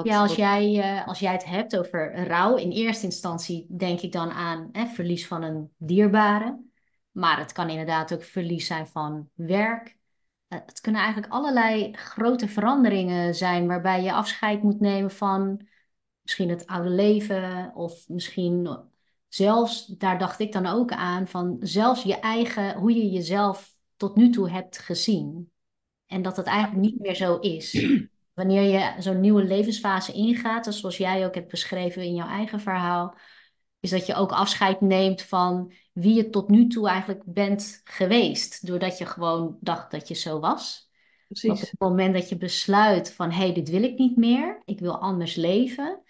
ja, 0.00 0.20
als, 0.20 0.34
jij, 0.34 0.74
uh, 0.74 1.06
als 1.06 1.18
jij 1.18 1.32
het 1.32 1.44
hebt 1.44 1.76
over 1.76 2.26
rouw, 2.26 2.56
in 2.56 2.70
eerste 2.70 3.04
instantie 3.04 3.66
denk 3.76 4.00
ik 4.00 4.12
dan 4.12 4.30
aan 4.30 4.68
hè, 4.72 4.86
verlies 4.86 5.26
van 5.26 5.42
een 5.42 5.72
dierbare. 5.76 6.60
Maar 7.10 7.38
het 7.38 7.52
kan 7.52 7.68
inderdaad 7.68 8.14
ook 8.14 8.22
verlies 8.22 8.66
zijn 8.66 8.86
van 8.86 9.28
werk. 9.34 9.96
Uh, 10.48 10.58
het 10.66 10.80
kunnen 10.80 11.00
eigenlijk 11.00 11.32
allerlei 11.32 11.92
grote 11.92 12.48
veranderingen 12.48 13.34
zijn 13.34 13.66
waarbij 13.66 14.02
je 14.02 14.12
afscheid 14.12 14.62
moet 14.62 14.80
nemen 14.80 15.10
van 15.10 15.66
misschien 16.22 16.48
het 16.48 16.66
oude 16.66 16.90
leven 16.90 17.74
of 17.74 18.08
misschien 18.08 18.78
zelfs, 19.28 19.86
daar 19.86 20.18
dacht 20.18 20.40
ik 20.40 20.52
dan 20.52 20.66
ook 20.66 20.92
aan, 20.92 21.28
van 21.28 21.56
zelfs 21.60 22.02
je 22.02 22.20
eigen, 22.20 22.74
hoe 22.74 22.94
je 22.94 23.10
jezelf 23.10 23.74
tot 23.96 24.16
nu 24.16 24.30
toe 24.30 24.50
hebt 24.50 24.78
gezien. 24.78 25.50
En 26.06 26.22
dat 26.22 26.36
het 26.36 26.46
eigenlijk 26.46 26.80
niet 26.80 27.00
meer 27.00 27.14
zo 27.14 27.38
is 27.38 27.72
wanneer 28.34 28.62
je 28.62 29.02
zo'n 29.02 29.20
nieuwe 29.20 29.44
levensfase 29.44 30.12
ingaat, 30.12 30.74
zoals 30.74 30.96
jij 30.96 31.26
ook 31.26 31.34
hebt 31.34 31.50
beschreven 31.50 32.02
in 32.02 32.14
jouw 32.14 32.28
eigen 32.28 32.60
verhaal, 32.60 33.16
is 33.80 33.90
dat 33.90 34.06
je 34.06 34.14
ook 34.14 34.32
afscheid 34.32 34.80
neemt 34.80 35.22
van 35.22 35.72
wie 35.92 36.14
je 36.14 36.30
tot 36.30 36.48
nu 36.48 36.66
toe 36.66 36.88
eigenlijk 36.88 37.22
bent 37.24 37.80
geweest, 37.84 38.66
doordat 38.66 38.98
je 38.98 39.06
gewoon 39.06 39.56
dacht 39.60 39.90
dat 39.90 40.08
je 40.08 40.14
zo 40.14 40.40
was. 40.40 40.90
Precies. 41.26 41.50
Op 41.50 41.60
het 41.60 41.80
moment 41.80 42.14
dat 42.14 42.28
je 42.28 42.36
besluit 42.36 43.12
van 43.12 43.30
hé, 43.30 43.36
hey, 43.36 43.52
dit 43.52 43.68
wil 43.68 43.82
ik 43.82 43.98
niet 43.98 44.16
meer, 44.16 44.62
ik 44.64 44.80
wil 44.80 44.98
anders 44.98 45.34
leven, 45.34 46.02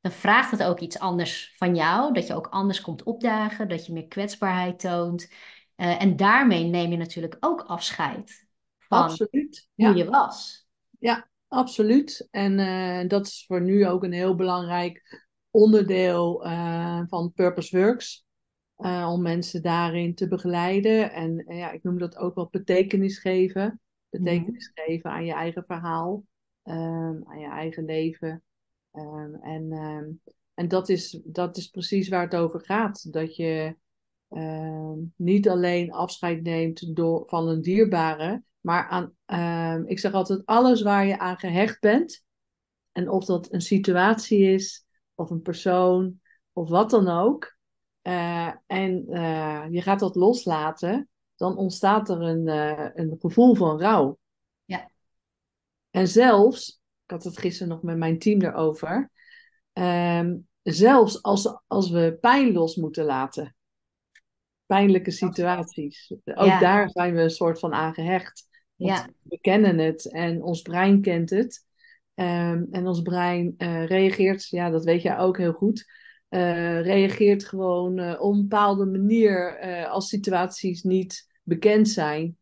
dan 0.00 0.12
vraagt 0.12 0.50
het 0.50 0.62
ook 0.62 0.80
iets 0.80 0.98
anders 0.98 1.54
van 1.56 1.74
jou, 1.74 2.12
dat 2.12 2.26
je 2.26 2.34
ook 2.34 2.46
anders 2.46 2.80
komt 2.80 3.02
opdagen, 3.02 3.68
dat 3.68 3.86
je 3.86 3.92
meer 3.92 4.06
kwetsbaarheid 4.06 4.78
toont. 4.78 5.28
Uh, 5.76 6.02
en 6.02 6.16
daarmee 6.16 6.64
neem 6.64 6.90
je 6.90 6.96
natuurlijk 6.96 7.36
ook 7.40 7.60
afscheid 7.60 8.46
van 8.78 9.02
Absoluut. 9.02 9.68
hoe 9.74 9.94
je 9.94 10.04
was. 10.04 10.66
Ja, 10.98 11.28
Absoluut. 11.48 12.28
En 12.30 12.58
uh, 12.58 13.08
dat 13.08 13.26
is 13.26 13.44
voor 13.46 13.60
nu 13.60 13.86
ook 13.86 14.04
een 14.04 14.12
heel 14.12 14.34
belangrijk 14.34 15.24
onderdeel 15.50 16.46
uh, 16.46 17.02
van 17.06 17.32
Purpose 17.32 17.78
Works. 17.78 18.24
Uh, 18.78 19.10
om 19.12 19.22
mensen 19.22 19.62
daarin 19.62 20.14
te 20.14 20.28
begeleiden. 20.28 21.12
En 21.12 21.44
ja, 21.48 21.70
ik 21.70 21.82
noem 21.82 21.98
dat 21.98 22.16
ook 22.16 22.34
wel 22.34 22.48
betekenis 22.50 23.18
geven. 23.18 23.80
Betekenis 24.08 24.72
mm 24.74 24.84
geven 24.84 25.10
aan 25.10 25.24
je 25.24 25.32
eigen 25.32 25.64
verhaal, 25.66 26.24
um, 26.62 27.22
aan 27.26 27.38
je 27.38 27.48
eigen 27.48 27.84
leven. 27.84 28.42
Um, 28.92 29.34
en 29.34 29.72
um, 29.72 30.20
en 30.54 30.68
dat, 30.68 30.88
is, 30.88 31.20
dat 31.24 31.56
is 31.56 31.68
precies 31.68 32.08
waar 32.08 32.22
het 32.22 32.36
over 32.36 32.60
gaat. 32.64 33.12
Dat 33.12 33.36
je 33.36 33.76
niet 35.16 35.48
alleen 35.48 35.92
afscheid 35.92 36.42
neemt 36.42 36.96
door, 36.96 37.22
van 37.26 37.48
een 37.48 37.62
dierbare, 37.62 38.42
maar 38.66 38.88
aan, 38.88 39.16
uh, 39.26 39.88
ik 39.90 39.98
zeg 39.98 40.12
altijd, 40.12 40.42
alles 40.46 40.82
waar 40.82 41.06
je 41.06 41.18
aan 41.18 41.38
gehecht 41.38 41.80
bent, 41.80 42.24
en 42.92 43.08
of 43.10 43.24
dat 43.24 43.52
een 43.52 43.60
situatie 43.60 44.52
is, 44.52 44.86
of 45.14 45.30
een 45.30 45.42
persoon, 45.42 46.20
of 46.52 46.68
wat 46.68 46.90
dan 46.90 47.08
ook, 47.08 47.56
uh, 48.02 48.52
en 48.66 49.04
uh, 49.08 49.64
je 49.70 49.82
gaat 49.82 49.98
dat 49.98 50.16
loslaten, 50.16 51.08
dan 51.36 51.56
ontstaat 51.56 52.08
er 52.08 52.20
een, 52.20 52.46
uh, 52.46 52.88
een 52.94 53.16
gevoel 53.18 53.54
van 53.54 53.80
rouw. 53.80 54.18
Ja. 54.64 54.90
En 55.90 56.08
zelfs, 56.08 56.80
ik 57.04 57.10
had 57.10 57.24
het 57.24 57.38
gisteren 57.38 57.68
nog 57.68 57.82
met 57.82 57.96
mijn 57.96 58.18
team 58.18 58.42
erover, 58.42 59.10
ehm, 59.72 60.36
zelfs 60.62 61.22
als, 61.22 61.60
als 61.66 61.90
we 61.90 62.18
pijn 62.20 62.52
los 62.52 62.76
moeten 62.76 63.04
laten, 63.04 63.56
pijnlijke 64.66 65.10
situaties, 65.10 66.12
ook 66.24 66.60
daar 66.60 66.90
zijn 66.90 67.14
we 67.14 67.20
een 67.20 67.30
soort 67.30 67.58
van 67.58 67.72
aangehecht. 67.74 68.54
Ja. 68.76 69.08
We 69.22 69.38
kennen 69.40 69.78
het 69.78 70.10
en 70.10 70.42
ons 70.42 70.62
brein 70.62 71.00
kent 71.00 71.30
het. 71.30 71.64
Ehm, 72.14 72.64
en 72.70 72.86
ons 72.86 73.02
brein 73.02 73.54
uh, 73.58 73.86
reageert, 73.86 74.48
ja, 74.48 74.70
dat 74.70 74.84
weet 74.84 75.02
jij 75.02 75.18
ook 75.18 75.38
heel 75.38 75.52
goed, 75.52 75.86
uh, 76.30 76.80
reageert 76.80 77.44
gewoon 77.44 77.98
uh, 77.98 78.20
op 78.20 78.32
een 78.32 78.40
bepaalde 78.40 78.86
manier 78.86 79.58
als 79.88 80.08
situaties 80.08 80.82
niet 80.82 81.26
bekend 81.42 81.88
zijn. 81.88 82.36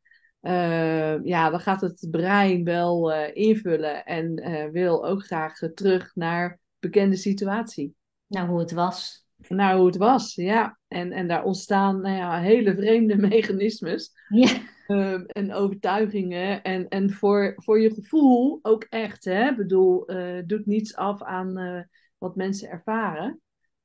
ja, 1.22 1.50
dan 1.50 1.60
gaat 1.60 1.80
het 1.80 2.06
brein 2.10 2.64
wel 2.64 3.12
invullen 3.32 4.04
en 4.04 4.34
wil 4.72 5.06
ook 5.06 5.24
graag 5.24 5.58
terug 5.74 6.14
naar 6.14 6.60
bekende 6.78 7.16
situatie. 7.16 7.94
Naar 8.26 8.46
hoe 8.46 8.58
het 8.58 8.72
was. 8.72 9.26
Naar 9.48 9.76
hoe 9.76 9.86
het 9.86 9.96
was, 9.96 10.34
ja. 10.34 10.78
En, 10.88 11.12
en 11.12 11.28
daar 11.28 11.44
ontstaan 11.44 12.00
nou 12.00 12.16
ja, 12.16 12.40
hele 12.40 12.74
vreemde 12.74 13.16
mechanismes. 13.28 14.12
Ja. 14.28 14.72
Ehm, 14.86 15.24
en 15.24 15.52
overtuigingen. 15.52 16.62
En, 16.62 16.88
en 16.88 17.10
voor, 17.10 17.52
voor 17.56 17.80
je 17.80 17.94
gevoel 17.94 18.58
ook 18.62 18.82
echt. 18.82 19.24
Hè? 19.24 19.48
Ik 19.50 19.56
bedoel, 19.56 20.10
uh, 20.10 20.42
doet 20.46 20.66
niets 20.66 20.96
af 20.96 21.22
aan 21.22 21.58
uh, 21.58 21.82
wat 22.18 22.36
mensen 22.36 22.68
ervaren. 22.68 23.40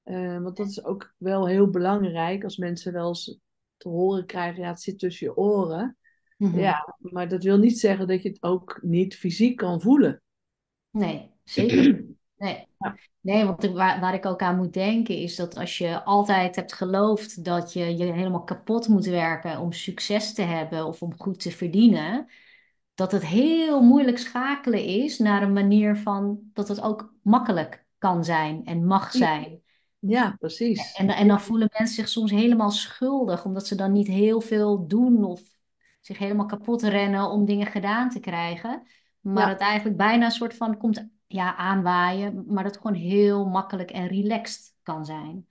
Uh, 0.06 0.42
want 0.42 0.58
dat 0.58 0.68
is 0.68 0.84
ook 0.84 1.14
wel 1.18 1.48
heel 1.48 1.70
belangrijk 1.70 2.44
als 2.44 2.58
mensen 2.58 2.94
wel 2.94 3.08
eens 3.08 3.40
te 3.78 3.90
horen 3.90 4.26
krijgen: 4.26 4.62
ja, 4.62 4.70
het 4.70 4.82
zit 4.82 5.00
tussen 5.00 5.28
je 5.28 5.38
oren. 5.38 5.98
Mm 6.38 6.52
-hmm. 6.52 6.60
Ja, 6.60 6.96
maar 6.98 7.28
dat 7.28 7.44
wil 7.44 7.58
niet 7.58 7.80
zeggen 7.80 8.08
dat 8.08 8.22
je 8.22 8.30
het 8.30 8.44
ook 8.44 8.80
niet 8.82 9.16
fysiek 9.16 9.58
kan 9.58 9.82
voelen. 9.82 10.22
Nee, 10.92 11.32
zeker. 11.44 12.06
Nee. 12.40 12.68
Ja. 12.78 12.96
Nee, 13.22 13.46
want 13.46 13.66
waar, 13.66 14.00
waar 14.00 14.14
ik 14.14 14.26
ook 14.26 14.42
aan 14.42 14.56
moet 14.56 14.74
denken 14.74 15.16
is 15.16 15.36
dat 15.36 15.58
als 15.58 15.78
je 15.78 16.04
altijd 16.04 16.56
hebt 16.56 16.74
geloofd 16.74 17.44
dat 17.44 17.74
je 17.74 17.98
je 17.98 18.04
helemaal 18.04 18.44
kapot 18.44 18.88
moet 18.88 19.06
werken 19.06 19.60
om 19.60 19.72
succes 19.72 20.34
te 20.34 20.42
hebben 20.42 20.86
of 20.86 21.02
om 21.02 21.14
goed 21.18 21.40
te 21.40 21.52
verdienen, 21.52 22.28
dat 22.94 23.12
het 23.12 23.26
heel 23.26 23.82
moeilijk 23.82 24.18
schakelen 24.18 24.84
is 24.84 25.18
naar 25.18 25.42
een 25.42 25.54
manier 25.54 25.96
van 25.96 26.40
dat 26.54 26.68
het 26.68 26.82
ook 26.82 27.14
makkelijk 27.22 27.86
kan 27.98 28.24
zijn 28.24 28.66
en 28.66 28.86
mag 28.86 29.12
zijn. 29.12 29.62
Ja, 30.00 30.36
precies. 30.40 30.94
En, 30.94 31.10
en 31.10 31.28
dan 31.28 31.42
voelen 31.42 31.70
mensen 31.78 31.96
zich 31.96 32.10
soms 32.10 32.32
helemaal 32.32 32.72
schuldig 32.72 33.46
omdat 33.46 33.68
ze 33.68 33.76
dan 33.76 33.92
niet 33.92 34.08
heel 34.08 34.42
veel 34.42 34.88
doen 34.88 35.24
of 35.24 35.42
zich 36.02 36.18
helemaal 36.18 36.46
kapot 36.46 36.82
rennen 36.82 37.30
om 37.30 37.46
dingen 37.46 37.68
gedaan 37.68 38.10
te 38.10 38.20
krijgen. 38.20 38.88
Maar 39.20 39.46
ja. 39.46 39.50
het 39.50 39.60
eigenlijk 39.60 39.98
bijna 39.98 40.26
een 40.26 40.32
soort 40.32 40.56
van 40.56 40.78
komt 40.78 41.10
ja, 41.32 41.56
aanwaaien, 41.56 42.44
maar 42.48 42.64
dat 42.64 42.74
het 42.76 42.82
gewoon 42.82 43.02
heel 43.02 43.46
makkelijk 43.46 43.92
en 43.92 44.08
relaxed 44.08 44.74
kan 44.84 45.06
zijn. 45.06 45.48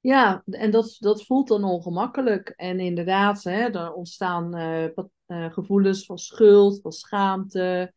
Ja, 0.00 0.42
en 0.46 0.70
dat, 0.70 0.96
dat 0.98 1.24
voelt 1.24 1.48
dan 1.48 1.64
ongemakkelijk. 1.64 2.48
En 2.48 2.80
inderdaad, 2.80 3.42
hè, 3.42 3.70
er 3.70 3.92
ontstaan 3.92 4.58
uh, 4.58 4.84
uh, 5.26 5.52
gevoelens 5.52 6.04
van 6.06 6.18
schuld, 6.18 6.80
van 6.80 6.92
schaamte. 6.92 7.92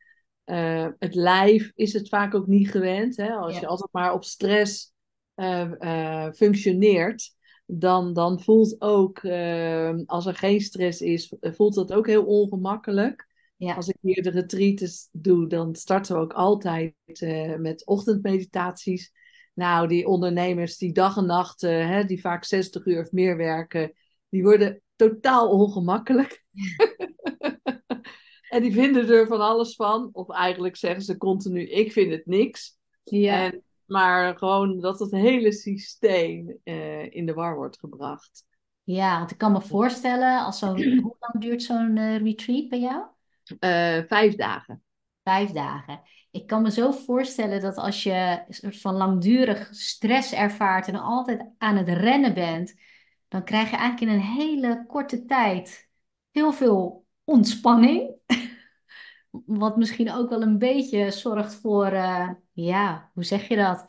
Uh, 0.45 0.87
het 0.99 1.15
lijf 1.15 1.71
is 1.75 1.93
het 1.93 2.09
vaak 2.09 2.35
ook 2.35 2.47
niet 2.47 2.71
gewend. 2.71 3.17
Hè? 3.17 3.31
Als 3.31 3.53
ja. 3.53 3.59
je 3.59 3.67
altijd 3.67 3.91
maar 3.91 4.13
op 4.13 4.23
stress 4.23 4.93
functioneert, 6.33 7.35
dan, 7.65 8.13
dan 8.13 8.41
voelt 8.41 8.81
ook, 8.81 9.25
als 10.05 10.25
er 10.25 10.35
geen 10.35 10.61
stress 10.61 11.01
is, 11.01 11.33
voelt 11.41 11.73
dat 11.75 11.93
ook 11.93 12.07
heel 12.07 12.25
ongemakkelijk. 12.25 13.26
Ja. 13.57 13.73
Als 13.73 13.87
ik 13.87 13.95
hier 14.01 14.23
de 14.23 14.29
retreats 14.29 15.09
doe, 15.11 15.47
dan 15.47 15.75
starten 15.75 16.15
we 16.15 16.21
ook 16.21 16.33
altijd 16.33 16.93
uh, 17.19 17.55
met 17.55 17.85
ochtendmeditaties. 17.85 19.13
Nou, 19.53 19.87
die 19.87 20.07
ondernemers 20.07 20.77
die 20.77 20.91
dag 20.91 21.17
en 21.17 21.25
nacht, 21.25 21.63
uh, 21.63 21.69
hè, 21.69 22.03
die 22.03 22.21
vaak 22.21 22.43
60 22.43 22.85
uur 22.85 23.01
of 23.01 23.11
meer 23.11 23.37
werken, 23.37 23.93
die 24.29 24.43
worden 24.43 24.81
totaal 24.95 25.49
ongemakkelijk. 25.49 26.43
en 28.49 28.61
die 28.61 28.73
vinden 28.73 29.09
er 29.09 29.27
van 29.27 29.41
alles 29.41 29.75
van. 29.75 30.09
Of 30.11 30.29
eigenlijk 30.29 30.75
zeggen 30.75 31.01
ze 31.01 31.17
continu, 31.17 31.69
ik 31.69 31.91
vind 31.91 32.11
het 32.11 32.25
niks. 32.25 32.77
Ja. 33.03 33.45
En, 33.45 33.63
maar 33.85 34.37
gewoon 34.37 34.79
dat 34.79 34.99
het 34.99 35.11
hele 35.11 35.51
systeem 35.51 36.57
uh, 36.63 37.13
in 37.13 37.25
de 37.25 37.33
war 37.33 37.55
wordt 37.55 37.79
gebracht. 37.79 38.45
Ja, 38.83 39.17
want 39.17 39.31
ik 39.31 39.37
kan 39.37 39.51
me 39.51 39.61
voorstellen, 39.61 40.45
als 40.45 40.59
zo, 40.59 40.67
hoe 40.75 41.15
lang 41.19 41.39
duurt 41.39 41.63
zo'n 41.63 42.17
retreat 42.17 42.69
bij 42.69 42.79
jou? 42.79 43.05
Uh, 43.51 43.57
vijf 44.07 44.35
dagen. 44.35 44.83
Vijf 45.23 45.51
dagen. 45.51 46.01
Ik 46.31 46.47
kan 46.47 46.61
me 46.61 46.71
zo 46.71 46.91
voorstellen 46.91 47.61
dat 47.61 47.77
als 47.77 48.03
je 48.03 48.43
van 48.61 48.95
langdurig 48.95 49.67
stress 49.71 50.33
ervaart 50.33 50.87
en 50.87 50.95
altijd 50.95 51.49
aan 51.57 51.75
het 51.75 51.87
rennen 51.87 52.33
bent, 52.33 52.75
dan 53.27 53.43
krijg 53.43 53.69
je 53.69 53.75
eigenlijk 53.75 54.11
in 54.11 54.17
een 54.17 54.35
hele 54.35 54.85
korte 54.87 55.25
tijd 55.25 55.89
heel 56.31 56.53
veel 56.53 57.05
ontspanning. 57.23 58.15
Wat 59.45 59.77
misschien 59.77 60.11
ook 60.11 60.29
wel 60.29 60.41
een 60.41 60.57
beetje 60.57 61.11
zorgt 61.11 61.55
voor, 61.55 61.91
uh, 61.91 62.29
ja, 62.51 63.11
hoe 63.13 63.23
zeg 63.23 63.47
je 63.47 63.55
dat? 63.55 63.85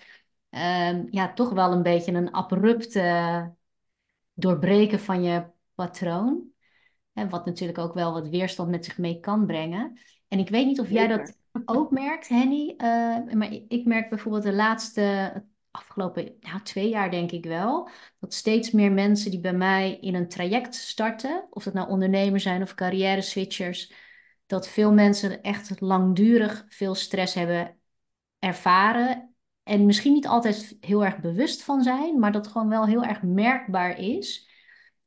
Uh, 0.51 1.11
ja, 1.11 1.33
toch 1.33 1.51
wel 1.51 1.73
een 1.73 1.83
beetje 1.83 2.13
een 2.13 2.33
abrupte 2.33 3.55
doorbreken 4.35 5.01
van 5.01 5.23
je 5.23 5.47
patroon 5.75 6.53
wat 7.29 7.47
natuurlijk 7.47 7.79
ook 7.79 7.95
wel 7.95 8.13
wat 8.13 8.29
weerstand 8.29 8.71
met 8.71 8.85
zich 8.85 8.99
mee 8.99 9.21
kan 9.21 9.47
brengen. 9.47 9.99
En 10.29 10.39
ik 10.39 10.49
weet 10.49 10.67
niet 10.67 10.81
of 10.81 10.91
jij 10.91 11.07
dat 11.07 11.39
ook 11.65 11.91
merkt, 11.91 12.29
Henny. 12.29 12.75
Uh, 12.77 13.33
maar 13.33 13.53
ik 13.69 13.85
merk 13.85 14.09
bijvoorbeeld 14.09 14.43
de 14.43 14.53
laatste, 14.53 15.33
afgelopen 15.71 16.37
nou, 16.41 16.63
twee 16.63 16.89
jaar 16.89 17.11
denk 17.11 17.31
ik 17.31 17.45
wel, 17.45 17.89
dat 18.19 18.35
steeds 18.35 18.71
meer 18.71 18.93
mensen 18.93 19.31
die 19.31 19.41
bij 19.41 19.53
mij 19.53 19.99
in 20.01 20.15
een 20.15 20.29
traject 20.29 20.75
starten, 20.75 21.47
of 21.51 21.65
dat 21.65 21.75
nou 21.75 21.89
ondernemers 21.89 22.43
zijn 22.43 22.63
of 22.63 22.75
carrière 22.75 23.21
switchers, 23.21 23.93
dat 24.47 24.69
veel 24.69 24.93
mensen 24.93 25.43
echt 25.43 25.81
langdurig 25.81 26.67
veel 26.69 26.95
stress 26.95 27.35
hebben 27.35 27.77
ervaren. 28.39 29.35
En 29.63 29.87
misschien 29.87 30.13
niet 30.13 30.27
altijd 30.27 30.77
heel 30.81 31.05
erg 31.05 31.19
bewust 31.19 31.63
van 31.63 31.83
zijn, 31.83 32.19
maar 32.19 32.33
dat 32.33 32.47
gewoon 32.47 32.69
wel 32.69 32.87
heel 32.87 33.05
erg 33.05 33.23
merkbaar 33.23 33.99
is. 33.99 34.48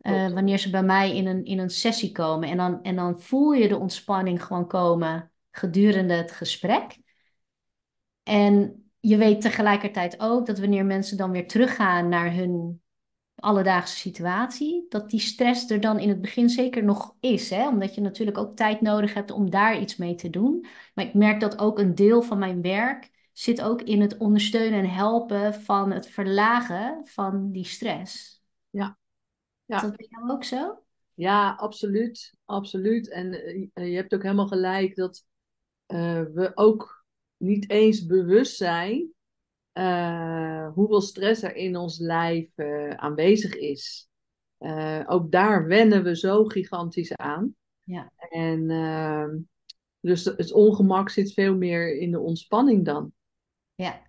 Uh, 0.01 0.33
wanneer 0.33 0.57
ze 0.57 0.69
bij 0.69 0.83
mij 0.83 1.15
in 1.15 1.27
een, 1.27 1.45
in 1.45 1.59
een 1.59 1.69
sessie 1.69 2.11
komen. 2.11 2.49
En 2.49 2.57
dan, 2.57 2.83
en 2.83 2.95
dan 2.95 3.21
voel 3.21 3.51
je 3.51 3.67
de 3.67 3.77
ontspanning 3.77 4.43
gewoon 4.43 4.67
komen 4.67 5.31
gedurende 5.51 6.13
het 6.13 6.31
gesprek. 6.31 6.97
En 8.23 8.83
je 8.99 9.17
weet 9.17 9.41
tegelijkertijd 9.41 10.19
ook 10.19 10.45
dat 10.45 10.59
wanneer 10.59 10.85
mensen 10.85 11.17
dan 11.17 11.31
weer 11.31 11.47
teruggaan 11.47 12.09
naar 12.09 12.33
hun 12.33 12.81
alledaagse 13.35 13.95
situatie, 13.95 14.85
dat 14.89 15.09
die 15.09 15.19
stress 15.19 15.69
er 15.69 15.79
dan 15.79 15.99
in 15.99 16.09
het 16.09 16.21
begin 16.21 16.49
zeker 16.49 16.83
nog 16.83 17.15
is. 17.19 17.49
Hè? 17.49 17.67
Omdat 17.67 17.95
je 17.95 18.01
natuurlijk 18.01 18.37
ook 18.37 18.55
tijd 18.55 18.81
nodig 18.81 19.13
hebt 19.13 19.31
om 19.31 19.49
daar 19.49 19.79
iets 19.79 19.95
mee 19.95 20.15
te 20.15 20.29
doen. 20.29 20.65
Maar 20.93 21.05
ik 21.05 21.13
merk 21.13 21.39
dat 21.39 21.59
ook 21.59 21.79
een 21.79 21.95
deel 21.95 22.21
van 22.21 22.37
mijn 22.37 22.61
werk 22.61 23.11
zit 23.33 23.61
ook 23.61 23.81
in 23.81 24.01
het 24.01 24.17
ondersteunen 24.17 24.79
en 24.79 24.89
helpen 24.89 25.53
van 25.53 25.91
het 25.91 26.07
verlagen 26.09 27.01
van 27.03 27.51
die 27.51 27.65
stress. 27.65 28.41
Ja, 28.69 28.97
ja. 29.71 29.77
Is 29.77 29.81
dat 29.81 29.97
bij 29.97 30.07
jou 30.09 30.31
ook 30.31 30.43
zo? 30.43 30.83
Ja, 31.13 31.55
absoluut. 31.59 32.33
Absoluut. 32.45 33.09
En 33.09 33.33
uh, 33.33 33.89
je 33.89 33.95
hebt 33.95 34.13
ook 34.13 34.23
helemaal 34.23 34.47
gelijk 34.47 34.95
dat 34.95 35.25
uh, 35.87 36.23
we 36.33 36.51
ook 36.53 37.05
niet 37.37 37.69
eens 37.69 38.05
bewust 38.05 38.57
zijn 38.57 39.13
uh, 39.73 40.73
hoeveel 40.73 41.01
stress 41.01 41.43
er 41.43 41.55
in 41.55 41.75
ons 41.75 41.99
lijf 41.99 42.49
aanwezig 42.95 43.55
is. 43.55 44.09
ook 45.05 45.31
daar 45.31 45.67
wennen 45.67 46.03
we 46.03 46.17
zo 46.17 46.45
gigantisch 46.45 47.15
aan. 47.15 47.55
Ja. 47.83 48.11
En 48.29 48.69
ehm, 48.69 49.37
dus 49.99 50.25
het 50.25 50.51
ongemak 50.51 51.09
zit 51.09 51.33
veel 51.33 51.55
meer 51.55 51.97
in 51.97 52.11
de 52.11 52.19
ontspanning 52.19 52.85
dan. 52.85 53.11
Ja, 53.75 54.01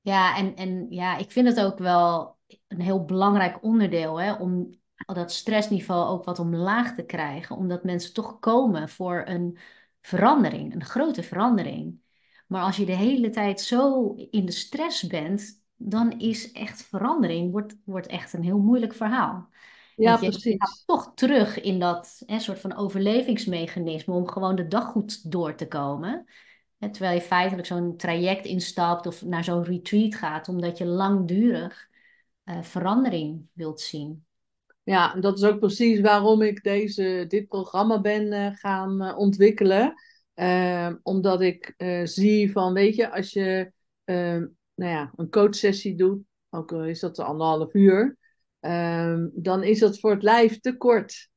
ja 0.00 0.36
en, 0.36 0.54
en 0.56 0.86
ja, 0.90 1.16
ik 1.16 1.30
vind 1.30 1.48
het 1.48 1.60
ook 1.60 1.78
wel 1.78 2.33
een 2.68 2.80
heel 2.80 3.04
belangrijk 3.04 3.62
onderdeel 3.62 4.20
hè, 4.20 4.32
om 4.32 4.70
dat 4.96 5.32
stressniveau 5.32 6.08
ook 6.08 6.24
wat 6.24 6.38
omlaag 6.38 6.94
te 6.94 7.04
krijgen, 7.04 7.56
omdat 7.56 7.84
mensen 7.84 8.12
toch 8.12 8.38
komen 8.38 8.88
voor 8.88 9.22
een 9.26 9.58
verandering, 10.00 10.74
een 10.74 10.84
grote 10.84 11.22
verandering. 11.22 12.02
Maar 12.46 12.62
als 12.62 12.76
je 12.76 12.84
de 12.84 12.96
hele 12.96 13.30
tijd 13.30 13.60
zo 13.60 14.12
in 14.30 14.46
de 14.46 14.52
stress 14.52 15.06
bent, 15.06 15.62
dan 15.76 16.18
is 16.20 16.52
echt 16.52 16.82
verandering 16.82 17.50
wordt, 17.50 17.76
wordt 17.84 18.06
echt 18.06 18.32
een 18.32 18.42
heel 18.42 18.58
moeilijk 18.58 18.94
verhaal. 18.94 19.48
Ja, 19.96 20.12
je, 20.12 20.18
precies. 20.18 20.44
Je 20.44 20.56
gaat 20.58 20.82
toch 20.86 21.12
terug 21.14 21.60
in 21.60 21.78
dat 21.78 22.22
hè, 22.26 22.38
soort 22.38 22.58
van 22.58 22.76
overlevingsmechanisme 22.76 24.14
om 24.14 24.28
gewoon 24.28 24.56
de 24.56 24.68
dag 24.68 24.84
goed 24.84 25.30
door 25.30 25.54
te 25.54 25.68
komen. 25.68 26.24
Hè, 26.78 26.90
terwijl 26.90 27.14
je 27.14 27.20
feitelijk 27.20 27.66
zo'n 27.66 27.96
traject 27.96 28.46
instapt 28.46 29.06
of 29.06 29.22
naar 29.22 29.44
zo'n 29.44 29.64
retreat 29.64 30.14
gaat, 30.14 30.48
omdat 30.48 30.78
je 30.78 30.84
langdurig 30.84 31.88
uh, 32.44 32.62
verandering 32.62 33.46
wilt 33.52 33.80
zien. 33.80 34.24
Ja, 34.84 35.14
dat 35.14 35.38
is 35.38 35.44
ook 35.44 35.58
precies 35.58 36.00
waarom 36.00 36.42
ik 36.42 36.62
deze, 36.62 37.24
dit 37.28 37.48
programma 37.48 38.00
ben 38.00 38.32
uh, 38.32 38.50
gaan 38.52 39.02
uh, 39.02 39.18
ontwikkelen. 39.18 39.94
Ehm, 40.34 40.96
omdat 41.02 41.40
ik 41.40 41.74
eh, 41.76 42.04
zie 42.04 42.52
van, 42.52 42.72
weet 42.72 42.96
je, 42.96 43.12
als 43.12 43.32
je 43.32 43.72
ehm, 44.04 44.46
nou 44.74 44.90
ja, 44.90 45.12
een 45.16 45.30
coachsessie 45.30 45.96
doet, 45.96 46.22
ook 46.50 46.72
al 46.72 46.84
is 46.84 47.00
dat 47.00 47.18
anderhalf 47.18 47.74
uur, 47.74 48.16
ehm, 48.60 49.28
dan 49.32 49.62
is 49.62 49.78
dat 49.78 49.98
voor 49.98 50.10
het 50.10 50.22
lijf 50.22 50.60
te 50.60 50.76
kort. 50.76 51.32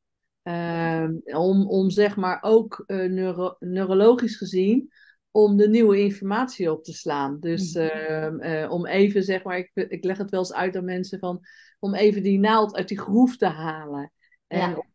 om, 1.23 1.67
om 1.67 1.89
zeg 1.89 2.15
maar 2.15 2.37
ook 2.41 2.83
neuro 2.87 3.55
neurologisch 3.59 4.35
gezien, 4.35 4.91
om 5.37 5.57
de 5.57 5.69
nieuwe 5.69 5.99
informatie 5.99 6.71
op 6.71 6.83
te 6.83 6.93
slaan. 6.93 7.39
Dus 7.39 7.75
uh, 7.75 8.67
om 8.69 8.85
even, 8.85 9.23
zeg 9.23 9.43
maar, 9.43 9.57
ik, 9.57 9.71
ik 9.73 10.03
leg 10.03 10.17
het 10.17 10.29
wel 10.29 10.39
eens 10.39 10.53
uit 10.53 10.75
aan 10.75 10.85
mensen 10.85 11.19
van, 11.19 11.45
om 11.79 11.95
even 11.95 12.23
die 12.23 12.39
naald 12.39 12.75
uit 12.75 12.87
die 12.87 12.99
groef 12.99 13.37
te 13.37 13.45
halen. 13.45 14.11
En 14.47 14.77
op, 14.77 14.85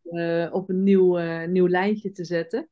op, 0.53 0.69
een 0.69 0.83
nieuw, 0.83 1.17
nieuw 1.45 1.67
lijntje 1.67 2.11
te 2.11 2.25
zetten. 2.25 2.69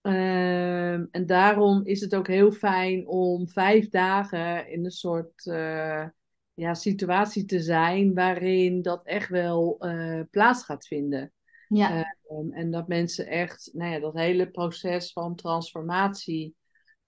Ehm, 0.00 1.06
en 1.10 1.26
daarom 1.26 1.84
is 1.84 2.00
het 2.00 2.14
ook 2.14 2.26
heel 2.26 2.52
fijn 2.52 3.06
om 3.06 3.48
vijf 3.48 3.88
dagen 3.88 4.70
in 4.70 4.84
een 4.84 4.90
soort 4.90 5.42
ja, 6.54 6.74
situatie 6.74 7.44
te 7.44 7.60
zijn 7.60 8.14
waarin 8.14 8.82
dat 8.82 9.04
echt 9.04 9.28
wel 9.28 9.76
plaats 10.30 10.64
gaat 10.64 10.86
vinden. 10.86 11.32
Ja. 11.68 12.16
Ehm, 12.28 12.52
en 12.52 12.70
dat 12.70 12.88
mensen 12.88 13.26
echt, 13.26 13.70
nou 13.72 13.92
ja, 13.92 13.98
dat 13.98 14.14
hele 14.14 14.50
proces 14.50 15.12
van 15.12 15.34
transformatie, 15.34 16.56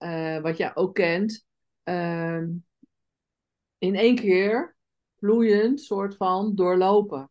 uh, 0.01 0.41
wat 0.41 0.57
jij 0.57 0.77
ook 0.77 0.95
kent, 0.95 1.47
ehm, 1.83 2.49
in 3.79 3.95
één 3.95 4.15
keer 4.15 4.77
vloeiend 5.17 5.81
soort 5.81 6.17
van 6.17 6.55
doorlopen. 6.55 7.31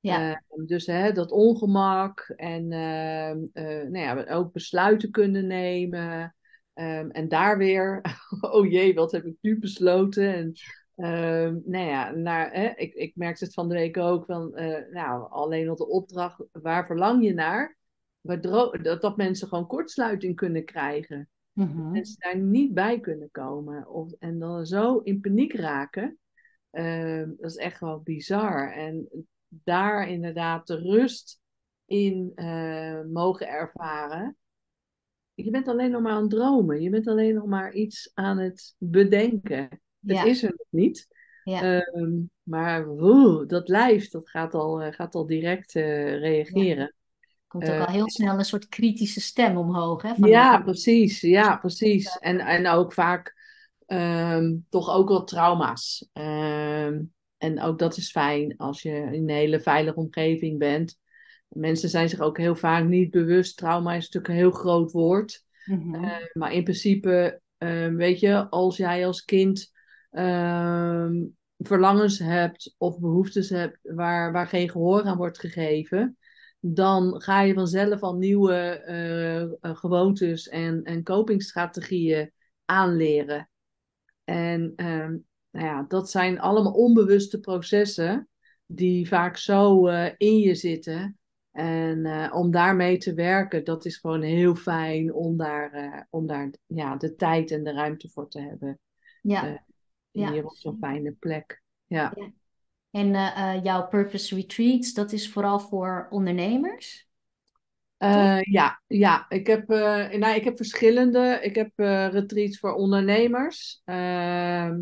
Ja. 0.00 0.30
Ehm, 0.30 0.64
dus 0.66 0.86
hè, 0.86 1.12
dat 1.12 1.30
ongemak 1.30 2.32
en 2.36 2.70
uh, 2.70 3.30
uh, 3.64 3.88
nou 3.88 3.98
ja, 3.98 4.34
ook 4.34 4.52
besluiten 4.52 5.10
kunnen 5.10 5.46
nemen. 5.46 6.34
Um, 6.74 7.10
en 7.10 7.28
daar 7.28 7.58
weer, 7.58 8.00
oh 8.40 8.70
jee, 8.70 8.94
wat 8.94 9.12
heb 9.12 9.24
ik 9.24 9.36
nu 9.40 9.58
besloten? 9.58 10.34
En 10.34 10.52
nou 11.64 11.86
ja, 11.86 12.10
naar, 12.10 12.52
hè, 12.52 12.72
ik, 12.74 12.94
ik 12.94 13.16
merkte 13.16 13.44
het 13.44 13.54
van 13.54 13.68
de 13.68 13.74
week 13.74 13.96
ook 13.96 14.24
van, 14.24 14.52
uh, 14.54 14.78
nou, 14.90 15.30
alleen 15.30 15.70
op 15.70 15.76
de 15.76 15.88
opdracht, 15.88 16.44
waar 16.52 16.86
verlang 16.86 17.24
je 17.24 17.34
naar? 17.34 17.78
Dat, 18.20 19.00
dat 19.00 19.16
mensen 19.16 19.48
gewoon 19.48 19.66
kortsluiting 19.66 20.36
kunnen 20.36 20.64
krijgen. 20.64 21.28
Mm 21.52 22.04
ze 22.04 22.14
daar 22.18 22.38
niet 22.38 22.74
bij 22.74 23.00
kunnen 23.00 23.30
komen. 23.30 23.88
Of, 23.88 24.12
en 24.18 24.38
dan 24.38 24.66
zo 24.66 24.98
in 24.98 25.20
paniek 25.20 25.52
raken. 25.52 26.18
dat 27.36 27.50
is 27.50 27.56
echt 27.56 27.80
wel 27.80 28.00
bizar. 28.00 28.72
En 28.72 29.08
daar 29.48 30.08
inderdaad 30.08 30.66
de 30.66 30.76
rust 30.76 31.40
in 31.84 32.32
uh, 32.34 33.00
mogen 33.02 33.48
ervaren. 33.48 34.36
Je 35.34 35.50
bent 35.50 35.68
alleen 35.68 35.90
nog 35.90 36.02
maar 36.02 36.12
aan 36.12 36.22
het 36.22 36.30
dromen. 36.30 36.82
Je 36.82 36.90
bent 36.90 37.06
alleen 37.06 37.34
nog 37.34 37.46
maar 37.46 37.72
iets 37.72 38.10
aan 38.14 38.38
het 38.38 38.74
bedenken. 38.78 39.80
Het 40.06 40.24
is 40.26 40.42
er 40.42 40.54
nog 40.56 40.66
niet. 40.70 41.08
Ja. 41.44 41.86
Um, 41.92 42.30
maar 42.42 42.86
woe, 42.86 43.46
dat 43.46 43.68
lijf, 43.68 44.08
dat 44.08 44.30
gaat 44.30 44.54
al, 44.54 44.82
uh, 44.82 44.92
gaat 44.92 45.14
al 45.14 45.26
direct 45.26 45.74
uh, 45.74 46.18
reageren. 46.18 46.94
Komt 47.50 47.70
ook 47.70 47.86
al 47.86 47.92
heel 47.92 48.10
snel 48.10 48.38
een 48.38 48.44
soort 48.44 48.68
kritische 48.68 49.20
stem 49.20 49.56
omhoog. 49.56 50.02
Hè, 50.02 50.14
van 50.14 50.28
ja, 50.28 50.56
de... 50.56 50.62
precies. 50.62 51.20
Ja, 51.20 51.56
precies. 51.56 52.18
En, 52.18 52.38
en 52.38 52.66
ook 52.66 52.92
vaak 52.92 53.34
um, 53.86 54.66
toch 54.68 54.90
ook 54.90 55.08
wel 55.08 55.24
trauma's. 55.24 56.08
Um, 56.12 57.12
en 57.38 57.60
ook 57.60 57.78
dat 57.78 57.96
is 57.96 58.10
fijn 58.10 58.56
als 58.56 58.82
je 58.82 58.90
in 58.90 59.12
een 59.12 59.28
hele 59.28 59.60
veilige 59.60 59.98
omgeving 59.98 60.58
bent. 60.58 60.98
Mensen 61.48 61.88
zijn 61.88 62.08
zich 62.08 62.20
ook 62.20 62.38
heel 62.38 62.54
vaak 62.54 62.84
niet 62.84 63.10
bewust. 63.10 63.56
Trauma 63.56 63.94
is 63.94 64.04
natuurlijk 64.04 64.28
een 64.28 64.40
heel 64.40 64.50
groot 64.50 64.92
woord. 64.92 65.44
Mhm. 65.64 66.04
Eh, 66.04 66.16
maar 66.32 66.52
in 66.52 66.62
principe, 66.62 67.40
uh, 67.58 67.94
weet 67.94 68.20
je, 68.20 68.48
als 68.48 68.76
jij 68.76 69.06
als 69.06 69.24
kind 69.24 69.72
uh, 70.12 71.10
verlangens 71.58 72.18
hebt 72.18 72.74
of 72.78 72.98
behoeftes 72.98 73.48
hebt 73.48 73.78
waar, 73.82 74.32
waar 74.32 74.46
geen 74.46 74.70
gehoor 74.70 75.02
aan 75.02 75.16
wordt 75.16 75.38
gegeven, 75.38 76.18
dan 76.60 77.20
ga 77.20 77.40
je 77.40 77.54
vanzelf 77.54 78.00
al 78.00 78.16
nieuwe 78.16 78.54
eh, 78.54 79.76
gewoontes 79.76 80.48
en, 80.48 80.82
en 80.82 81.02
copingstrategieën 81.02 82.32
aanleren. 82.64 83.50
En 84.24 84.72
ehm, 84.76 85.16
nou 85.50 85.66
ja, 85.66 85.84
dat 85.88 86.10
zijn 86.10 86.40
allemaal 86.40 86.72
onbewuste 86.72 87.40
processen 87.40 88.28
die 88.66 89.08
vaak 89.08 89.36
zo 89.36 89.88
uh, 89.88 90.10
in 90.16 90.38
je 90.38 90.54
zitten. 90.54 91.18
En 91.50 92.32
om 92.32 92.50
daarmee 92.50 92.98
te 92.98 93.14
werken, 93.14 93.64
dat 93.64 93.84
is 93.84 93.96
gewoon 93.96 94.22
heel 94.22 94.54
fijn 94.54 95.14
om 95.14 95.36
daar, 95.36 96.06
om 96.10 96.26
daar 96.26 96.50
ja, 96.66 96.96
de 96.96 97.14
tijd 97.14 97.50
en 97.50 97.64
de 97.64 97.72
ruimte 97.72 98.08
voor 98.08 98.28
te 98.28 98.40
hebben. 98.40 98.78
Ja. 99.22 99.64
ja. 100.10 100.32
Hier 100.32 100.44
op 100.44 100.56
zo'n 100.56 100.78
fijne 100.80 101.12
plek. 101.12 101.62
Ja. 101.86 102.12
ja. 102.14 102.32
En 102.90 103.12
jouw 103.62 103.88
Purpose 103.88 104.34
Retreats, 104.34 104.92
dat 104.92 105.12
is 105.12 105.30
vooral 105.30 105.60
voor 105.60 106.06
ondernemers? 106.10 107.08
ja, 108.40 108.82
ja, 108.86 109.26
ik 109.28 109.46
heb, 109.46 109.68
nou, 109.68 110.34
ik 110.34 110.44
heb 110.44 110.56
verschillende. 110.56 111.38
Ik 111.42 111.54
heb 111.54 111.70
retreats 112.12 112.58
voor 112.58 112.72
ondernemers. 112.72 113.82
Ehm, 113.84 114.80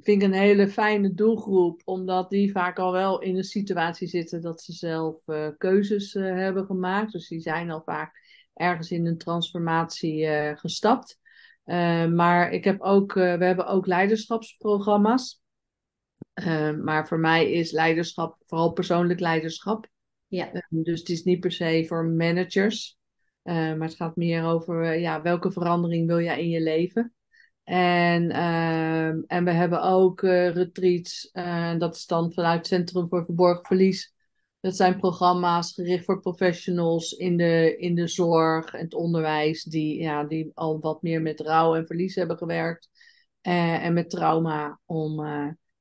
vind 0.00 0.22
ik 0.22 0.28
een 0.28 0.34
hele 0.34 0.68
fijne 0.68 1.14
doelgroep, 1.14 1.82
omdat 1.84 2.30
die 2.30 2.50
vaak 2.52 2.78
al 2.78 2.92
wel 2.92 3.20
in 3.20 3.36
een 3.36 3.44
situatie 3.44 4.08
zitten 4.08 4.40
dat 4.40 4.62
ze 4.62 4.72
zelf 4.72 5.16
uh, 5.26 5.48
keuzes 5.58 6.14
uh, 6.14 6.34
hebben 6.34 6.64
gemaakt. 6.64 7.12
Dus 7.12 7.28
die 7.28 7.40
zijn 7.40 7.70
al 7.70 7.82
vaak 7.84 8.16
ergens 8.54 8.90
in 8.90 9.06
een 9.06 9.18
transformatie 9.18 10.24
uh, 10.24 10.56
gestapt. 10.56 11.18
maar 12.14 12.50
ik 12.52 12.64
heb 12.64 12.80
ook, 12.80 13.12
we 13.12 13.20
hebben 13.20 13.66
ook 13.66 13.86
leiderschapsprogramma's. 13.86 15.40
Maar 16.82 17.08
voor 17.08 17.18
mij 17.18 17.52
is 17.52 17.70
leiderschap 17.70 18.42
vooral 18.46 18.72
persoonlijk 18.72 19.20
leiderschap. 19.20 19.86
Ja. 20.26 20.50
dus 20.68 20.98
het 20.98 21.08
is 21.08 21.22
niet 21.22 21.40
per 21.40 21.52
se 21.52 21.84
voor 21.88 22.04
managers. 22.04 22.98
maar 23.42 23.80
het 23.80 23.94
gaat 23.94 24.16
meer 24.16 24.44
over 24.44 24.98
ja, 24.98 25.22
welke 25.22 25.52
verandering 25.52 26.06
wil 26.06 26.20
jij 26.20 26.40
in 26.40 26.48
je 26.48 26.60
leven. 26.60 27.12
En, 27.64 28.30
en 29.26 29.44
we 29.44 29.50
hebben 29.50 29.82
ook 29.82 30.22
uh, 30.22 30.50
retreats, 30.50 31.30
dat 31.78 31.94
is 31.94 32.06
dan 32.06 32.32
vanuit 32.32 32.66
Centrum 32.66 33.08
voor 33.08 33.24
Verborgen 33.24 33.66
Verlies. 33.66 34.14
Dat 34.60 34.76
zijn 34.76 34.96
programma's 34.96 35.72
gericht 35.72 36.04
voor 36.04 36.20
professionals 36.20 37.12
in 37.12 37.36
de, 37.36 37.76
in 37.78 37.94
de 37.94 38.06
zorg 38.06 38.72
en 38.72 38.84
het 38.84 38.94
onderwijs, 38.94 39.62
die, 39.62 40.00
ja, 40.00 40.24
die 40.24 40.50
al 40.54 40.80
wat 40.80 41.02
meer 41.02 41.22
met 41.22 41.40
rouw 41.40 41.74
en 41.74 41.86
verlies 41.86 42.14
hebben 42.14 42.36
gewerkt. 42.36 42.88
Uh, 43.42 43.84
en 43.84 43.92
met 43.92 44.10
trauma, 44.10 44.80
om, 44.84 45.20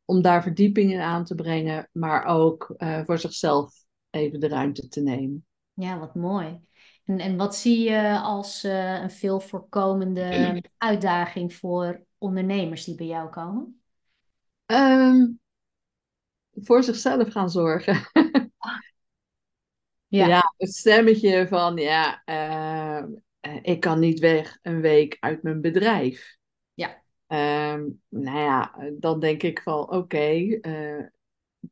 om 0.07 0.21
daar 0.21 0.43
verdieping 0.43 0.91
in 0.91 0.99
aan 0.99 1.25
te 1.25 1.35
brengen, 1.35 1.89
maar 1.91 2.25
ook 2.25 2.75
voor 3.05 3.19
zichzelf 3.19 3.73
even 4.09 4.39
de 4.39 4.47
ruimte 4.47 4.87
te 4.87 5.01
nemen. 5.01 5.45
Ja, 5.73 5.99
wat 5.99 6.15
mooi. 6.15 6.59
En, 7.05 7.19
en 7.19 7.37
wat 7.37 7.55
zie 7.55 7.89
je 7.89 8.19
als 8.19 8.63
uh, 8.63 9.01
een 9.01 9.11
veel 9.11 9.39
voorkomende 9.39 10.61
uitdaging 10.77 11.53
voor 11.53 12.05
ondernemers 12.17 12.83
die 12.83 12.95
bij 12.95 13.05
jou 13.05 13.29
komen? 13.29 13.81
Um, 14.65 15.39
voor 16.53 16.83
zichzelf 16.83 17.31
gaan 17.31 17.49
zorgen. 17.49 18.09
ja. 20.07 20.27
ja, 20.27 20.53
het 20.57 20.75
stemmetje 20.75 21.47
van 21.47 21.75
ja, 21.75 22.21
uh, 22.25 23.03
ik 23.61 23.79
kan 23.79 23.99
niet 23.99 24.19
weg 24.19 24.59
een 24.61 24.81
week 24.81 25.17
uit 25.19 25.43
mijn 25.43 25.61
bedrijf. 25.61 26.36
Um, 27.27 28.01
nou 28.09 28.39
ja, 28.39 28.75
dan 28.93 29.19
denk 29.19 29.43
ik 29.43 29.61
van 29.61 29.81
oké, 29.81 29.95
okay, 29.95 30.59
uh, 30.61 31.05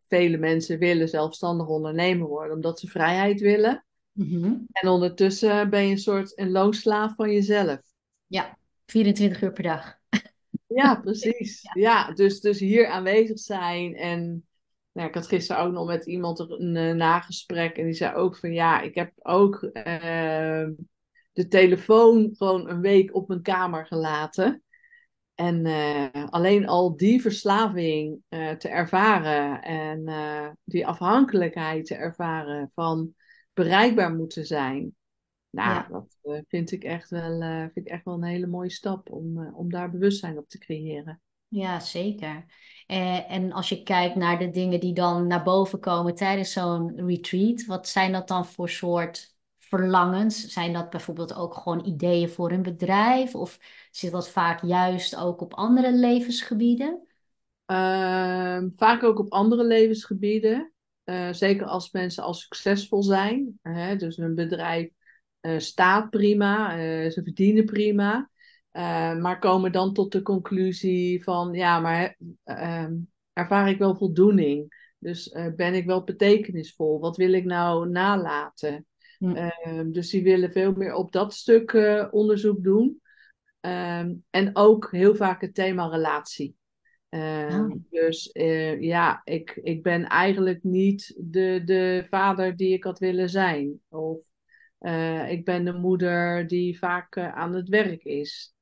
vele 0.06 0.38
mensen 0.38 0.80
willen 0.80 1.10
zelfstandig 1.10 1.68
ondernemer 1.68 2.28
worden 2.28 2.56
omdat 2.56 2.80
ze 2.80 2.88
vrijheid 2.88 3.40
willen. 3.40 3.86
Mhm. 4.12 4.54
En 4.72 4.90
ondertussen 4.90 5.70
ben 5.70 5.86
je 5.86 5.92
een 5.92 5.98
soort 5.98 6.40
een 6.40 6.52
loonslaaf 6.52 7.16
van 7.16 7.32
jezelf. 7.32 7.80
Ja, 8.28 8.58
24 8.86 9.42
uur 9.42 9.52
per 9.52 9.64
dag. 9.64 9.98
Ja, 10.68 10.96
precies. 11.04 11.62
ja. 11.74 12.12
dus, 12.12 12.40
dus 12.40 12.60
hier 12.60 12.88
aanwezig 12.88 13.40
zijn. 13.40 13.96
En 13.96 14.46
nou, 14.92 15.08
ik 15.08 15.14
had 15.14 15.28
gisteren 15.28 15.64
ook 15.64 15.74
nog 15.74 15.88
met 15.88 16.06
iemand 16.06 16.40
een, 16.40 16.76
een 16.76 16.98
nagesprek. 16.98 17.78
En 17.78 17.86
die 17.86 17.94
zei 17.94 18.16
ook 18.16 18.38
van 18.38 18.54
ja, 18.54 18.82
ik 18.82 18.96
heb 18.96 19.12
ook 19.22 19.64
uh, 19.64 20.68
de 21.34 21.48
telefoon 21.48 22.34
gewoon 22.38 22.70
een 22.70 22.82
week 22.82 23.16
op 23.16 23.28
mijn 23.28 23.42
kamer 23.42 23.86
gelaten. 23.86 24.64
En 25.36 25.66
uh, 25.66 26.26
alleen 26.30 26.68
al 26.68 26.98
die 26.98 27.22
verslaving 27.22 28.22
uh, 28.30 28.52
te 28.52 28.70
ervaren 28.70 29.62
en 29.62 30.04
die 30.64 30.88
afhankelijkheid 30.88 31.86
te 31.86 31.96
ervaren 31.96 32.72
van 32.74 33.14
bereikbaar 33.54 34.14
moeten 34.16 34.46
zijn. 34.46 34.96
Nou, 35.50 35.84
dat 35.90 36.18
vind, 36.48 36.72
ik 36.72 36.84
echt 36.84 37.10
wel, 37.10 37.40
vind 37.74 37.88
ik 37.88 37.88
echt 37.88 38.06
wel 38.06 38.14
een 38.14 38.24
hele 38.24 38.48
mooie 38.48 38.72
stap 38.72 39.12
om, 39.12 39.54
om 39.54 39.70
daar 39.70 39.92
bewustzijn 39.92 40.38
op 40.38 40.50
te 40.50 40.58
creëren. 40.58 41.22
Ja, 41.48 41.80
zeker. 41.80 42.46
en 43.28 43.52
als 43.52 43.70
je 43.70 43.84
kijkt 43.84 44.16
naar 44.16 44.40
de 44.40 44.50
dingen 44.50 44.80
die 44.80 44.94
dan 44.94 45.28
naar 45.28 45.44
boven 45.44 45.80
komen 45.80 46.16
tijdens 46.16 46.52
zo'n 46.52 47.06
retreat, 47.08 47.66
wat 47.66 47.88
zijn 47.88 48.12
dat 48.12 48.28
dan 48.28 48.46
voor 48.46 48.70
soort 48.70 49.35
verlangens? 49.68 50.48
Zijn 50.48 50.74
dat 50.74 50.90
bijvoorbeeld 50.90 51.36
ook 51.36 51.54
gewoon 51.54 51.86
ideeën 51.86 52.30
voor 52.30 52.52
een 52.52 52.62
bedrijf? 52.62 53.36
Of 53.36 53.60
zit 53.92 54.12
dat 54.12 54.30
vaak 54.30 54.62
juist 54.62 55.16
ook 55.16 55.42
op 55.42 55.54
andere 55.54 55.94
levensgebieden? 55.94 57.08
Ehm, 57.66 58.70
vaak 58.76 59.04
ook 59.04 59.20
op 59.20 59.32
andere 59.32 59.64
levensgebieden. 59.64 60.74
Uh, 61.06 61.34
zeker 61.34 61.66
als 61.66 61.92
mensen 61.92 62.24
al 62.24 62.34
succesvol 62.34 63.04
zijn. 63.04 63.60
Hè, 63.62 63.96
dus 63.96 64.18
een 64.18 64.36
bedrijf 64.36 64.90
uh, 65.42 65.60
staat 65.60 66.10
prima, 66.10 66.78
uh, 66.78 67.10
ze 67.10 67.24
verdienen 67.24 67.66
prima. 67.66 68.30
maar 69.22 69.40
komen 69.40 69.72
dan 69.72 69.94
tot 69.94 70.12
de 70.12 70.22
conclusie 70.22 71.24
van 71.24 71.54
ja, 71.54 71.80
maar 71.80 72.18
ehm, 72.44 72.94
ervaar 73.34 73.70
ik 73.70 73.78
wel 73.78 73.96
voldoening? 73.96 74.84
Dus 75.00 75.36
ben 75.56 75.74
ik 75.74 75.86
wel 75.86 76.04
betekenisvol? 76.04 77.00
Wat 77.00 77.18
wil 77.18 77.34
ik 77.34 77.46
nou 77.46 77.90
nalaten? 77.90 78.86
Ehm, 79.20 79.92
dus 79.92 80.10
die 80.10 80.24
willen 80.24 80.52
veel 80.52 80.74
meer 80.74 80.94
op 80.94 81.12
dat 81.12 81.34
stuk 81.34 81.74
onderzoek 82.12 82.64
doen. 82.64 83.02
Ehm, 83.60 84.14
en 84.30 84.56
ook 84.56 84.92
heel 84.92 85.16
vaak 85.16 85.42
het 85.42 85.54
thema 85.54 85.88
relatie. 85.88 86.56
Uh, 87.10 87.72
Dus 87.90 88.30
uh, 88.34 88.82
ja, 88.82 89.22
ik, 89.24 89.60
ik 89.64 89.84
ben 89.84 90.06
eigenlijk 90.06 90.64
niet 90.64 91.16
de, 91.18 91.62
de 91.66 92.06
vader 92.10 92.56
die 92.56 92.74
ik 92.74 92.84
had 92.84 93.00
willen 93.00 93.30
zijn. 93.30 93.80
Of 93.90 94.20
uh, 94.80 95.32
ik 95.32 95.46
ben 95.46 95.66
de 95.66 95.74
moeder 95.74 96.48
die 96.48 96.78
vaak 96.78 97.16
eh, 97.16 97.36
aan 97.36 97.54
het 97.54 97.70
werk 97.70 98.04
is. 98.04 98.54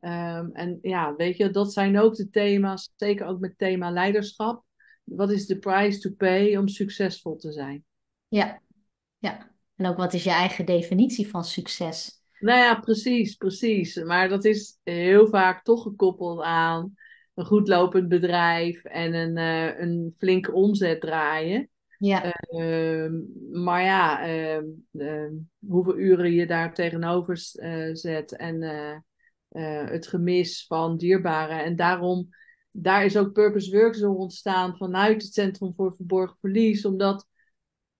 Um, 0.00 0.50
en 0.52 0.78
ja, 0.82 1.14
weet 1.14 1.36
je, 1.36 1.50
dat 1.50 1.72
zijn 1.72 1.98
ook 1.98 2.14
de 2.14 2.30
thema's, 2.30 2.92
zeker 2.96 3.26
ook 3.26 3.40
met 3.40 3.58
thema 3.58 3.90
leiderschap. 3.90 4.64
Wat 5.04 5.30
is 5.30 5.46
de 5.46 5.58
price 5.58 5.98
to 5.98 6.10
pay 6.10 6.56
om 6.56 6.68
succesvol 6.68 7.36
te 7.36 7.52
zijn? 7.52 7.84
Ja, 8.28 8.60
ja. 9.18 9.51
En 9.82 9.88
ook 9.88 9.96
wat 9.96 10.12
is 10.12 10.24
je 10.24 10.30
eigen 10.30 10.66
definitie 10.66 11.28
van 11.28 11.44
succes? 11.44 12.22
Nou 12.38 12.58
ja, 12.58 12.80
precies, 12.80 13.34
precies. 13.34 14.02
Maar 14.02 14.28
dat 14.28 14.44
is 14.44 14.78
heel 14.82 15.28
vaak 15.28 15.64
toch 15.64 15.82
gekoppeld 15.82 16.40
aan 16.40 16.94
een 17.34 17.44
goed 17.44 17.68
lopend 17.68 18.08
bedrijf 18.08 18.84
en 18.84 19.14
een, 19.14 19.36
uh, 19.36 19.80
een 19.80 20.14
flinke 20.18 20.52
omzet 20.52 21.00
draaien. 21.00 21.68
Ja. 21.98 22.34
Uh, 22.50 23.10
maar 23.52 23.82
ja, 23.82 24.28
uh, 24.92 25.28
hoeveel 25.66 25.98
uren 25.98 26.32
je 26.32 26.46
daar 26.46 26.74
tegenover 26.74 27.50
uh, 27.54 27.94
zet 27.94 28.36
en 28.36 28.62
uh, 28.62 29.88
het 29.88 30.06
gemis 30.06 30.66
van 30.66 30.96
dierbaren. 30.96 31.64
En 31.64 31.76
daarom, 31.76 32.28
daar 32.70 33.04
is 33.04 33.16
ook 33.16 33.32
Purpose 33.32 33.70
Work 33.70 33.94
zo 33.94 34.12
ontstaan 34.12 34.76
vanuit 34.76 35.22
het 35.22 35.32
Centrum 35.32 35.72
voor 35.76 35.94
Verborgen 35.96 36.36
Verlies. 36.40 36.84
Omdat, 36.84 37.26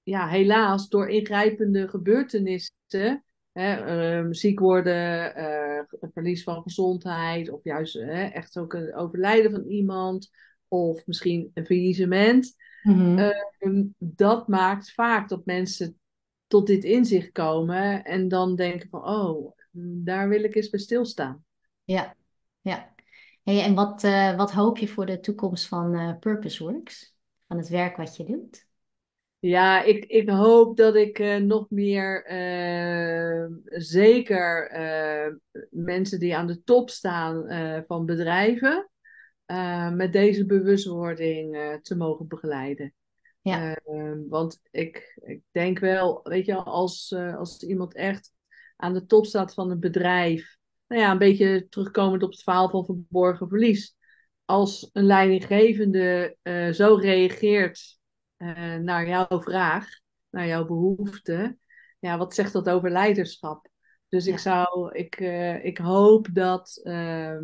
ja, 0.03 0.29
helaas 0.29 0.89
door 0.89 1.09
ingrijpende 1.09 1.89
gebeurtenissen 1.89 3.25
Hè, 3.53 4.21
uh, 4.23 4.27
ziek 4.31 4.59
worden, 4.59 5.39
uh, 5.39 6.09
verlies 6.13 6.43
van 6.43 6.63
gezondheid, 6.63 7.51
of 7.51 7.65
juist 7.65 7.97
uh, 7.97 8.35
echt 8.35 8.59
ook 8.59 8.73
een 8.73 8.95
overlijden 8.95 9.51
van 9.51 9.65
iemand, 9.65 10.31
of 10.69 11.07
misschien 11.07 11.51
een 11.55 11.67
faillissement. 11.67 12.55
Mm 12.83 13.17
-hmm. 13.19 13.95
dat 13.99 14.49
maakt 14.49 14.93
vaak 14.93 15.29
dat 15.29 15.45
mensen 15.45 15.99
tot 16.47 16.67
dit 16.67 16.85
inzicht 16.85 17.33
komen 17.33 18.05
en 18.05 18.29
dan 18.29 18.57
denken 18.57 18.89
van, 18.89 19.05
oh, 19.05 19.57
daar 20.05 20.29
wil 20.29 20.45
ik 20.45 20.55
eens 20.55 20.71
bij 20.71 20.81
stilstaan. 20.81 21.45
Ja, 21.85 22.17
ja. 22.61 22.95
Hey, 23.43 23.63
en 23.63 23.75
wat, 23.75 24.05
eh, 24.05 24.37
wat 24.37 24.53
hoop 24.53 24.79
je 24.79 24.89
voor 24.89 25.07
de 25.07 25.21
toekomst 25.21 25.67
van 25.67 25.95
uh, 25.95 26.19
Purpose 26.19 26.65
Works? 26.65 27.15
Van 27.47 27.57
het 27.57 27.69
werk 27.69 27.97
wat 27.97 28.17
je 28.17 28.25
doet? 28.25 28.67
Ja, 29.45 29.83
ik, 29.83 30.05
ik 30.05 30.29
hoop 30.29 30.77
dat 30.77 30.95
ik 30.95 31.19
uh, 31.19 31.37
nog 31.37 31.71
meer, 31.71 32.31
uh, 32.31 33.47
zeker 33.65 34.73
uh, 34.73 35.35
mensen 35.71 36.19
die 36.19 36.37
aan 36.37 36.47
de 36.47 36.63
top 36.63 36.91
staan 36.91 37.47
van 37.87 38.07
bedrijven, 38.07 38.91
met 39.93 40.13
deze 40.13 40.47
bewustwording 40.47 41.79
te 41.83 41.97
mogen 41.97 42.29
begeleiden. 42.29 42.95
Ja. 43.41 43.77
want 44.29 44.61
ik, 44.71 45.19
ik 45.23 45.43
denk 45.51 45.79
wel, 45.79 46.21
weet 46.23 46.47
je, 46.47 46.55
als, 46.55 47.15
als 47.37 47.63
iemand 47.63 47.95
echt 47.95 48.33
aan 48.77 48.95
de 48.95 49.07
top 49.07 49.27
staat 49.27 49.55
van 49.55 49.71
een 49.71 49.81
bedrijf, 49.81 50.57
nou 50.87 51.01
ja, 51.01 51.11
een 51.11 51.19
beetje 51.19 51.67
terugkomend 51.69 52.23
op 52.23 52.31
het 52.31 52.43
verhaal 52.43 52.71
van 52.71 52.85
verborgen 52.85 53.49
verlies. 53.49 53.97
Als 54.45 54.91
een 54.93 55.05
leidinggevende 55.05 56.37
zo 56.73 56.95
reageert 56.95 58.01
uh, 58.43 58.77
naar 58.77 59.09
jouw 59.09 59.41
vraag, 59.41 59.89
naar 60.31 60.47
jouw 60.47 60.65
behoefte. 60.65 61.59
Ja, 61.99 62.19
wat 62.19 62.35
zegt 62.35 62.53
dat 62.53 62.69
over 62.69 62.91
leiderschap? 62.91 63.71
Dus 64.09 64.27
ik 64.27 64.39
zou, 64.39 64.93
ik, 64.93 65.21
uh, 65.21 65.65
ik 65.65 65.79
hoop 65.79 66.29
dat 66.33 66.81
uh, 66.85 67.39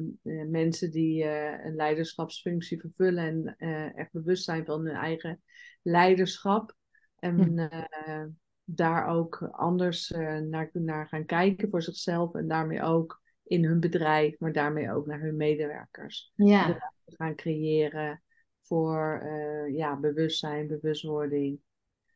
mensen 0.48 0.90
die 0.90 1.24
een 1.64 1.74
leiderschapsfunctie 1.74 2.80
vervullen 2.80 3.56
en 3.58 3.94
echt 3.94 4.12
bewust 4.12 4.44
zijn 4.44 4.64
van 4.64 4.86
hun 4.86 4.94
eigen 4.94 5.42
leiderschap. 5.82 6.76
En 7.18 7.58
hm. 7.58 8.28
daar 8.64 9.06
ook 9.06 9.48
anders 9.50 10.10
naar, 10.48 10.70
naar 10.72 11.08
gaan 11.08 11.24
kijken 11.24 11.70
voor 11.70 11.82
zichzelf 11.82 12.34
en 12.34 12.48
daarmee 12.48 12.82
ook 12.82 13.22
in 13.44 13.64
hun 13.64 13.80
bedrijf, 13.80 14.38
maar 14.38 14.52
daarmee 14.52 14.92
ook 14.92 15.06
naar 15.06 15.20
hun 15.20 15.36
medewerkers. 15.36 16.32
Ja. 16.34 16.92
Gaan 17.06 17.34
creëren 17.34 18.22
voor 18.68 19.22
uh, 19.24 19.76
ja, 19.76 19.96
bewustzijn, 19.96 20.66
bewustwording, 20.66 21.60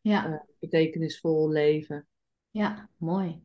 ja. 0.00 0.28
Uh, 0.28 0.34
betekenisvol 0.61 1.50
leven. 1.50 2.07
Ja, 2.50 2.88
mooi. 2.96 3.42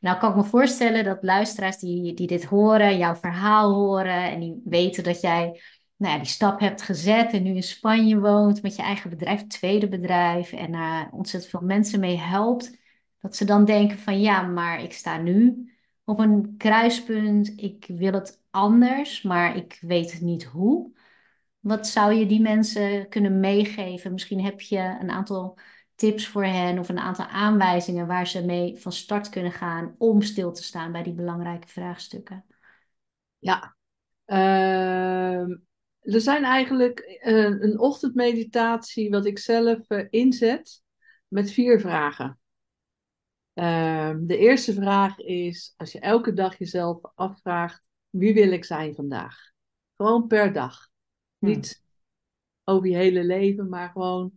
Nou 0.00 0.18
kan 0.18 0.30
ik 0.30 0.36
me 0.36 0.44
voorstellen 0.44 1.04
dat 1.04 1.22
luisteraars 1.22 1.78
die, 1.78 2.14
die 2.14 2.26
dit 2.26 2.44
horen, 2.44 2.98
jouw 2.98 3.14
verhaal 3.14 3.74
horen 3.74 4.30
en 4.30 4.40
die 4.40 4.62
weten 4.64 5.04
dat 5.04 5.20
jij 5.20 5.60
nou 6.00 6.12
ja, 6.12 6.18
die 6.18 6.28
stap 6.28 6.60
hebt 6.60 6.82
gezet 6.82 7.32
en 7.32 7.42
nu 7.42 7.54
in 7.54 7.62
Spanje 7.62 8.18
woont 8.20 8.62
met 8.62 8.76
je 8.76 8.82
eigen 8.82 9.10
bedrijf, 9.10 9.46
tweede 9.46 9.88
bedrijf 9.88 10.52
en 10.52 10.72
uh, 10.72 11.02
ontzettend 11.10 11.52
veel 11.52 11.66
mensen 11.66 12.00
mee 12.00 12.16
helpt, 12.16 12.78
dat 13.20 13.36
ze 13.36 13.44
dan 13.44 13.64
denken 13.64 13.98
van 13.98 14.20
ja, 14.20 14.42
maar 14.42 14.82
ik 14.82 14.92
sta 14.92 15.16
nu 15.16 15.68
op 16.04 16.18
een 16.18 16.54
kruispunt, 16.56 17.52
ik 17.56 17.86
wil 17.88 18.12
het 18.12 18.42
anders, 18.50 19.22
maar 19.22 19.56
ik 19.56 19.78
weet 19.80 20.20
niet 20.20 20.44
hoe. 20.44 20.98
Wat 21.60 21.86
zou 21.86 22.12
je 22.12 22.26
die 22.26 22.40
mensen 22.40 23.08
kunnen 23.08 23.40
meegeven? 23.40 24.12
Misschien 24.12 24.44
heb 24.44 24.60
je 24.60 24.96
een 25.00 25.10
aantal 25.10 25.58
tips 25.94 26.28
voor 26.28 26.44
hen 26.44 26.78
of 26.78 26.88
een 26.88 26.98
aantal 26.98 27.26
aanwijzingen 27.26 28.06
waar 28.06 28.26
ze 28.26 28.44
mee 28.44 28.78
van 28.78 28.92
start 28.92 29.28
kunnen 29.28 29.52
gaan 29.52 29.94
om 29.98 30.22
stil 30.22 30.52
te 30.52 30.62
staan 30.62 30.92
bij 30.92 31.02
die 31.02 31.12
belangrijke 31.12 31.68
vraagstukken. 31.68 32.44
Ja, 33.38 33.76
uh, 34.26 35.40
er 36.00 36.20
zijn 36.20 36.44
eigenlijk 36.44 37.20
uh, 37.24 37.44
een 37.44 37.78
ochtendmeditatie 37.78 39.10
wat 39.10 39.26
ik 39.26 39.38
zelf 39.38 39.90
uh, 39.90 40.06
inzet 40.10 40.82
met 41.28 41.50
vier 41.50 41.80
vragen. 41.80 42.38
Ehm, 43.54 44.26
de 44.26 44.36
eerste 44.36 44.72
vraag 44.72 45.18
is, 45.18 45.74
als 45.76 45.92
je 45.92 46.00
elke 46.00 46.32
dag 46.32 46.58
jezelf 46.58 46.98
afvraagt, 47.14 47.82
wie 48.10 48.34
wil 48.34 48.52
ik 48.52 48.64
zijn 48.64 48.94
vandaag? 48.94 49.50
Gewoon 49.96 50.26
per 50.26 50.52
dag. 50.52 50.89
Niet 51.40 51.82
over 52.64 52.88
je 52.88 52.96
hele 52.96 53.24
leven, 53.24 53.68
maar 53.68 53.90
gewoon, 53.90 54.32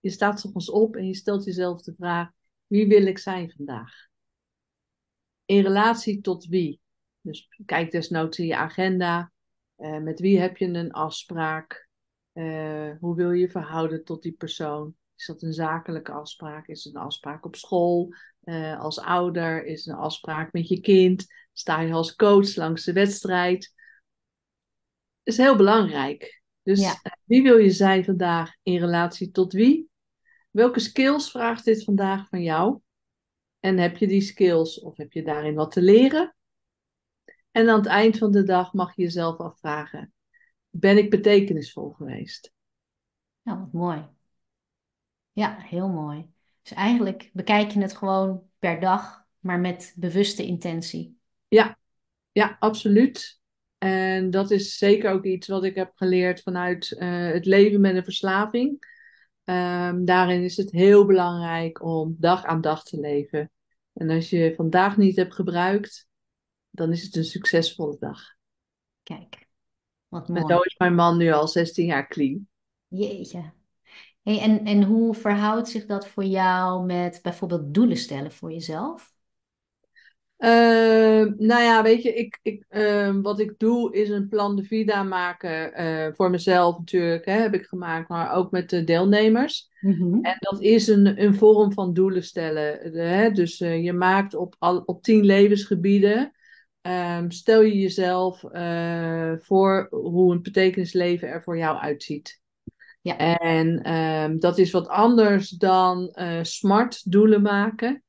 je 0.00 0.10
staat 0.10 0.44
ochtends 0.44 0.70
op 0.70 0.96
en 0.96 1.06
je 1.06 1.14
stelt 1.14 1.44
jezelf 1.44 1.82
de 1.82 1.94
vraag, 1.94 2.30
wie 2.66 2.86
wil 2.86 3.06
ik 3.06 3.18
zijn 3.18 3.52
vandaag? 3.56 4.06
In 5.44 5.62
relatie 5.62 6.20
tot 6.20 6.46
wie? 6.46 6.80
Dus 7.20 7.48
kijk 7.66 7.90
desnoods 7.90 8.38
in 8.38 8.46
je 8.46 8.56
agenda. 8.56 9.32
Uh, 9.78 9.98
met 9.98 10.20
wie 10.20 10.40
heb 10.40 10.56
je 10.56 10.66
een 10.66 10.92
afspraak? 10.92 11.88
Uh, 12.32 12.90
hoe 13.00 13.16
wil 13.16 13.30
je 13.30 13.48
verhouden 13.48 14.04
tot 14.04 14.22
die 14.22 14.32
persoon? 14.32 14.94
Is 15.16 15.26
dat 15.26 15.42
een 15.42 15.52
zakelijke 15.52 16.12
afspraak? 16.12 16.66
Is 16.68 16.84
het 16.84 16.94
een 16.94 17.00
afspraak 17.00 17.44
op 17.44 17.56
school? 17.56 18.14
Uh, 18.44 18.80
als 18.80 18.98
ouder? 18.98 19.64
Is 19.64 19.84
het 19.84 19.94
een 19.94 20.00
afspraak 20.00 20.52
met 20.52 20.68
je 20.68 20.80
kind? 20.80 21.26
Sta 21.52 21.80
je 21.80 21.92
als 21.92 22.16
coach 22.16 22.54
langs 22.54 22.84
de 22.84 22.92
wedstrijd? 22.92 23.72
is 25.22 25.36
heel 25.36 25.56
belangrijk. 25.56 26.42
Dus 26.64 26.80
ja. 26.80 26.98
Eh, 27.02 27.12
wie 27.24 27.42
wil 27.42 27.56
je 27.56 27.70
zijn 27.70 28.04
vandaag 28.04 28.56
in 28.62 28.78
relatie 28.78 29.30
tot 29.30 29.52
wie? 29.52 29.90
Welke 30.50 30.80
skills 30.80 31.30
vraagt 31.30 31.64
dit 31.64 31.84
vandaag 31.84 32.28
van 32.28 32.42
jou? 32.42 32.80
En 33.60 33.78
heb 33.78 33.96
je 33.96 34.06
die 34.06 34.20
skills 34.20 34.80
of 34.80 34.96
heb 34.96 35.12
je 35.12 35.22
daarin 35.22 35.54
wat 35.54 35.72
te 35.72 35.82
leren? 35.82 36.36
En 37.50 37.68
aan 37.68 37.78
het 37.78 37.86
eind 37.86 38.18
van 38.18 38.32
de 38.32 38.42
dag 38.42 38.72
mag 38.72 38.96
je 38.96 39.02
jezelf 39.02 39.38
afvragen: 39.38 40.12
ben 40.70 40.98
ik 40.98 41.10
betekenisvol 41.10 41.90
geweest? 41.90 42.52
Ja, 43.42 43.58
wat 43.58 43.72
mooi. 43.72 44.08
Ja, 45.32 45.56
heel 45.58 45.88
mooi. 45.88 46.26
Dus 46.62 46.72
eigenlijk 46.72 47.30
bekijk 47.32 47.70
je 47.70 47.80
het 47.80 47.96
gewoon 47.96 48.42
per 48.58 48.80
dag, 48.80 49.24
maar 49.38 49.60
met 49.60 49.94
bewuste 49.96 50.46
intentie. 50.46 51.18
Ja, 51.48 51.78
ja, 52.32 52.56
absoluut. 52.58 53.40
En 53.84 54.30
dat 54.30 54.50
is 54.50 54.78
zeker 54.78 55.10
ook 55.10 55.24
iets 55.24 55.48
wat 55.48 55.64
ik 55.64 55.74
heb 55.74 55.92
geleerd 55.94 56.42
vanuit 56.42 56.96
uh, 56.98 57.32
het 57.32 57.44
leven 57.44 57.80
met 57.80 57.96
een 57.96 58.04
verslaving. 58.04 58.92
Um, 59.44 60.04
daarin 60.04 60.42
is 60.42 60.56
het 60.56 60.70
heel 60.70 61.06
belangrijk 61.06 61.82
om 61.82 62.16
dag 62.18 62.44
aan 62.44 62.60
dag 62.60 62.84
te 62.84 63.00
leven. 63.00 63.50
En 63.92 64.10
als 64.10 64.30
je 64.30 64.52
vandaag 64.56 64.96
niet 64.96 65.16
hebt 65.16 65.34
gebruikt, 65.34 66.08
dan 66.70 66.92
is 66.92 67.02
het 67.02 67.16
een 67.16 67.24
succesvolle 67.24 67.96
dag. 67.98 68.20
Kijk, 69.02 69.48
wat 70.08 70.28
En 70.28 70.32
mooi. 70.32 70.46
zo 70.46 70.60
is 70.60 70.76
mijn 70.76 70.94
man 70.94 71.16
nu 71.16 71.32
al 71.32 71.48
16 71.48 71.86
jaar 71.86 72.08
clean. 72.08 72.48
Jeetje. 72.88 73.52
Hey, 74.22 74.40
en, 74.40 74.64
en 74.64 74.82
hoe 74.82 75.14
verhoudt 75.14 75.68
zich 75.68 75.86
dat 75.86 76.06
voor 76.06 76.24
jou 76.24 76.84
met 76.84 77.18
bijvoorbeeld 77.22 77.74
doelen 77.74 77.96
stellen 77.96 78.32
voor 78.32 78.52
jezelf? 78.52 79.13
Ehm, 80.44 81.32
nou 81.36 81.62
ja, 81.62 81.82
weet 81.82 82.02
je, 82.02 82.14
ik, 82.14 82.38
ik, 82.42 82.64
ehm, 82.68 83.20
wat 83.20 83.40
ik 83.40 83.54
doe 83.58 83.94
is 83.96 84.08
een 84.08 84.28
plan 84.28 84.56
de 84.56 84.64
vida 84.64 85.02
maken. 85.02 85.74
eh, 85.74 86.08
voor 86.14 86.30
mezelf 86.30 86.78
natuurlijk, 86.78 87.24
hè, 87.24 87.32
heb 87.32 87.54
ik 87.54 87.66
gemaakt, 87.66 88.08
maar 88.08 88.34
ook 88.34 88.50
met 88.50 88.70
de 88.70 88.84
deelnemers. 88.84 89.68
Mhm. 89.80 90.18
En 90.24 90.36
dat 90.38 90.60
is 90.62 90.86
een, 90.86 91.22
een 91.22 91.34
vorm 91.34 91.72
van 91.72 91.92
doelen 91.94 92.24
stellen. 92.24 92.92
De- 92.92 93.00
hè? 93.00 93.30
Dus 93.30 93.60
eh, 93.60 93.84
je 93.84 93.92
maakt 93.92 94.34
op, 94.34 94.56
al, 94.58 94.82
op 94.86 95.02
tien 95.02 95.24
levensgebieden. 95.24 96.32
ehm, 96.80 97.30
stel 97.30 97.62
je 97.62 97.78
jezelf 97.78 98.44
eh, 98.44 99.32
voor 99.38 99.86
hoe 99.90 100.32
een 100.32 100.42
betekenisleven 100.42 101.28
er 101.28 101.42
voor 101.42 101.58
jou 101.58 101.78
uitziet. 101.78 102.40
Ja. 103.00 103.16
En 103.38 104.38
dat 104.38 104.58
is 104.58 104.70
wat 104.70 104.88
anders 104.88 105.48
dan 105.50 106.16
smart 106.42 107.10
doelen 107.10 107.42
maken. 107.42 108.03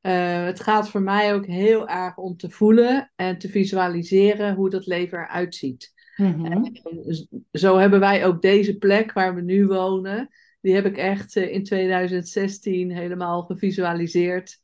Eh, 0.00 0.44
het 0.44 0.60
gaat 0.60 0.90
voor 0.90 1.02
mij 1.02 1.34
ook 1.34 1.46
heel 1.46 1.88
erg 1.88 2.16
om 2.16 2.36
te 2.36 2.50
voelen 2.50 3.12
en 3.16 3.38
te 3.38 3.48
visualiseren 3.48 4.54
hoe 4.54 4.70
dat 4.70 4.86
leven 4.86 5.18
eruit 5.18 5.54
ziet. 5.54 5.92
Mhm. 6.16 6.64
Zo 7.52 7.76
hebben 7.76 8.00
wij 8.00 8.26
ook 8.26 8.42
deze 8.42 8.78
plek 8.78 9.12
waar 9.12 9.34
we 9.34 9.40
nu 9.40 9.66
wonen. 9.66 10.28
Die 10.60 10.74
heb 10.74 10.84
ik 10.84 10.96
echt 10.96 11.36
eh, 11.36 11.52
in 11.52 11.64
2016 11.64 12.90
helemaal 12.90 13.42
gevisualiseerd, 13.42 14.58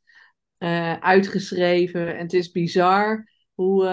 eh, 0.57 0.99
uitgeschreven. 0.99 2.15
En 2.15 2.23
het 2.23 2.33
is 2.33 2.51
bizar 2.51 3.31
hoe, 3.53 3.85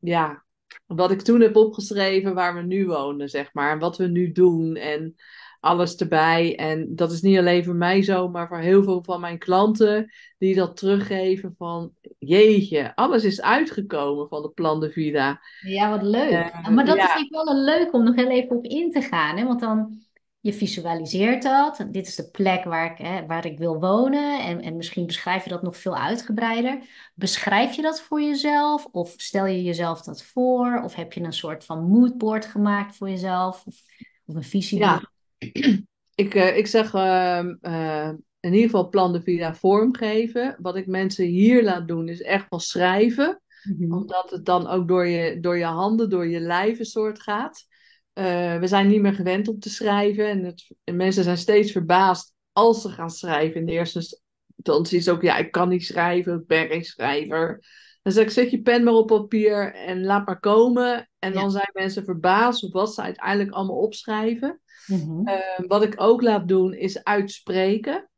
ja, 0.00 0.44
wat 0.86 1.10
ik 1.10 1.20
toen 1.20 1.40
heb 1.40 1.56
opgeschreven 1.56 2.34
waar 2.34 2.54
we 2.54 2.62
nu 2.62 2.86
wonen, 2.86 3.28
zeg 3.28 3.54
maar. 3.54 3.72
En 3.72 3.78
wat 3.78 3.96
we 3.96 4.06
nu 4.06 4.32
doen 4.32 4.76
en 4.76 5.14
alles 5.60 5.96
erbij. 5.96 6.56
En 6.56 6.94
dat 6.94 7.12
is 7.12 7.20
niet 7.20 7.38
alleen 7.38 7.64
voor 7.64 7.74
mij 7.74 8.02
zo, 8.02 8.28
maar 8.28 8.48
voor 8.48 8.58
heel 8.58 8.82
veel 8.82 9.02
van 9.04 9.20
mijn 9.20 9.38
klanten 9.38 10.12
die 10.38 10.54
dat 10.54 10.76
teruggeven 10.76 11.54
van... 11.58 11.92
Jeetje, 12.18 12.96
alles 12.96 13.24
is 13.24 13.42
uitgekomen 13.42 14.28
van 14.28 14.42
de 14.42 14.50
Plan 14.50 14.80
de 14.80 14.90
Vida. 14.90 15.40
Ja, 15.60 15.90
wat 15.90 16.02
leuk. 16.02 16.30
Eh, 16.30 16.68
maar 16.68 16.84
dat 16.84 16.96
ja. 16.96 17.04
is 17.04 17.12
vind 17.12 17.24
ik 17.24 17.32
wel 17.32 17.48
een 17.48 17.64
leuk 17.64 17.92
om 17.92 18.04
nog 18.04 18.14
heel 18.14 18.30
even 18.30 18.56
op 18.56 18.64
in 18.64 18.90
te 18.90 19.00
gaan. 19.00 19.36
Hè? 19.36 19.44
Want 19.44 19.60
dan, 19.60 20.00
je 20.40 20.52
visualiseert 20.52 21.42
dat. 21.42 21.86
Dit 21.90 22.06
is 22.06 22.14
de 22.14 22.30
plek 22.30 22.64
waar 22.64 22.90
ik, 22.90 22.98
hè, 22.98 23.26
waar 23.26 23.46
ik 23.46 23.58
wil 23.58 23.80
wonen. 23.80 24.40
En, 24.40 24.60
en 24.60 24.76
misschien 24.76 25.06
beschrijf 25.06 25.44
je 25.44 25.50
dat 25.50 25.62
nog 25.62 25.76
veel 25.76 25.96
uitgebreider. 25.96 26.78
Beschrijf 27.14 27.74
je 27.74 27.82
dat 27.82 28.00
voor 28.00 28.22
jezelf? 28.22 28.86
Of 28.90 29.14
stel 29.16 29.46
je 29.46 29.62
jezelf 29.62 30.02
dat 30.02 30.22
voor? 30.22 30.80
Of 30.84 30.94
heb 30.94 31.12
je 31.12 31.22
een 31.22 31.32
soort 31.32 31.64
van 31.64 31.84
moodboard 31.84 32.46
gemaakt 32.46 32.96
voor 32.96 33.08
jezelf? 33.08 33.62
Of, 33.66 33.82
of 34.24 34.34
een 34.34 34.42
visieboek? 34.42 34.84
Ja. 34.84 35.10
Ik, 36.14 36.34
eh, 36.34 36.56
ik 36.56 36.66
zeg 36.66 36.94
ehm, 36.94 37.54
eh, 37.60 38.10
in 38.40 38.52
ieder 38.52 38.70
geval 38.70 38.88
plan 38.88 39.12
de 39.12 39.22
vida 39.22 39.54
vormgeven. 39.54 40.56
Wat 40.58 40.76
ik 40.76 40.86
mensen 40.86 41.24
hier 41.24 41.62
laat 41.62 41.88
doen 41.88 42.08
is 42.08 42.22
echt 42.22 42.46
wel 42.48 42.58
schrijven. 42.58 43.42
Mhm. 43.62 43.92
Omdat 43.92 44.30
het 44.30 44.44
dan 44.44 44.66
ook 44.66 44.88
door 44.88 45.06
je, 45.06 45.40
door 45.40 45.58
je 45.58 45.64
handen, 45.64 46.10
door 46.10 46.26
je 46.28 46.40
lijf 46.40 46.78
een 46.78 46.84
soort 46.84 47.22
gaat. 47.22 47.66
Eh, 48.12 48.58
we 48.58 48.66
zijn 48.66 48.88
niet 48.88 49.00
meer 49.00 49.14
gewend 49.14 49.48
om 49.48 49.58
te 49.58 49.70
schrijven. 49.70 50.28
En, 50.28 50.44
het, 50.44 50.70
en 50.84 50.96
mensen 50.96 51.24
zijn 51.24 51.38
steeds 51.38 51.72
verbaasd 51.72 52.34
als 52.52 52.82
ze 52.82 52.88
gaan 52.88 53.10
schrijven. 53.10 53.60
In 53.60 53.66
de 53.66 53.72
eerste 53.72 54.20
instantie 54.56 54.98
is 54.98 55.08
ook, 55.08 55.22
ja, 55.22 55.36
ik 55.36 55.50
kan 55.50 55.68
niet 55.68 55.84
schrijven, 55.84 56.34
ik 56.40 56.46
ben 56.46 56.68
geen 56.68 56.84
schrijver. 56.84 57.64
Dan 58.02 58.12
zeg 58.12 58.24
ik, 58.24 58.30
zet 58.30 58.50
je 58.50 58.62
pen 58.62 58.84
maar 58.84 58.94
op 58.94 59.06
papier 59.06 59.74
en 59.74 60.04
laat 60.04 60.26
maar 60.26 60.40
komen. 60.40 61.10
En 61.18 61.32
Ja. 61.32 61.40
dan 61.40 61.50
zijn 61.50 61.70
mensen 61.72 62.04
verbaasd 62.04 62.64
op 62.64 62.72
wat 62.72 62.94
ze 62.94 63.02
uiteindelijk 63.02 63.50
allemaal 63.50 63.76
opschrijven. 63.76 64.60
Mhm. 64.86 65.26
Eh, 65.28 65.58
wat 65.66 65.82
ik 65.82 65.94
ook 65.96 66.22
laat 66.22 66.48
doen 66.48 66.74
is 66.74 67.04
uitspreken 67.04 68.08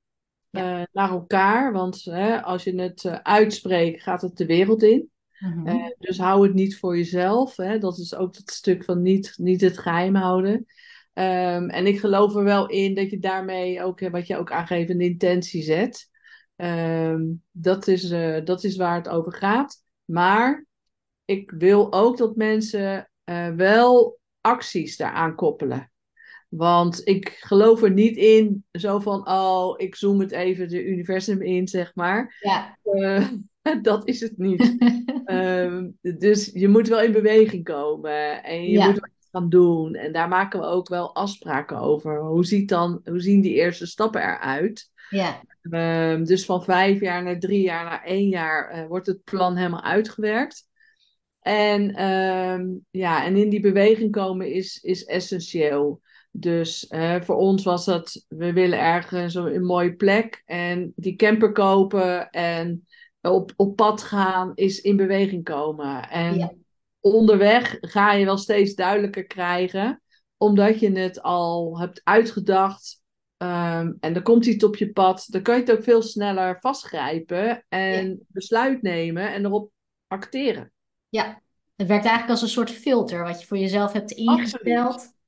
Ja. 0.51 0.81
eh, 0.81 0.87
naar 0.93 1.11
elkaar. 1.11 1.73
Want 1.73 2.05
hè, 2.05 2.43
als 2.43 2.65
je 2.65 2.81
het 2.81 3.05
eh, 3.05 3.15
uitspreekt, 3.23 4.03
gaat 4.03 4.23
het 4.23 4.37
de 4.37 4.47
wereld 4.47 4.83
in. 4.83 5.11
Mhm. 5.39 5.67
Eh, 5.67 5.87
dus 5.99 6.19
hou 6.19 6.47
het 6.47 6.55
niet 6.55 6.79
voor 6.79 6.97
jezelf. 6.97 7.57
Hè. 7.57 7.79
Dat 7.79 7.99
is 7.99 8.15
ook 8.15 8.37
het 8.37 8.51
stuk 8.51 8.85
van 8.85 9.03
niet, 9.03 9.33
niet 9.37 9.61
het 9.61 9.79
geheim 9.79 10.15
houden. 10.15 10.67
Ehm, 11.13 11.69
en 11.69 11.87
ik 11.87 11.99
geloof 12.01 12.35
er 12.37 12.45
wel 12.45 12.69
in 12.69 12.95
dat 12.95 13.11
je 13.11 13.19
daarmee 13.19 13.83
ook, 13.83 14.01
wat 14.11 14.27
je 14.27 14.37
ook 14.37 14.53
aangeeft, 14.53 14.91
een 14.91 15.01
intentie 15.01 15.63
zet. 15.63 16.11
Ehm, 16.57 17.23
dat, 17.51 17.87
is, 17.87 18.09
dat 18.45 18.65
is 18.65 18.77
waar 18.77 18.97
het 18.97 19.09
over 19.09 19.33
gaat. 19.33 19.85
Maar 20.05 20.67
ik 21.25 21.51
wil 21.51 21.93
ook 21.93 22.17
dat 22.17 22.37
mensen 22.37 23.11
wel 23.57 24.19
acties 24.41 24.97
daaraan 24.97 25.35
koppelen. 25.35 25.92
Want 26.57 27.01
ik 27.09 27.29
geloof 27.41 27.83
er 27.83 27.91
niet 27.91 28.17
in, 28.17 28.65
zo 28.73 28.99
van, 28.99 29.29
oh, 29.29 29.75
ik 29.77 29.95
zoom 29.95 30.21
het 30.21 30.31
even 30.31 30.69
de 30.69 30.85
universum 30.85 31.43
in, 31.43 31.69
zeg 31.69 31.95
maar. 31.95 32.37
Ja. 32.41 32.79
Eh, 32.83 33.29
dat 33.83 34.09
is 34.09 34.21
het 34.21 34.39
niet. 34.39 34.77
Ehm, 35.25 35.89
dus 36.01 36.51
je 36.55 36.69
moet 36.69 36.89
wel 36.89 37.03
in 37.03 37.13
beweging 37.13 37.65
komen 37.65 38.43
en 38.45 38.63
je 38.63 38.71
Ja. 38.71 38.87
moet 38.87 38.99
wat 39.01 39.11
gaan 39.31 39.49
doen. 39.49 39.95
En 39.95 40.13
daar 40.13 40.29
maken 40.29 40.61
we 40.61 40.67
ook 40.67 40.89
wel 40.89 41.15
afspraken 41.15 41.79
over. 41.79 42.21
Hoe, 42.21 42.45
ziet 42.45 42.69
dan, 42.69 43.01
hoe 43.05 43.21
zien 43.21 43.41
die 43.41 43.55
eerste 43.55 43.87
stappen 43.87 44.23
eruit? 44.23 44.91
ja. 45.11 45.41
Ehm, 45.71 46.25
dus 46.25 46.45
van 46.45 46.65
vijf 46.65 47.01
jaar 47.01 47.23
naar 47.23 47.39
drie 47.39 47.63
jaar 47.63 47.85
naar 47.85 48.05
één 48.05 48.29
jaar 48.29 48.69
eh, 48.69 48.87
wordt 48.87 49.07
het 49.07 49.25
plan 49.25 49.57
helemaal 49.57 49.83
uitgewerkt. 49.83 50.69
En, 51.41 51.95
ehm, 51.95 52.67
ja, 52.91 53.25
en 53.25 53.37
in 53.37 53.49
die 53.49 53.61
beweging 53.61 54.11
komen 54.11 54.53
is, 54.53 54.79
is 54.83 55.05
essentieel. 55.05 56.01
Dus 56.35 56.87
voor 57.21 57.37
ons 57.37 57.65
was 57.65 57.85
dat, 57.85 58.25
we 58.29 58.53
willen 58.53 58.79
ergens 58.79 59.35
een, 59.35 59.55
een 59.55 59.65
mooie 59.65 59.95
plek 59.95 60.43
en 60.45 60.93
die 60.97 61.17
camper 61.17 61.53
kopen 61.53 62.31
en 62.31 62.87
op, 63.21 63.53
op 63.57 63.77
pad 63.77 64.03
gaan 64.03 64.53
is 64.55 64.81
in 64.81 64.97
beweging 64.97 65.45
komen. 65.45 66.09
En 66.09 66.39
Ja. 66.39 66.53
onderweg 67.01 67.77
ga 67.81 68.13
je 68.13 68.25
wel 68.25 68.39
steeds 68.39 68.75
duidelijker 68.75 69.27
krijgen, 69.27 70.03
omdat 70.37 70.81
je 70.81 70.91
het 70.91 71.23
al 71.23 71.81
hebt 71.81 72.01
uitgedacht. 72.05 73.01
Ehm, 73.37 73.93
en 74.01 74.13
dan 74.13 74.23
komt 74.23 74.47
iets 74.47 74.65
op 74.65 74.77
je 74.77 74.93
pad, 74.93 75.27
dan 75.29 75.43
kan 75.43 75.55
je 75.55 75.61
het 75.61 75.73
ook 75.73 75.83
veel 75.83 76.03
sneller 76.03 76.61
vastgrijpen 76.61 77.65
en 77.69 78.27
besluit 78.29 78.83
nemen 78.83 79.33
en 79.33 79.45
erop 79.45 79.71
acteren. 80.07 80.73
Ja, 81.09 81.43
het 81.77 81.87
werkt 81.87 82.05
eigenlijk 82.05 82.31
als 82.31 82.43
een 82.43 82.49
soort 82.49 82.71
filter 82.71 83.23
wat 83.23 83.41
je 83.41 83.47
voor 83.47 83.59
jezelf 83.59 83.93
hebt 83.93 84.11
ingesteld. 84.11 84.95
Absoluut. 84.95 85.21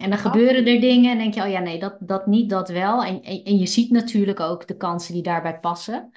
En 0.00 0.10
dan 0.10 0.18
gebeuren 0.18 0.66
er 0.66 0.80
dingen 0.80 1.12
en 1.12 1.18
denk 1.18 1.34
je, 1.34 1.42
oh 1.42 1.48
ja, 1.48 1.60
nee, 1.60 1.78
dat, 1.78 1.96
dat 2.00 2.26
niet, 2.26 2.50
dat 2.50 2.68
wel. 2.68 3.04
En, 3.04 3.22
en, 3.22 3.42
en 3.42 3.58
je 3.58 3.66
ziet 3.66 3.90
natuurlijk 3.90 4.40
ook 4.40 4.66
de 4.66 4.76
kansen 4.76 5.14
die 5.14 5.22
daarbij 5.22 5.58
passen. 5.58 6.10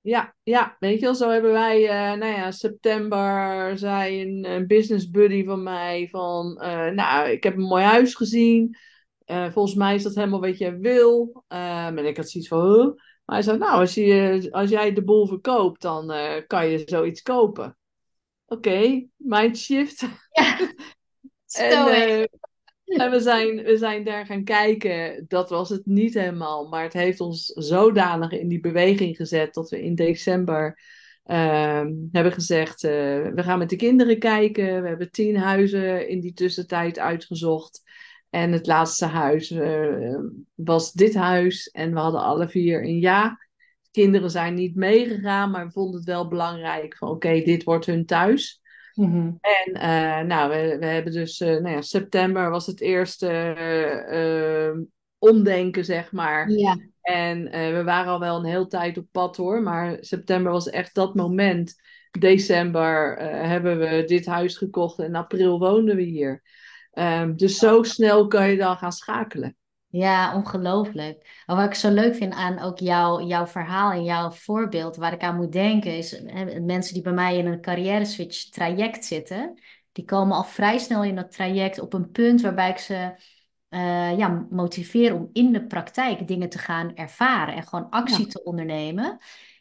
Ja, 0.00 0.34
ja, 0.42 0.76
weet 0.78 0.98
je 0.98 1.04
wel, 1.04 1.14
zo 1.14 1.30
hebben 1.30 1.52
wij, 1.52 1.88
eh, 1.88 2.18
nou 2.18 2.32
ja, 2.32 2.50
september 2.50 3.78
zei 3.78 4.22
een, 4.22 4.44
een 4.44 4.66
business 4.66 5.10
buddy 5.10 5.44
van 5.44 5.62
mij 5.62 6.08
van, 6.10 6.60
eh, 6.60 6.88
nou, 6.88 7.28
ik 7.28 7.42
heb 7.42 7.54
een 7.54 7.62
mooi 7.62 7.84
huis 7.84 8.14
gezien. 8.14 8.76
Eh, 9.24 9.50
volgens 9.50 9.74
mij 9.74 9.94
is 9.94 10.02
dat 10.02 10.14
helemaal 10.14 10.40
wat 10.40 10.58
jij 10.58 10.78
wil. 10.78 11.44
Ehm, 11.48 11.98
en 11.98 12.06
ik 12.06 12.16
had 12.16 12.30
zoiets 12.30 12.48
van, 12.48 12.72
huh? 12.72 12.86
Maar 13.24 13.36
hij 13.36 13.42
zei, 13.42 13.58
nou, 13.58 13.80
als, 13.80 13.94
je, 13.94 14.48
als 14.50 14.70
jij 14.70 14.92
de 14.92 15.04
boel 15.04 15.26
verkoopt, 15.26 15.82
dan 15.82 16.12
kan 16.46 16.68
je 16.68 16.82
zoiets 16.84 17.22
kopen. 17.22 17.76
Oké, 18.46 19.06
mindshift. 19.16 20.08
Ja, 20.32 20.58
En, 21.52 22.28
en 22.96 23.10
we 23.10 23.20
zijn, 23.20 23.62
we 23.62 23.76
zijn 23.76 24.04
daar 24.04 24.26
gaan 24.26 24.44
kijken. 24.44 25.24
Dat 25.28 25.50
was 25.50 25.68
het 25.68 25.86
niet 25.86 26.14
helemaal. 26.14 26.68
Maar 26.68 26.82
het 26.82 26.92
heeft 26.92 27.20
ons 27.20 27.44
zodanig 27.46 28.30
in 28.30 28.48
die 28.48 28.60
beweging 28.60 29.16
gezet. 29.16 29.54
Dat 29.54 29.70
we 29.70 29.82
in 29.82 29.94
december 29.94 30.80
ehm, 31.24 31.92
hebben 32.12 32.32
gezegd. 32.32 32.84
eh, 32.84 32.90
we 33.34 33.42
gaan 33.42 33.58
met 33.58 33.70
de 33.70 33.76
kinderen 33.76 34.18
kijken. 34.18 34.82
We 34.82 34.88
hebben 34.88 35.10
tien 35.10 35.36
huizen 35.36 36.08
in 36.08 36.20
die 36.20 36.32
tussentijd 36.32 36.98
uitgezocht. 36.98 37.82
En 38.30 38.52
het 38.52 38.66
laatste 38.66 39.06
huis 39.06 39.50
eh, 39.50 40.18
was 40.54 40.92
dit 40.92 41.14
huis. 41.14 41.68
En 41.68 41.92
we 41.92 41.98
hadden 41.98 42.20
alle 42.20 42.48
vier 42.48 42.84
een 42.84 42.98
ja. 43.00 43.38
Kinderen 43.90 44.30
zijn 44.30 44.54
niet 44.54 44.74
meegegaan. 44.74 45.50
Maar 45.50 45.70
vonden 45.70 45.96
het 45.96 46.08
wel 46.08 46.28
belangrijk. 46.28 46.96
Van 46.96 47.08
oké, 47.08 47.40
dit 47.40 47.64
wordt 47.64 47.86
hun 47.86 48.06
thuis. 48.06 48.61
Mhm. 48.94 49.30
En 49.40 49.72
eh, 49.72 50.26
nou, 50.26 50.50
we, 50.50 50.76
we 50.78 50.86
hebben 50.86 51.12
dus, 51.12 51.40
eh, 51.40 51.48
nou 51.48 51.68
ja, 51.68 51.80
september 51.80 52.50
was 52.50 52.66
het 52.66 52.80
eerste 52.80 53.28
eh, 53.28 54.80
omdenken, 55.18 55.84
zeg 55.84 56.12
maar. 56.12 56.50
Ja, 56.50 56.78
En 57.02 57.44
we 57.50 57.82
waren 57.84 58.12
al 58.12 58.20
wel 58.20 58.38
een 58.38 58.44
hele 58.44 58.66
tijd 58.66 58.98
op 58.98 59.06
pad 59.10 59.36
hoor, 59.36 59.62
maar 59.62 59.96
september 60.00 60.52
was 60.52 60.70
echt 60.70 60.94
dat 60.94 61.14
moment. 61.14 61.74
December 62.18 63.16
hebben 63.46 63.78
we 63.78 64.04
dit 64.06 64.26
huis 64.26 64.56
gekocht 64.56 64.98
en 64.98 65.04
in 65.04 65.14
april 65.14 65.58
woonden 65.58 65.96
we 65.96 66.02
hier. 66.02 66.42
Ehm, 66.92 67.34
dus 67.36 67.58
zo 67.58 67.82
snel 67.82 68.26
kan 68.26 68.50
je 68.50 68.56
dan 68.56 68.76
gaan 68.76 68.92
schakelen. 68.92 69.56
Ja, 69.92 70.34
ongelooflijk. 70.36 71.42
En 71.46 71.56
wat 71.56 71.64
ik 71.66 71.74
zo 71.74 71.90
leuk 71.90 72.14
vind 72.14 72.32
aan 72.34 72.58
ook 72.58 72.78
jouw, 72.78 73.20
jouw 73.26 73.46
verhaal 73.46 73.92
en 73.92 74.04
jouw 74.04 74.30
voorbeeld, 74.30 74.96
waar 74.96 75.12
ik 75.12 75.22
aan 75.22 75.36
moet 75.36 75.52
denken, 75.52 75.96
is 75.96 76.10
hè, 76.26 76.60
mensen 76.60 76.94
die 76.94 77.02
bij 77.02 77.12
mij 77.12 77.36
in 77.36 77.46
een 77.46 77.60
carrière 77.60 78.04
switch 78.04 78.48
traject 78.48 79.04
zitten, 79.04 79.60
die 79.92 80.04
komen 80.04 80.36
al 80.36 80.44
vrij 80.44 80.78
snel 80.78 81.04
in 81.04 81.14
dat 81.14 81.32
traject 81.32 81.80
op 81.80 81.92
een 81.92 82.10
punt 82.10 82.40
waarbij 82.40 82.70
ik 82.70 82.78
ze 82.78 83.14
eh, 83.68 84.18
ja, 84.18 84.46
motiveer 84.50 85.14
om 85.14 85.30
in 85.32 85.52
de 85.52 85.66
praktijk 85.66 86.28
dingen 86.28 86.48
te 86.48 86.58
gaan 86.58 86.94
ervaren 86.94 87.54
en 87.54 87.66
gewoon 87.66 87.90
actie 87.90 88.24
Ja, 88.24 88.30
te 88.30 88.42
ondernemen. 88.42 89.18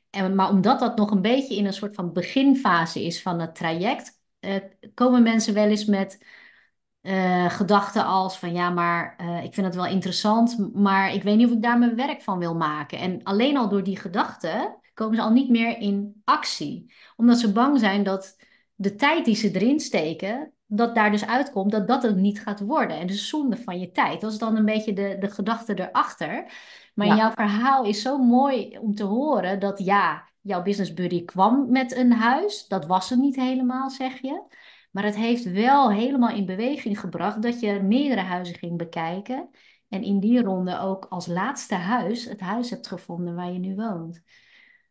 En, 0.10 0.36
maar 0.36 0.50
omdat 0.50 0.80
dat 0.80 0.98
nog 0.98 1.12
een 1.12 1.22
beetje 1.22 1.56
in 1.56 1.66
een 1.66 1.74
soort 1.74 1.96
van 1.96 2.14
beginfase 2.14 3.04
is 3.06 3.22
van 3.22 3.40
het 3.40 3.56
traject, 3.56 4.20
eh, 4.40 4.56
komen 4.94 5.24
mensen 5.24 5.54
wel 5.54 5.68
eens 5.68 5.86
met 5.86 6.26
eh, 7.02 7.50
gedachten 7.50 8.06
als 8.06 8.38
van 8.38 8.54
ja, 8.54 8.70
maar 8.70 9.16
eh, 9.18 9.44
ik 9.44 9.54
vind 9.54 9.66
het 9.66 9.76
wel 9.76 9.86
interessant, 9.86 10.74
maar 10.74 11.14
ik 11.14 11.24
weet 11.24 11.38
niet 11.38 11.48
of 11.48 11.54
ik 11.54 11.62
daar 11.62 11.78
mijn 11.78 11.96
werk 11.96 12.22
van 12.22 12.40
wil 12.40 12.56
maken. 12.56 12.98
En 12.98 13.24
alleen 13.24 13.58
al 13.58 13.70
door 13.70 13.84
die 13.84 13.98
gedachten 13.98 14.76
komen 14.94 15.16
ze 15.16 15.22
al 15.22 15.32
niet 15.32 15.50
meer 15.50 15.78
in 15.78 16.22
actie, 16.24 16.94
omdat 17.16 17.40
ze 17.40 17.52
bang 17.52 17.80
zijn 17.80 18.04
dat 18.04 18.38
de 18.76 18.96
tijd 18.96 19.26
die 19.26 19.36
ze 19.36 19.52
erin 19.52 19.80
steken, 19.80 20.54
dat 20.66 20.96
daar 20.96 21.12
dus 21.12 21.26
uitkomt 21.26 21.72
dat 21.72 21.88
dat 21.88 22.04
het 22.04 22.16
niet 22.16 22.42
gaat 22.42 22.60
worden. 22.60 22.98
En 22.98 23.08
dus 23.08 23.28
zonde 23.28 23.58
van 23.58 23.80
je 23.80 23.92
tijd. 23.92 24.22
Dat 24.22 24.32
is 24.32 24.38
dan 24.38 24.56
een 24.56 24.66
beetje 24.66 24.94
de, 24.94 25.18
de 25.20 25.30
gedachte 25.30 25.80
erachter. 25.80 26.52
Maar 26.94 27.08
ja, 27.08 27.16
jouw 27.16 27.32
verhaal 27.32 27.86
is 27.86 28.02
zo 28.02 28.18
mooi 28.18 28.78
om 28.78 28.96
te 28.96 29.04
horen 29.04 29.60
dat 29.60 29.80
ja, 29.80 30.30
jouw 30.42 30.62
business 30.62 30.94
buddy 30.94 31.26
kwam 31.26 31.72
met 31.72 31.96
een 31.96 32.12
huis. 32.12 32.68
Dat 32.68 32.86
was 32.86 33.10
het 33.10 33.20
niet 33.20 33.36
helemaal, 33.36 33.90
zeg 33.90 34.22
je. 34.22 34.44
Maar 34.92 35.04
het 35.04 35.16
heeft 35.16 35.52
wel 35.52 35.92
helemaal 35.92 36.36
in 36.36 36.46
beweging 36.46 37.00
gebracht 37.00 37.42
dat 37.42 37.60
je 37.60 37.82
meerdere 37.82 38.22
huizen 38.22 38.56
ging 38.56 38.78
bekijken. 38.78 39.50
En 39.90 40.04
in 40.04 40.20
die 40.20 40.42
ronde 40.42 40.80
ook 40.80 41.06
als 41.10 41.28
laatste 41.28 41.76
huis 41.76 42.26
het 42.26 42.40
huis 42.40 42.70
hebt 42.70 42.88
gevonden 42.88 43.36
waar 43.36 43.52
je 43.52 43.60
nu 43.60 43.76
woont. 43.76 44.14
Dus 44.14 44.24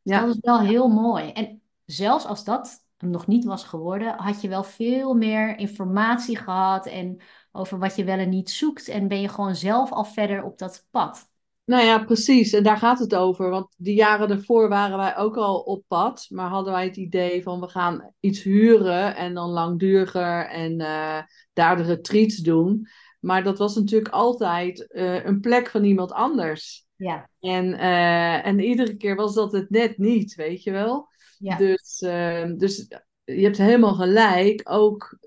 dat 0.03 0.21
ja. 0.21 0.27
is 0.27 0.39
wel 0.41 0.61
heel 0.61 0.89
mooi. 0.89 1.31
En 1.31 1.63
zelfs 1.85 2.25
als 2.25 2.45
dat 2.45 2.85
nog 2.99 3.27
niet 3.27 3.45
was 3.45 3.65
geworden, 3.65 4.17
had 4.17 4.41
je 4.41 4.49
wel 4.49 4.65
veel 4.65 5.15
meer 5.15 5.59
informatie 5.59 6.37
gehad 6.37 6.87
en 6.87 7.21
over 7.53 7.79
wat 7.79 7.97
je 7.97 8.05
wel 8.05 8.19
en 8.19 8.29
niet 8.29 8.51
zoekt. 8.51 8.89
En 8.89 9.09
ben 9.09 9.21
je 9.21 9.29
gewoon 9.29 9.55
zelf 9.57 9.93
al 9.93 10.05
verder 10.05 10.43
op 10.43 10.59
dat 10.59 10.87
pad. 10.91 11.30
Nou 11.71 11.85
ja, 11.85 12.05
precies. 12.05 12.53
En 12.53 12.63
daar 12.63 12.77
gaat 12.77 12.99
het 12.99 13.15
over. 13.15 13.51
Want 13.51 13.75
die 13.77 13.95
jaren 13.95 14.31
ervoor 14.31 14.69
waren 14.69 14.97
wij 14.97 15.17
ook 15.17 15.37
al 15.37 15.61
op 15.61 15.85
pad. 15.89 16.27
Maar 16.29 16.49
hadden 16.49 16.73
wij 16.73 16.85
het 16.85 16.97
idee 16.97 17.43
van 17.43 17.61
we 17.61 17.69
gaan 17.69 18.15
iets 18.21 18.43
huren 18.43 19.17
en 19.17 19.35
dan 19.35 19.51
langduriger 19.51 20.47
en 20.47 20.81
eh, 20.81 21.19
daar 21.53 21.77
de 21.77 21.83
retreats 21.83 22.37
doen. 22.37 22.89
Maar 23.21 23.43
dat 23.43 23.59
was 23.59 23.75
natuurlijk 23.75 24.15
altijd 24.15 24.93
eh, 24.93 25.25
een 25.25 25.41
plek 25.41 25.69
van 25.69 25.85
iemand 25.85 26.13
anders. 26.13 26.87
Ja, 26.97 27.31
En, 27.41 27.75
eh, 27.75 28.47
en 28.47 28.61
iedere 28.61 28.97
keer 28.97 29.17
was 29.17 29.35
dat 29.35 29.53
het 29.53 29.71
net 29.71 29.99
niet, 29.99 30.35
weet 30.35 30.63
je 30.63 30.71
wel. 30.71 31.09
ja, 31.39 31.57
Dus, 31.57 32.01
eh, 32.01 32.51
dus 32.57 32.87
je 33.25 33.43
hebt 33.43 33.59
helemaal 33.59 33.95
gelijk. 33.95 34.61
Ook 34.65 35.19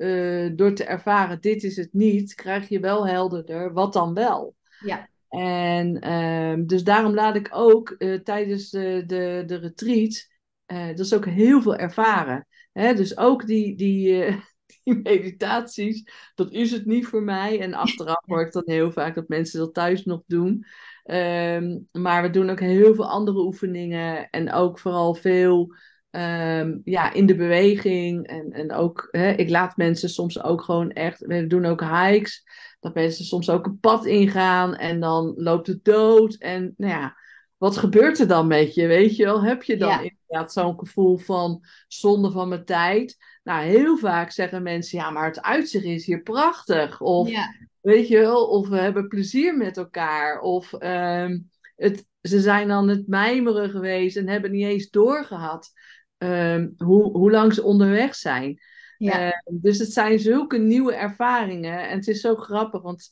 door 0.55 0.73
te 0.73 0.83
ervaren, 0.83 1.41
dit 1.41 1.63
is 1.63 1.75
het 1.75 1.93
niet, 1.93 2.33
krijg 2.33 2.69
je 2.69 2.79
wel 2.79 3.07
helderder, 3.07 3.73
wat 3.73 3.93
dan 3.93 4.13
wel. 4.13 4.55
ja, 4.85 5.11
En 5.33 5.99
ehm, 5.99 6.65
dus 6.65 6.83
daarom 6.83 7.13
laat 7.13 7.35
ik 7.35 7.49
ook 7.51 7.89
eh, 7.89 8.19
tijdens 8.19 8.69
de, 8.69 9.03
de, 9.05 9.43
de 9.45 9.55
retreat, 9.55 10.27
eh, 10.65 10.87
dat 10.87 10.99
is 10.99 11.13
ook 11.13 11.25
heel 11.25 11.61
veel 11.61 11.75
ervaren. 11.75 12.47
Hè? 12.71 12.93
Dus 12.93 13.17
ook 13.17 13.45
die, 13.45 13.75
die, 13.75 14.23
eh, 14.23 14.37
die 14.83 14.95
meditaties, 14.95 16.09
dat 16.35 16.51
is 16.51 16.71
het 16.71 16.85
niet 16.85 17.05
voor 17.07 17.23
mij. 17.23 17.59
En 17.59 17.73
achteraf 17.73 18.23
hoor 18.25 18.41
ik 18.41 18.51
dan 18.51 18.63
heel 18.65 18.91
vaak 18.91 19.15
dat 19.15 19.27
mensen 19.27 19.59
dat 19.59 19.73
thuis 19.73 20.05
nog 20.05 20.23
doen. 20.27 20.65
Ehm, 21.03 21.79
maar 21.91 22.21
we 22.21 22.29
doen 22.29 22.49
ook 22.49 22.59
heel 22.59 22.95
veel 22.95 23.09
andere 23.09 23.39
oefeningen 23.39 24.29
en 24.29 24.51
ook 24.51 24.79
vooral 24.79 25.15
veel 25.15 25.75
ehm, 26.09 26.77
ja, 26.83 27.13
in 27.13 27.25
de 27.25 27.35
beweging. 27.35 28.27
En, 28.27 28.51
en 28.51 28.71
ook, 28.71 29.07
hè, 29.11 29.31
ik 29.31 29.49
laat 29.49 29.77
mensen 29.77 30.09
soms 30.09 30.43
ook 30.43 30.61
gewoon 30.61 30.91
echt, 30.91 31.25
we 31.25 31.47
doen 31.47 31.65
ook 31.65 31.81
hikes 31.81 32.43
dat 32.83 32.93
mensen 32.93 33.25
soms 33.25 33.49
ook 33.49 33.65
een 33.65 33.79
pad 33.79 34.05
ingaan 34.05 34.75
en 34.75 34.99
dan 34.99 35.33
loopt 35.35 35.67
het 35.67 35.83
dood. 35.83 36.35
En 36.35 36.73
nou 36.77 36.93
ja, 36.93 37.17
wat 37.57 37.77
gebeurt 37.77 38.19
er 38.19 38.27
dan 38.27 38.47
met 38.47 38.73
je? 38.73 38.87
Weet 38.87 39.15
je 39.15 39.23
wel, 39.23 39.43
heb 39.43 39.63
je 39.63 39.77
dan 39.77 39.89
ja, 39.89 39.99
inderdaad 39.99 40.53
zo'n 40.53 40.79
gevoel 40.79 41.17
van 41.17 41.63
zonde 41.87 42.31
van 42.31 42.47
mijn 42.47 42.65
tijd? 42.65 43.17
Nou, 43.43 43.65
heel 43.65 43.97
vaak 43.97 44.31
zeggen 44.31 44.63
mensen, 44.63 44.97
ja, 44.97 45.09
maar 45.09 45.25
het 45.25 45.41
uitzicht 45.41 45.85
is 45.85 46.05
hier 46.05 46.21
prachtig. 46.21 47.01
Of 47.01 47.29
ja, 47.29 47.53
weet 47.81 48.07
je 48.07 48.19
wel, 48.19 48.47
of 48.47 48.67
we 48.67 48.77
hebben 48.77 49.07
plezier 49.07 49.57
met 49.57 49.77
elkaar. 49.77 50.39
Of 50.39 50.73
ehm, 50.73 51.39
het, 51.75 52.05
ze 52.21 52.39
zijn 52.39 52.67
dan 52.67 52.87
het 52.87 53.07
mijmeren 53.07 53.69
geweest 53.69 54.17
en 54.17 54.29
hebben 54.29 54.51
niet 54.51 54.65
eens 54.65 54.89
doorgehad 54.89 55.71
ehm, 56.17 56.69
hoe, 56.77 57.17
hoe 57.17 57.31
lang 57.31 57.53
ze 57.53 57.63
onderweg 57.63 58.15
zijn. 58.15 58.59
Ja, 59.03 59.31
Eh, 59.31 59.39
dus 59.51 59.77
het 59.77 59.93
zijn 59.93 60.19
zulke 60.19 60.57
nieuwe 60.57 60.95
ervaringen. 60.95 61.87
En 61.87 61.97
het 61.97 62.07
is 62.07 62.21
zo 62.21 62.35
grappig, 62.35 62.81
want 62.81 63.11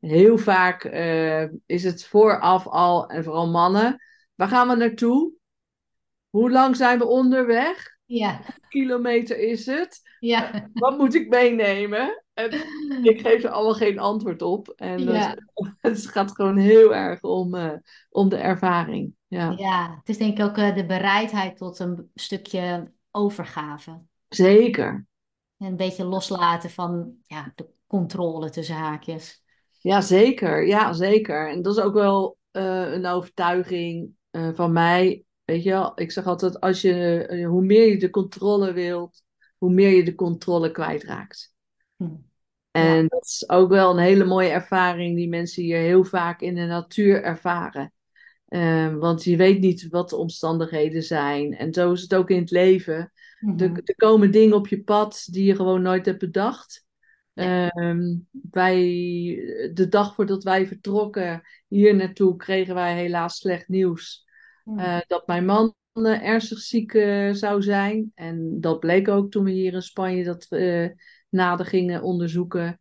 heel 0.00 0.38
vaak 0.38 0.84
eh, 0.84 1.42
is 1.66 1.84
het 1.84 2.04
vooraf 2.04 2.66
al, 2.66 3.08
en 3.08 3.24
vooral 3.24 3.48
mannen, 3.48 4.02
waar 4.34 4.48
gaan 4.48 4.68
we 4.68 4.74
naartoe? 4.74 5.32
Hoe 6.30 6.50
lang 6.50 6.76
zijn 6.76 6.98
we 6.98 7.06
onderweg? 7.06 7.96
ja, 8.06 8.40
Kilometer 8.68 9.38
is 9.38 9.66
het? 9.66 10.00
Eh, 10.18 10.28
ja, 10.28 10.70
wat 10.72 10.98
moet 10.98 11.14
ik 11.14 11.28
meenemen? 11.28 12.24
En 12.34 12.50
ik 13.12 13.20
geef 13.20 13.44
er 13.44 13.50
allemaal 13.50 13.74
geen 13.74 13.98
antwoord 13.98 14.42
op. 14.42 14.68
En 14.68 15.06
dus, 15.06 15.34
het 15.80 16.06
gaat 16.06 16.32
gewoon 16.32 16.56
heel 16.56 16.94
erg 16.94 17.20
om, 17.22 17.54
eh, 17.54 17.72
om 18.10 18.28
de 18.28 18.36
ervaring. 18.36 19.14
Ja, 19.26 19.54
Ja, 19.56 19.96
het 19.98 20.08
is 20.08 20.18
denk 20.18 20.38
ik 20.38 20.44
ook 20.44 20.56
eh, 20.56 20.74
de 20.74 20.86
bereidheid 20.86 21.56
tot 21.56 21.78
een 21.78 22.10
stukje 22.14 22.92
overgave. 23.10 24.00
zeker. 24.28 25.06
En 25.58 25.66
een 25.66 25.76
beetje 25.76 26.04
loslaten 26.04 26.70
van 26.70 27.14
ja, 27.26 27.52
de 27.54 27.66
controle 27.86 28.50
tussen 28.50 28.74
haakjes. 28.74 29.42
Ja, 29.80 30.00
zeker. 30.00 30.66
Ja, 30.66 30.92
zeker. 30.92 31.50
En 31.50 31.62
dat 31.62 31.76
is 31.76 31.82
ook 31.82 31.94
wel 31.94 32.38
eh, 32.50 32.92
een 32.92 33.06
overtuiging 33.06 34.10
eh, 34.30 34.48
van 34.54 34.72
mij. 34.72 35.24
Weet 35.44 35.62
je 35.62 35.70
wel, 35.70 36.00
ik 36.00 36.12
zeg 36.12 36.26
altijd, 36.26 36.60
als 36.60 36.80
je, 36.80 37.26
eh, 37.26 37.46
hoe 37.48 37.62
meer 37.62 37.88
je 37.88 37.98
de 37.98 38.10
controle 38.10 38.72
wilt, 38.72 39.22
hoe 39.58 39.70
meer 39.70 39.90
je 39.90 40.04
de 40.04 40.14
controle 40.14 40.70
kwijtraakt. 40.70 41.54
Hm. 41.96 42.04
Ja, 42.04 42.18
En 42.70 43.06
dat 43.08 43.24
is 43.24 43.48
ook 43.48 43.68
wel 43.68 43.90
een 43.90 44.02
hele 44.02 44.24
mooie 44.24 44.48
ervaring 44.48 45.16
die 45.16 45.28
mensen 45.28 45.62
hier 45.62 45.78
heel 45.78 46.04
vaak 46.04 46.40
in 46.40 46.54
de 46.54 46.66
natuur 46.66 47.22
ervaren. 47.22 47.90
Want 48.98 49.24
je 49.24 49.36
weet 49.36 49.60
niet 49.60 49.88
wat 49.88 50.10
de 50.10 50.16
omstandigheden 50.16 51.02
zijn. 51.02 51.56
En 51.56 51.72
zo 51.72 51.92
is 51.92 52.02
het 52.02 52.14
ook 52.14 52.30
in 52.30 52.40
het 52.40 52.50
leven. 52.50 53.12
Er, 53.40 53.46
mhm. 53.46 53.80
er 53.84 53.94
komen 53.96 54.30
dingen 54.30 54.56
op 54.56 54.68
je 54.68 54.82
pad 54.82 55.28
die 55.30 55.44
je 55.44 55.54
gewoon 55.54 55.82
nooit 55.82 56.06
hebt 56.06 56.18
bedacht. 56.18 56.84
Ehm, 57.34 58.16
wij, 58.50 58.82
de 59.74 59.86
dag 59.88 60.14
voordat 60.14 60.42
wij 60.42 60.66
vertrokken 60.66 61.42
hier 61.68 61.94
naartoe, 61.94 62.36
kregen 62.36 62.74
wij 62.74 62.94
helaas 62.94 63.36
slecht 63.36 63.68
nieuws. 63.68 64.26
Hm. 64.64 64.78
eh, 64.78 65.00
dat 65.06 65.26
mijn 65.26 65.44
man 65.44 65.74
eh, 65.92 66.22
ernstig 66.22 66.58
ziek 66.58 66.94
eh, 66.94 67.32
zou 67.32 67.62
zijn. 67.62 68.12
En 68.14 68.60
dat 68.60 68.80
bleek 68.80 69.08
ook 69.08 69.30
toen 69.30 69.44
we 69.44 69.50
hier 69.50 69.72
in 69.72 69.82
Spanje 69.82 70.24
dat 70.24 70.46
nader 71.28 71.66
gingen 71.66 72.02
onderzoeken. 72.02 72.80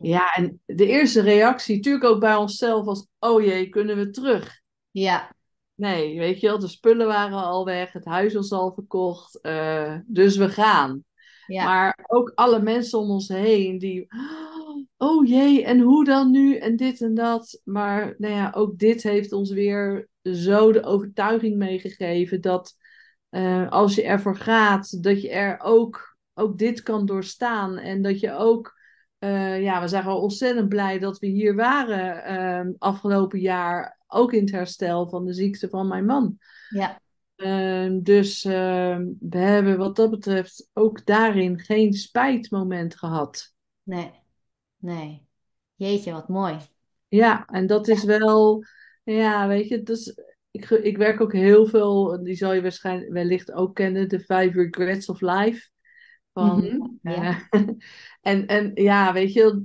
Ja, 0.00 0.34
en 0.34 0.60
de 0.64 0.86
eerste 0.86 1.20
reactie, 1.20 1.76
natuurlijk 1.76 2.04
ook 2.04 2.20
bij 2.20 2.34
onszelf, 2.34 2.84
was: 2.84 3.08
oh 3.18 3.44
jee, 3.44 3.68
kunnen 3.68 3.96
we 3.96 4.10
terug? 4.10 4.60
Ja, 4.90 5.35
Nee, 5.76 6.18
weet 6.18 6.40
je 6.40 6.46
wel, 6.46 6.58
de 6.58 6.68
spullen 6.68 7.06
waren 7.06 7.44
al 7.44 7.64
weg, 7.64 7.92
het 7.92 8.04
huis 8.04 8.34
was 8.34 8.52
al 8.52 8.72
verkocht, 8.72 9.40
eh, 9.40 9.96
dus 10.06 10.36
we 10.36 10.48
gaan. 10.48 11.04
ja, 11.46 11.64
Maar 11.64 12.04
ook 12.06 12.32
alle 12.34 12.62
mensen 12.62 12.98
om 12.98 13.10
ons 13.10 13.28
heen 13.28 13.78
die, 13.78 14.06
oh 14.96 15.26
jee, 15.26 15.64
en 15.64 15.80
hoe 15.80 16.04
dan 16.04 16.30
nu 16.30 16.56
en 16.56 16.76
dit 16.76 17.00
en 17.00 17.14
dat. 17.14 17.60
Maar 17.64 18.14
nou 18.18 18.34
ja, 18.34 18.52
ook 18.54 18.78
dit 18.78 19.02
heeft 19.02 19.32
ons 19.32 19.50
weer 19.50 20.08
zo 20.22 20.72
de 20.72 20.82
overtuiging 20.82 21.56
meegegeven 21.56 22.40
dat 22.40 22.74
eh, 23.28 23.70
als 23.70 23.94
je 23.94 24.02
ervoor 24.02 24.36
gaat, 24.36 25.02
dat 25.02 25.22
je 25.22 25.30
er 25.30 25.60
ook, 25.60 26.16
ook 26.34 26.58
dit 26.58 26.82
kan 26.82 27.06
doorstaan. 27.06 27.78
En 27.78 28.02
dat 28.02 28.20
je 28.20 28.32
ook, 28.32 28.78
eh, 29.18 29.62
ja, 29.62 29.80
we 29.80 29.88
zijn 29.88 30.04
wel 30.04 30.20
ontzettend 30.20 30.68
blij 30.68 30.98
dat 30.98 31.18
we 31.18 31.26
hier 31.26 31.54
waren 31.54 32.74
afgelopen 32.78 33.40
jaar, 33.40 33.95
ook 34.06 34.32
in 34.32 34.40
het 34.40 34.50
herstel 34.50 35.08
van 35.08 35.24
de 35.24 35.32
ziekte 35.32 35.68
van 35.68 35.88
mijn 35.88 36.04
man. 36.04 36.38
ja, 36.68 37.00
Ehm, 37.36 38.02
dus 38.02 38.44
ehm, 38.44 39.06
we 39.20 39.38
hebben 39.38 39.78
wat 39.78 39.96
dat 39.96 40.10
betreft 40.10 40.70
ook 40.72 41.06
daarin 41.06 41.58
geen 41.60 41.92
spijtmoment 41.92 42.96
gehad. 42.98 43.54
nee, 43.84 44.12
nee. 44.78 45.26
Jeetje, 45.76 46.12
wat 46.12 46.28
mooi. 46.28 46.58
Ja, 47.08 47.44
en 47.46 47.66
dat 47.66 47.88
is 47.88 48.02
Ja, 48.02 48.04
wel, 48.04 48.64
ja, 49.04 49.48
weet 49.48 49.68
je, 49.68 49.82
dus 49.82 50.14
ik, 50.50 50.70
ik 50.70 50.96
werk 50.96 51.20
ook 51.20 51.32
heel 51.32 51.66
veel, 51.66 52.22
die 52.22 52.34
zal 52.34 52.52
je 52.52 52.62
waarschijnlijk 52.62 53.12
wellicht 53.12 53.52
ook 53.52 53.74
kennen, 53.74 54.08
de 54.08 54.18
Five 54.20 54.50
Regrets 54.52 55.08
of 55.08 55.20
Life. 55.20 55.68
Van, 56.32 56.64
Mhm. 56.64 56.98
Ja, 57.02 57.28
eh, 57.30 57.38
en, 58.20 58.46
en 58.46 58.70
ja, 58.74 59.12
weet 59.12 59.32
je, 59.32 59.64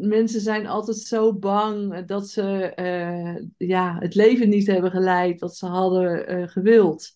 mensen 0.00 0.40
zijn 0.40 0.66
altijd 0.66 0.96
zo 0.96 1.34
bang 1.34 2.04
dat 2.04 2.28
ze 2.28 2.74
eh, 2.74 3.36
ja, 3.56 3.96
het 3.98 4.14
leven 4.14 4.48
niet 4.48 4.66
hebben 4.66 4.90
geleid 4.90 5.40
wat 5.40 5.56
ze 5.56 5.66
hadden 5.66 6.32
uh, 6.40 6.48
gewild. 6.48 7.12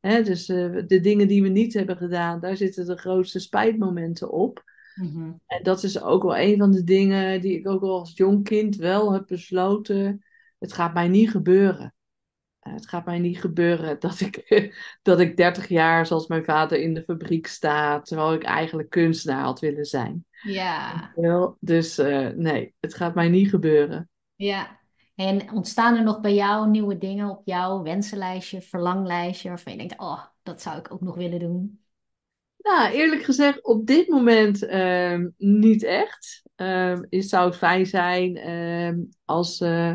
Hè, 0.00 0.22
dus 0.22 0.48
uh, 0.48 0.82
de 0.86 1.00
dingen 1.00 1.28
die 1.28 1.42
we 1.42 1.48
niet 1.48 1.74
hebben 1.74 1.96
gedaan, 1.96 2.40
daar 2.40 2.56
zitten 2.56 2.86
de 2.86 2.96
grootste 2.96 3.38
spijtmomenten 3.38 4.30
op. 4.30 4.64
Mhm. 4.94 5.32
En 5.46 5.62
dat 5.62 5.82
is 5.82 6.02
ook 6.02 6.22
wel 6.22 6.38
een 6.38 6.58
van 6.58 6.72
de 6.72 6.84
dingen 6.84 7.40
die 7.40 7.58
ik 7.58 7.68
ook 7.68 7.82
al 7.82 7.98
als 7.98 8.16
jong 8.16 8.44
kind 8.44 8.76
wel 8.76 9.12
heb 9.12 9.26
besloten. 9.26 10.24
Het 10.58 10.72
gaat 10.72 10.94
mij 10.94 11.08
niet 11.08 11.30
gebeuren. 11.30 11.94
Het 12.58 12.88
gaat 12.88 13.04
mij 13.04 13.18
niet 13.18 13.40
gebeuren 13.40 13.96
dat 14.00 14.20
ik, 14.20 14.44
dat 15.02 15.20
ik 15.20 15.36
30 15.36 15.68
jaar 15.68 16.06
zoals 16.06 16.26
mijn 16.26 16.44
vader 16.44 16.78
in 16.80 16.94
de 16.94 17.02
fabriek 17.02 17.46
sta, 17.46 18.00
terwijl 18.00 18.32
ik 18.32 18.42
eigenlijk 18.42 18.90
kunstenaar 18.90 19.44
had 19.44 19.60
willen 19.60 19.84
zijn. 19.84 20.24
Ja. 20.46 21.12
Dus 21.60 21.98
uh, 21.98 22.28
nee, 22.28 22.74
het 22.80 22.94
gaat 22.94 23.14
mij 23.14 23.28
niet 23.28 23.48
gebeuren. 23.48 24.10
Ja. 24.34 24.80
En 25.14 25.50
ontstaan 25.52 25.96
er 25.96 26.02
nog 26.02 26.20
bij 26.20 26.34
jou 26.34 26.68
nieuwe 26.68 26.98
dingen 26.98 27.28
op 27.28 27.42
jouw 27.44 27.82
wensenlijstje, 27.82 28.62
verlanglijstje, 28.62 29.48
waarvan 29.48 29.72
je 29.72 29.78
denkt, 29.78 29.98
oh, 29.98 30.24
dat 30.42 30.62
zou 30.62 30.78
ik 30.78 30.92
ook 30.92 31.00
nog 31.00 31.16
willen 31.16 31.38
doen? 31.38 31.80
Nou, 32.58 32.92
eerlijk 32.92 33.22
gezegd, 33.22 33.64
op 33.64 33.86
dit 33.86 34.08
moment 34.08 34.62
uh, 34.62 35.24
niet 35.36 35.82
echt. 35.82 36.42
Uh, 36.56 36.98
het 37.10 37.28
zou 37.28 37.52
fijn 37.52 37.86
zijn 37.86 38.36
ehm, 38.36 38.98
als, 39.24 39.60
uh, 39.60 39.94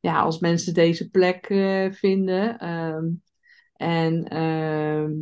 ja, 0.00 0.20
als 0.20 0.38
mensen 0.38 0.74
deze 0.74 1.10
plek 1.10 1.46
eh, 1.46 1.92
vinden. 1.92 2.58
Ehm, 2.58 3.06
en 3.76 4.24
ehm, 4.24 5.12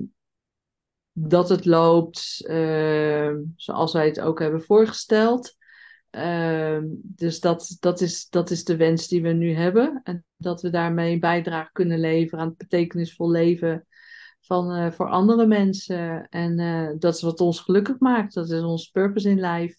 dat 1.18 1.48
het 1.48 1.64
loopt 1.64 2.18
zoals 3.56 3.92
wij 3.92 4.06
het 4.06 4.20
ook 4.20 4.40
hebben 4.40 4.62
voorgesteld. 4.62 5.56
dus 6.92 7.40
dat, 7.40 7.76
dat, 7.80 8.00
is, 8.00 8.28
dat 8.28 8.50
is 8.50 8.64
de 8.64 8.76
wens 8.76 9.08
die 9.08 9.22
we 9.22 9.32
nu 9.32 9.54
hebben. 9.54 10.00
En 10.04 10.24
dat 10.36 10.62
we 10.62 10.70
daarmee 10.70 11.12
een 11.12 11.20
bijdrage 11.20 11.72
kunnen 11.72 12.00
leveren 12.00 12.40
aan 12.40 12.48
het 12.48 12.56
betekenisvol 12.56 13.30
leven 13.30 13.86
van, 14.40 14.76
uh, 14.76 14.90
voor 14.90 15.08
andere 15.08 15.46
mensen. 15.46 16.28
En 16.28 16.58
uh, 16.58 16.90
dat 16.98 17.14
is 17.14 17.22
wat 17.22 17.40
ons 17.40 17.60
gelukkig 17.60 17.98
maakt. 17.98 18.34
Dat 18.34 18.50
is 18.50 18.62
ons 18.62 18.90
purpose 18.90 19.30
in 19.30 19.40
life. 19.40 19.76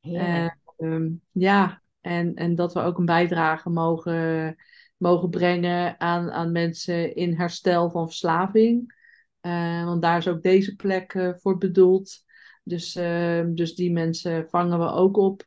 Ja. 0.00 0.56
Um, 0.78 1.20
ja, 1.32 1.82
en, 2.00 2.34
en 2.34 2.54
dat 2.54 2.74
we 2.74 2.80
ook 2.80 2.98
een 2.98 3.04
bijdrage 3.04 3.70
mogen, 3.70 4.56
mogen 4.96 5.30
brengen 5.30 6.00
aan, 6.00 6.30
aan 6.30 6.52
mensen 6.52 7.14
in 7.14 7.34
herstel 7.34 7.90
van 7.90 8.06
verslaving. 8.06 9.02
Uh, 9.46 9.84
want 9.84 10.02
daar 10.02 10.18
is 10.18 10.28
ook 10.28 10.42
deze 10.42 10.74
plek 10.76 11.34
voor 11.36 11.58
bedoeld. 11.58 12.22
Dus, 12.62 12.94
ehm, 12.94 13.54
dus 13.54 13.74
die 13.74 13.92
mensen 13.92 14.48
vangen 14.48 14.78
we 14.78 14.86
ook 14.86 15.16
op. 15.16 15.42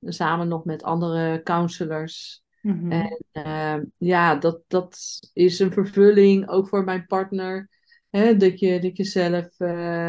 Samen 0.00 0.48
nog 0.48 0.64
met 0.64 0.82
andere 0.82 1.42
counselors. 1.42 2.44
Mm-hmm. 2.60 2.92
En 3.32 3.92
ja, 3.98 4.34
dat, 4.34 4.62
dat 4.66 5.20
is 5.32 5.58
een 5.58 5.72
vervulling 5.72 6.48
ook 6.48 6.68
voor 6.68 6.84
mijn 6.84 7.06
partner. 7.06 7.70
Hè, 8.10 8.36
dat, 8.36 8.58
je, 8.58 8.80
dat 8.80 8.96
je 8.96 9.04
zelf 9.04 9.56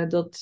dat, 0.09 0.41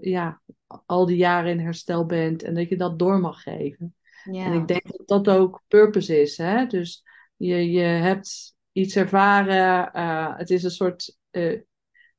ja, 0.00 0.42
al 0.86 1.06
die 1.06 1.16
jaren 1.16 1.50
in 1.50 1.60
herstel 1.60 2.06
bent 2.06 2.42
en 2.42 2.54
dat 2.54 2.68
je 2.68 2.76
dat 2.76 2.98
door 2.98 3.20
mag 3.20 3.42
geven. 3.42 3.94
Ja. 4.30 4.44
En 4.44 4.52
ik 4.52 4.66
denk 4.66 4.82
dat 4.86 5.24
dat 5.24 5.36
ook 5.36 5.62
purpose 5.68 6.20
is. 6.20 6.36
Hè? 6.36 6.66
Dus 6.66 7.04
je, 7.36 7.70
je 7.70 7.80
hebt 7.80 8.54
iets 8.72 8.96
ervaren, 8.96 9.90
het 10.36 10.50
is 10.50 10.62
een 10.62 10.70
soort 10.70 11.16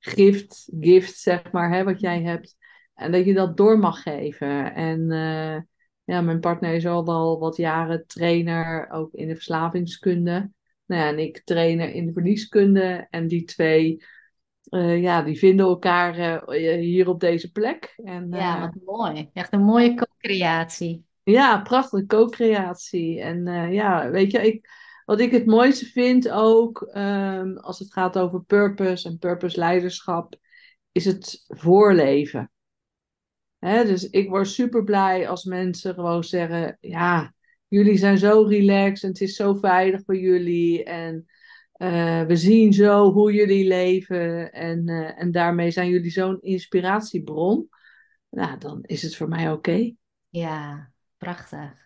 gift, 0.06 0.70
gift, 0.80 1.18
zeg 1.18 1.51
maar, 1.51 1.72
hè, 1.72 1.84
wat 1.84 1.99
jij 1.99 2.22
hebt. 2.22 2.56
En 2.93 3.12
dat 3.12 3.26
je 3.26 3.34
dat 3.34 3.58
door 3.58 3.80
mag 3.80 4.01
geven. 4.01 4.74
En 4.74 5.08
ja, 6.04 6.22
mijn 6.22 6.39
partner 6.39 6.74
is 6.74 6.86
al 6.86 7.06
wel 7.06 7.39
wat 7.39 7.58
jaren 7.58 8.04
trainer, 8.08 8.89
ook 8.91 9.14
in 9.14 9.28
de 9.28 9.36
verslavingskunde. 9.36 10.51
Nou 10.86 11.01
ja, 11.01 11.08
en 11.08 11.20
ik 11.20 11.41
trainer 11.43 11.93
in 11.93 12.06
de 12.06 12.14
verlieskunde. 12.14 13.08
En 13.10 13.28
die 13.28 13.43
twee 13.43 14.04
uh, 14.70 15.01
ja, 15.01 15.22
die 15.22 15.38
vinden 15.38 15.66
elkaar 15.66 16.18
uh, 16.20 16.80
hier 16.80 17.10
op 17.10 17.20
deze 17.20 17.51
plek. 17.51 17.93
En, 18.04 18.28
ja, 18.30 18.60
wat 18.60 18.76
mooi. 18.86 19.30
Echt 19.34 19.54
een 19.54 19.64
mooie 19.64 19.93
co-creatie. 19.93 21.06
Ja, 21.24 21.62
prachtige 21.62 22.06
co-creatie. 22.06 23.22
En 23.22 23.72
ja, 23.72 24.10
weet 24.10 24.32
je, 24.32 24.41
ik, 24.41 24.70
wat 25.06 25.20
ik 25.20 25.32
het 25.32 25.45
mooiste 25.45 25.86
vind 25.86 26.30
ook 26.30 26.91
um, 26.95 27.58
als 27.58 27.80
het 27.80 27.93
gaat 27.93 28.18
over 28.18 28.43
purpose 28.43 29.08
en 29.08 29.18
purpose 29.18 29.60
leiderschap, 29.60 30.36
is 30.91 31.06
het 31.06 31.45
voorleven. 31.47 32.51
Hè, 33.60 33.86
dus 33.86 34.10
ik 34.10 34.30
word 34.30 34.47
super 34.47 34.84
blij 34.84 35.30
als 35.30 35.43
mensen 35.43 35.93
gewoon 35.93 36.24
zeggen: 36.24 36.78
Ja, 36.80 37.34
jullie 37.68 37.97
zijn 37.97 38.18
zo 38.18 38.41
relaxed 38.41 39.04
en 39.04 39.10
het 39.10 39.22
is 39.22 39.36
zo 39.36 39.54
veilig 39.54 40.01
voor 40.06 40.18
jullie. 40.18 40.84
En 40.84 41.26
uh, 41.78 42.24
we 42.26 42.36
zien 42.36 42.74
zo 42.74 43.12
hoe 43.12 43.34
jullie 43.34 43.68
leven 43.68 44.51
en, 44.51 44.89
uh, 44.89 45.20
en 45.22 45.32
daarmee 45.32 45.72
zijn 45.72 45.89
jullie 45.89 46.12
zo'n 46.12 46.41
inspiratiebron. 46.41 47.70
Nou, 48.30 48.58
dan 48.58 48.84
is 48.84 49.01
het 49.01 49.16
voor 49.16 49.28
mij 49.28 49.51
oké. 49.51 49.95
Ja, 50.30 50.91
prachtig. 51.18 51.83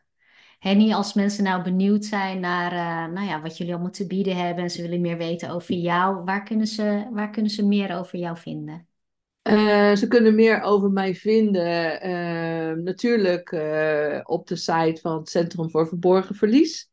Henny, 0.68 0.94
als 0.94 1.14
mensen 1.14 1.44
nou 1.44 1.64
benieuwd 1.64 2.06
zijn 2.06 2.40
naar 2.40 2.72
uh, 2.72 3.14
nou 3.14 3.28
ja, 3.28 3.42
wat 3.42 3.58
jullie 3.58 3.74
allemaal 3.74 3.92
te 3.92 4.08
bieden 4.08 4.36
hebben 4.36 4.64
en 4.64 4.70
ze 4.70 4.82
willen 4.82 5.02
meer 5.02 5.18
weten 5.18 5.50
over 5.50 5.76
jou, 5.76 6.24
waar 6.24 6.44
kunnen 6.44 6.68
ze, 6.68 7.08
waar 7.12 7.30
kunnen 7.30 7.52
ze 7.52 7.66
meer 7.66 7.98
over 7.98 8.20
jou 8.20 8.38
vinden? 8.38 8.88
ze 9.98 10.06
kunnen 10.08 10.36
meer 10.36 10.62
over 10.62 10.92
mij 10.92 11.16
vinden 11.16 11.64
natuurlijk 12.84 13.52
op 14.24 14.48
de 14.48 14.56
site 14.56 15.00
van 15.02 15.18
het 15.18 15.30
Centrum 15.30 15.70
voor 15.70 15.88
Verborgen 15.88 16.36
Verlies. 16.36 16.90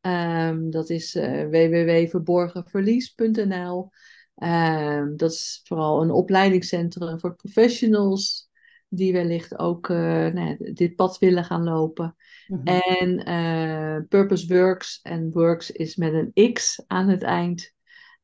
Um, 0.00 0.70
dat 0.70 0.90
is 0.90 1.12
www.verborgenverlies.nl. 1.50 3.90
Um, 4.36 5.16
dat 5.16 5.30
is 5.30 5.60
vooral 5.64 6.02
een 6.02 6.10
opleidingscentrum 6.10 7.20
voor 7.20 7.34
professionals 7.34 8.50
die 8.88 9.12
wellicht 9.12 9.58
ook 9.58 9.88
uh, 9.88 10.26
nou, 10.26 10.72
dit 10.72 10.96
pad 10.96 11.18
willen 11.18 11.44
gaan 11.44 11.64
lopen. 11.64 12.16
Mhm. 12.46 12.66
En 12.66 13.28
uh, 13.28 14.08
Purpose 14.08 14.54
Works, 14.54 15.00
en 15.02 15.30
Works 15.32 15.70
is 15.70 15.96
met 15.96 16.12
een 16.12 16.52
X 16.52 16.84
aan 16.86 17.08
het 17.08 17.22
eind. 17.22 17.74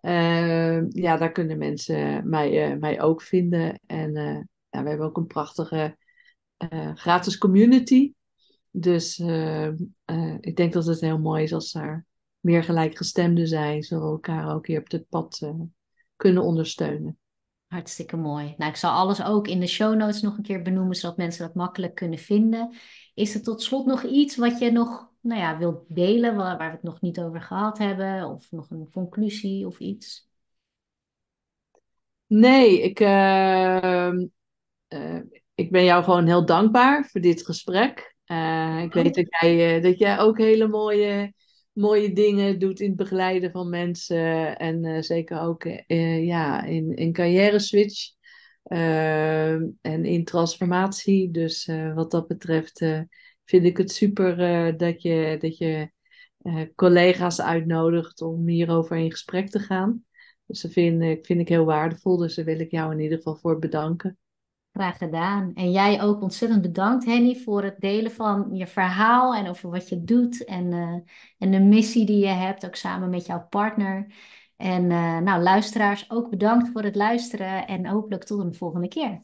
Uh, 0.00 0.88
ja, 0.88 1.16
daar 1.16 1.32
kunnen 1.32 1.58
mensen 1.58 2.28
mij, 2.28 2.76
mij 2.78 3.00
ook 3.00 3.22
vinden. 3.22 3.80
En 3.86 4.12
ja, 4.70 4.82
we 4.82 4.88
hebben 4.88 5.06
ook 5.06 5.16
een 5.16 5.26
prachtige 5.26 5.96
gratis 6.94 7.38
community. 7.38 8.12
Dus 8.70 9.18
ik 10.40 10.56
denk 10.56 10.72
dat 10.72 10.86
het 10.86 11.00
heel 11.00 11.18
mooi 11.18 11.42
is 11.42 11.52
als 11.52 11.74
er 11.74 12.06
meer 12.40 12.64
gelijkgestemden 12.64 13.46
zijn, 13.46 13.82
zodat 13.82 14.04
we 14.04 14.10
elkaar 14.10 14.54
ook 14.54 14.66
hier 14.66 14.80
op 14.80 14.90
dit 14.90 15.08
pad 15.08 15.52
kunnen 16.16 16.42
ondersteunen. 16.42 17.18
Hartstikke 17.72 18.16
mooi. 18.16 18.54
Nou, 18.56 18.70
ik 18.70 18.76
zal 18.76 18.90
alles 18.90 19.24
ook 19.24 19.48
in 19.48 19.60
de 19.60 19.66
show 19.66 19.94
notes 19.94 20.22
nog 20.22 20.36
een 20.36 20.42
keer 20.42 20.62
benoemen, 20.62 20.96
zodat 20.96 21.16
mensen 21.16 21.46
dat 21.46 21.54
makkelijk 21.54 21.94
kunnen 21.94 22.18
vinden. 22.18 22.74
Is 23.14 23.34
er 23.34 23.42
tot 23.42 23.62
slot 23.62 23.86
nog 23.86 24.02
iets 24.02 24.36
wat 24.36 24.58
je 24.58 24.70
nog 24.70 25.10
nou 25.20 25.40
ja, 25.40 25.58
wilt 25.58 25.84
delen, 25.88 26.36
waar, 26.36 26.58
waar 26.58 26.68
we 26.68 26.74
het 26.74 26.82
nog 26.82 27.00
niet 27.00 27.20
over 27.20 27.40
gehad 27.40 27.78
hebben? 27.78 28.28
Of 28.28 28.50
nog 28.50 28.70
een 28.70 28.90
conclusie 28.92 29.66
of 29.66 29.78
iets? 29.78 30.28
Nee, 32.26 32.82
ik, 32.82 33.00
ehm, 33.00 34.26
ik 35.54 35.70
ben 35.70 35.84
jou 35.84 36.04
gewoon 36.04 36.26
heel 36.26 36.46
dankbaar 36.46 37.04
voor 37.04 37.20
dit 37.20 37.44
gesprek. 37.44 38.14
Uh, 38.26 38.82
ik 38.82 38.92
weet 38.92 39.14
dat 39.14 39.26
jij, 39.40 39.76
uh, 39.76 39.82
dat 39.82 39.98
jij 39.98 40.18
ook 40.18 40.38
hele 40.38 40.68
mooie, 40.68 41.34
mooie 41.72 42.12
dingen 42.12 42.58
doet 42.58 42.80
in 42.80 42.88
het 42.88 42.96
begeleiden 42.96 43.50
van 43.50 43.68
mensen. 43.68 44.58
En 44.58 44.84
uh, 44.84 45.00
zeker 45.00 45.40
ook 45.40 45.64
ja, 46.22 46.64
in, 46.64 46.94
in 46.94 47.12
carrière 47.12 47.58
switch 47.58 48.10
en 48.62 50.04
in 50.04 50.24
transformatie. 50.24 51.30
Dus 51.30 51.70
wat 51.94 52.10
dat 52.10 52.26
betreft 52.26 52.84
vind 53.44 53.64
ik 53.64 53.76
het 53.76 53.92
super 53.92 54.36
dat 54.76 55.02
je, 55.02 55.36
dat 55.40 55.58
je 55.58 55.90
collega's 56.74 57.40
uitnodigt 57.40 58.20
om 58.20 58.48
hierover 58.48 58.96
in 58.96 59.10
gesprek 59.10 59.50
te 59.50 59.58
gaan. 59.58 60.04
Dus 60.46 60.60
dat 60.60 60.72
vind, 60.72 61.26
vind 61.26 61.40
ik 61.40 61.48
heel 61.48 61.64
waardevol. 61.64 62.16
Dus 62.16 62.34
daar 62.34 62.44
wil 62.44 62.60
ik 62.60 62.70
jou 62.70 62.92
in 62.92 63.00
ieder 63.00 63.16
geval 63.16 63.36
voor 63.36 63.58
bedanken. 63.58 64.18
Graag 64.72 64.98
gedaan. 64.98 65.54
En 65.54 65.70
jij 65.70 66.02
ook 66.02 66.22
ontzettend 66.22 66.62
bedankt, 66.62 67.04
Henny, 67.04 67.34
voor 67.36 67.62
het 67.62 67.80
delen 67.80 68.12
van 68.12 68.48
je 68.52 68.66
verhaal 68.66 69.34
en 69.34 69.48
over 69.48 69.70
wat 69.70 69.88
je 69.88 70.04
doet 70.04 70.44
en, 70.44 70.72
uh, 70.72 70.98
en 71.38 71.50
de 71.50 71.60
missie 71.60 72.06
die 72.06 72.18
je 72.18 72.26
hebt, 72.26 72.66
ook 72.66 72.74
samen 72.74 73.10
met 73.10 73.26
jouw 73.26 73.46
partner. 73.48 74.14
En 74.56 74.82
uh, 74.90 75.18
nou, 75.18 75.42
luisteraars, 75.42 76.10
ook 76.10 76.30
bedankt 76.30 76.68
voor 76.68 76.82
het 76.82 76.96
luisteren 76.96 77.66
en 77.66 77.86
hopelijk 77.86 78.24
tot 78.24 78.40
een 78.40 78.54
volgende 78.54 78.88
keer. 78.88 79.22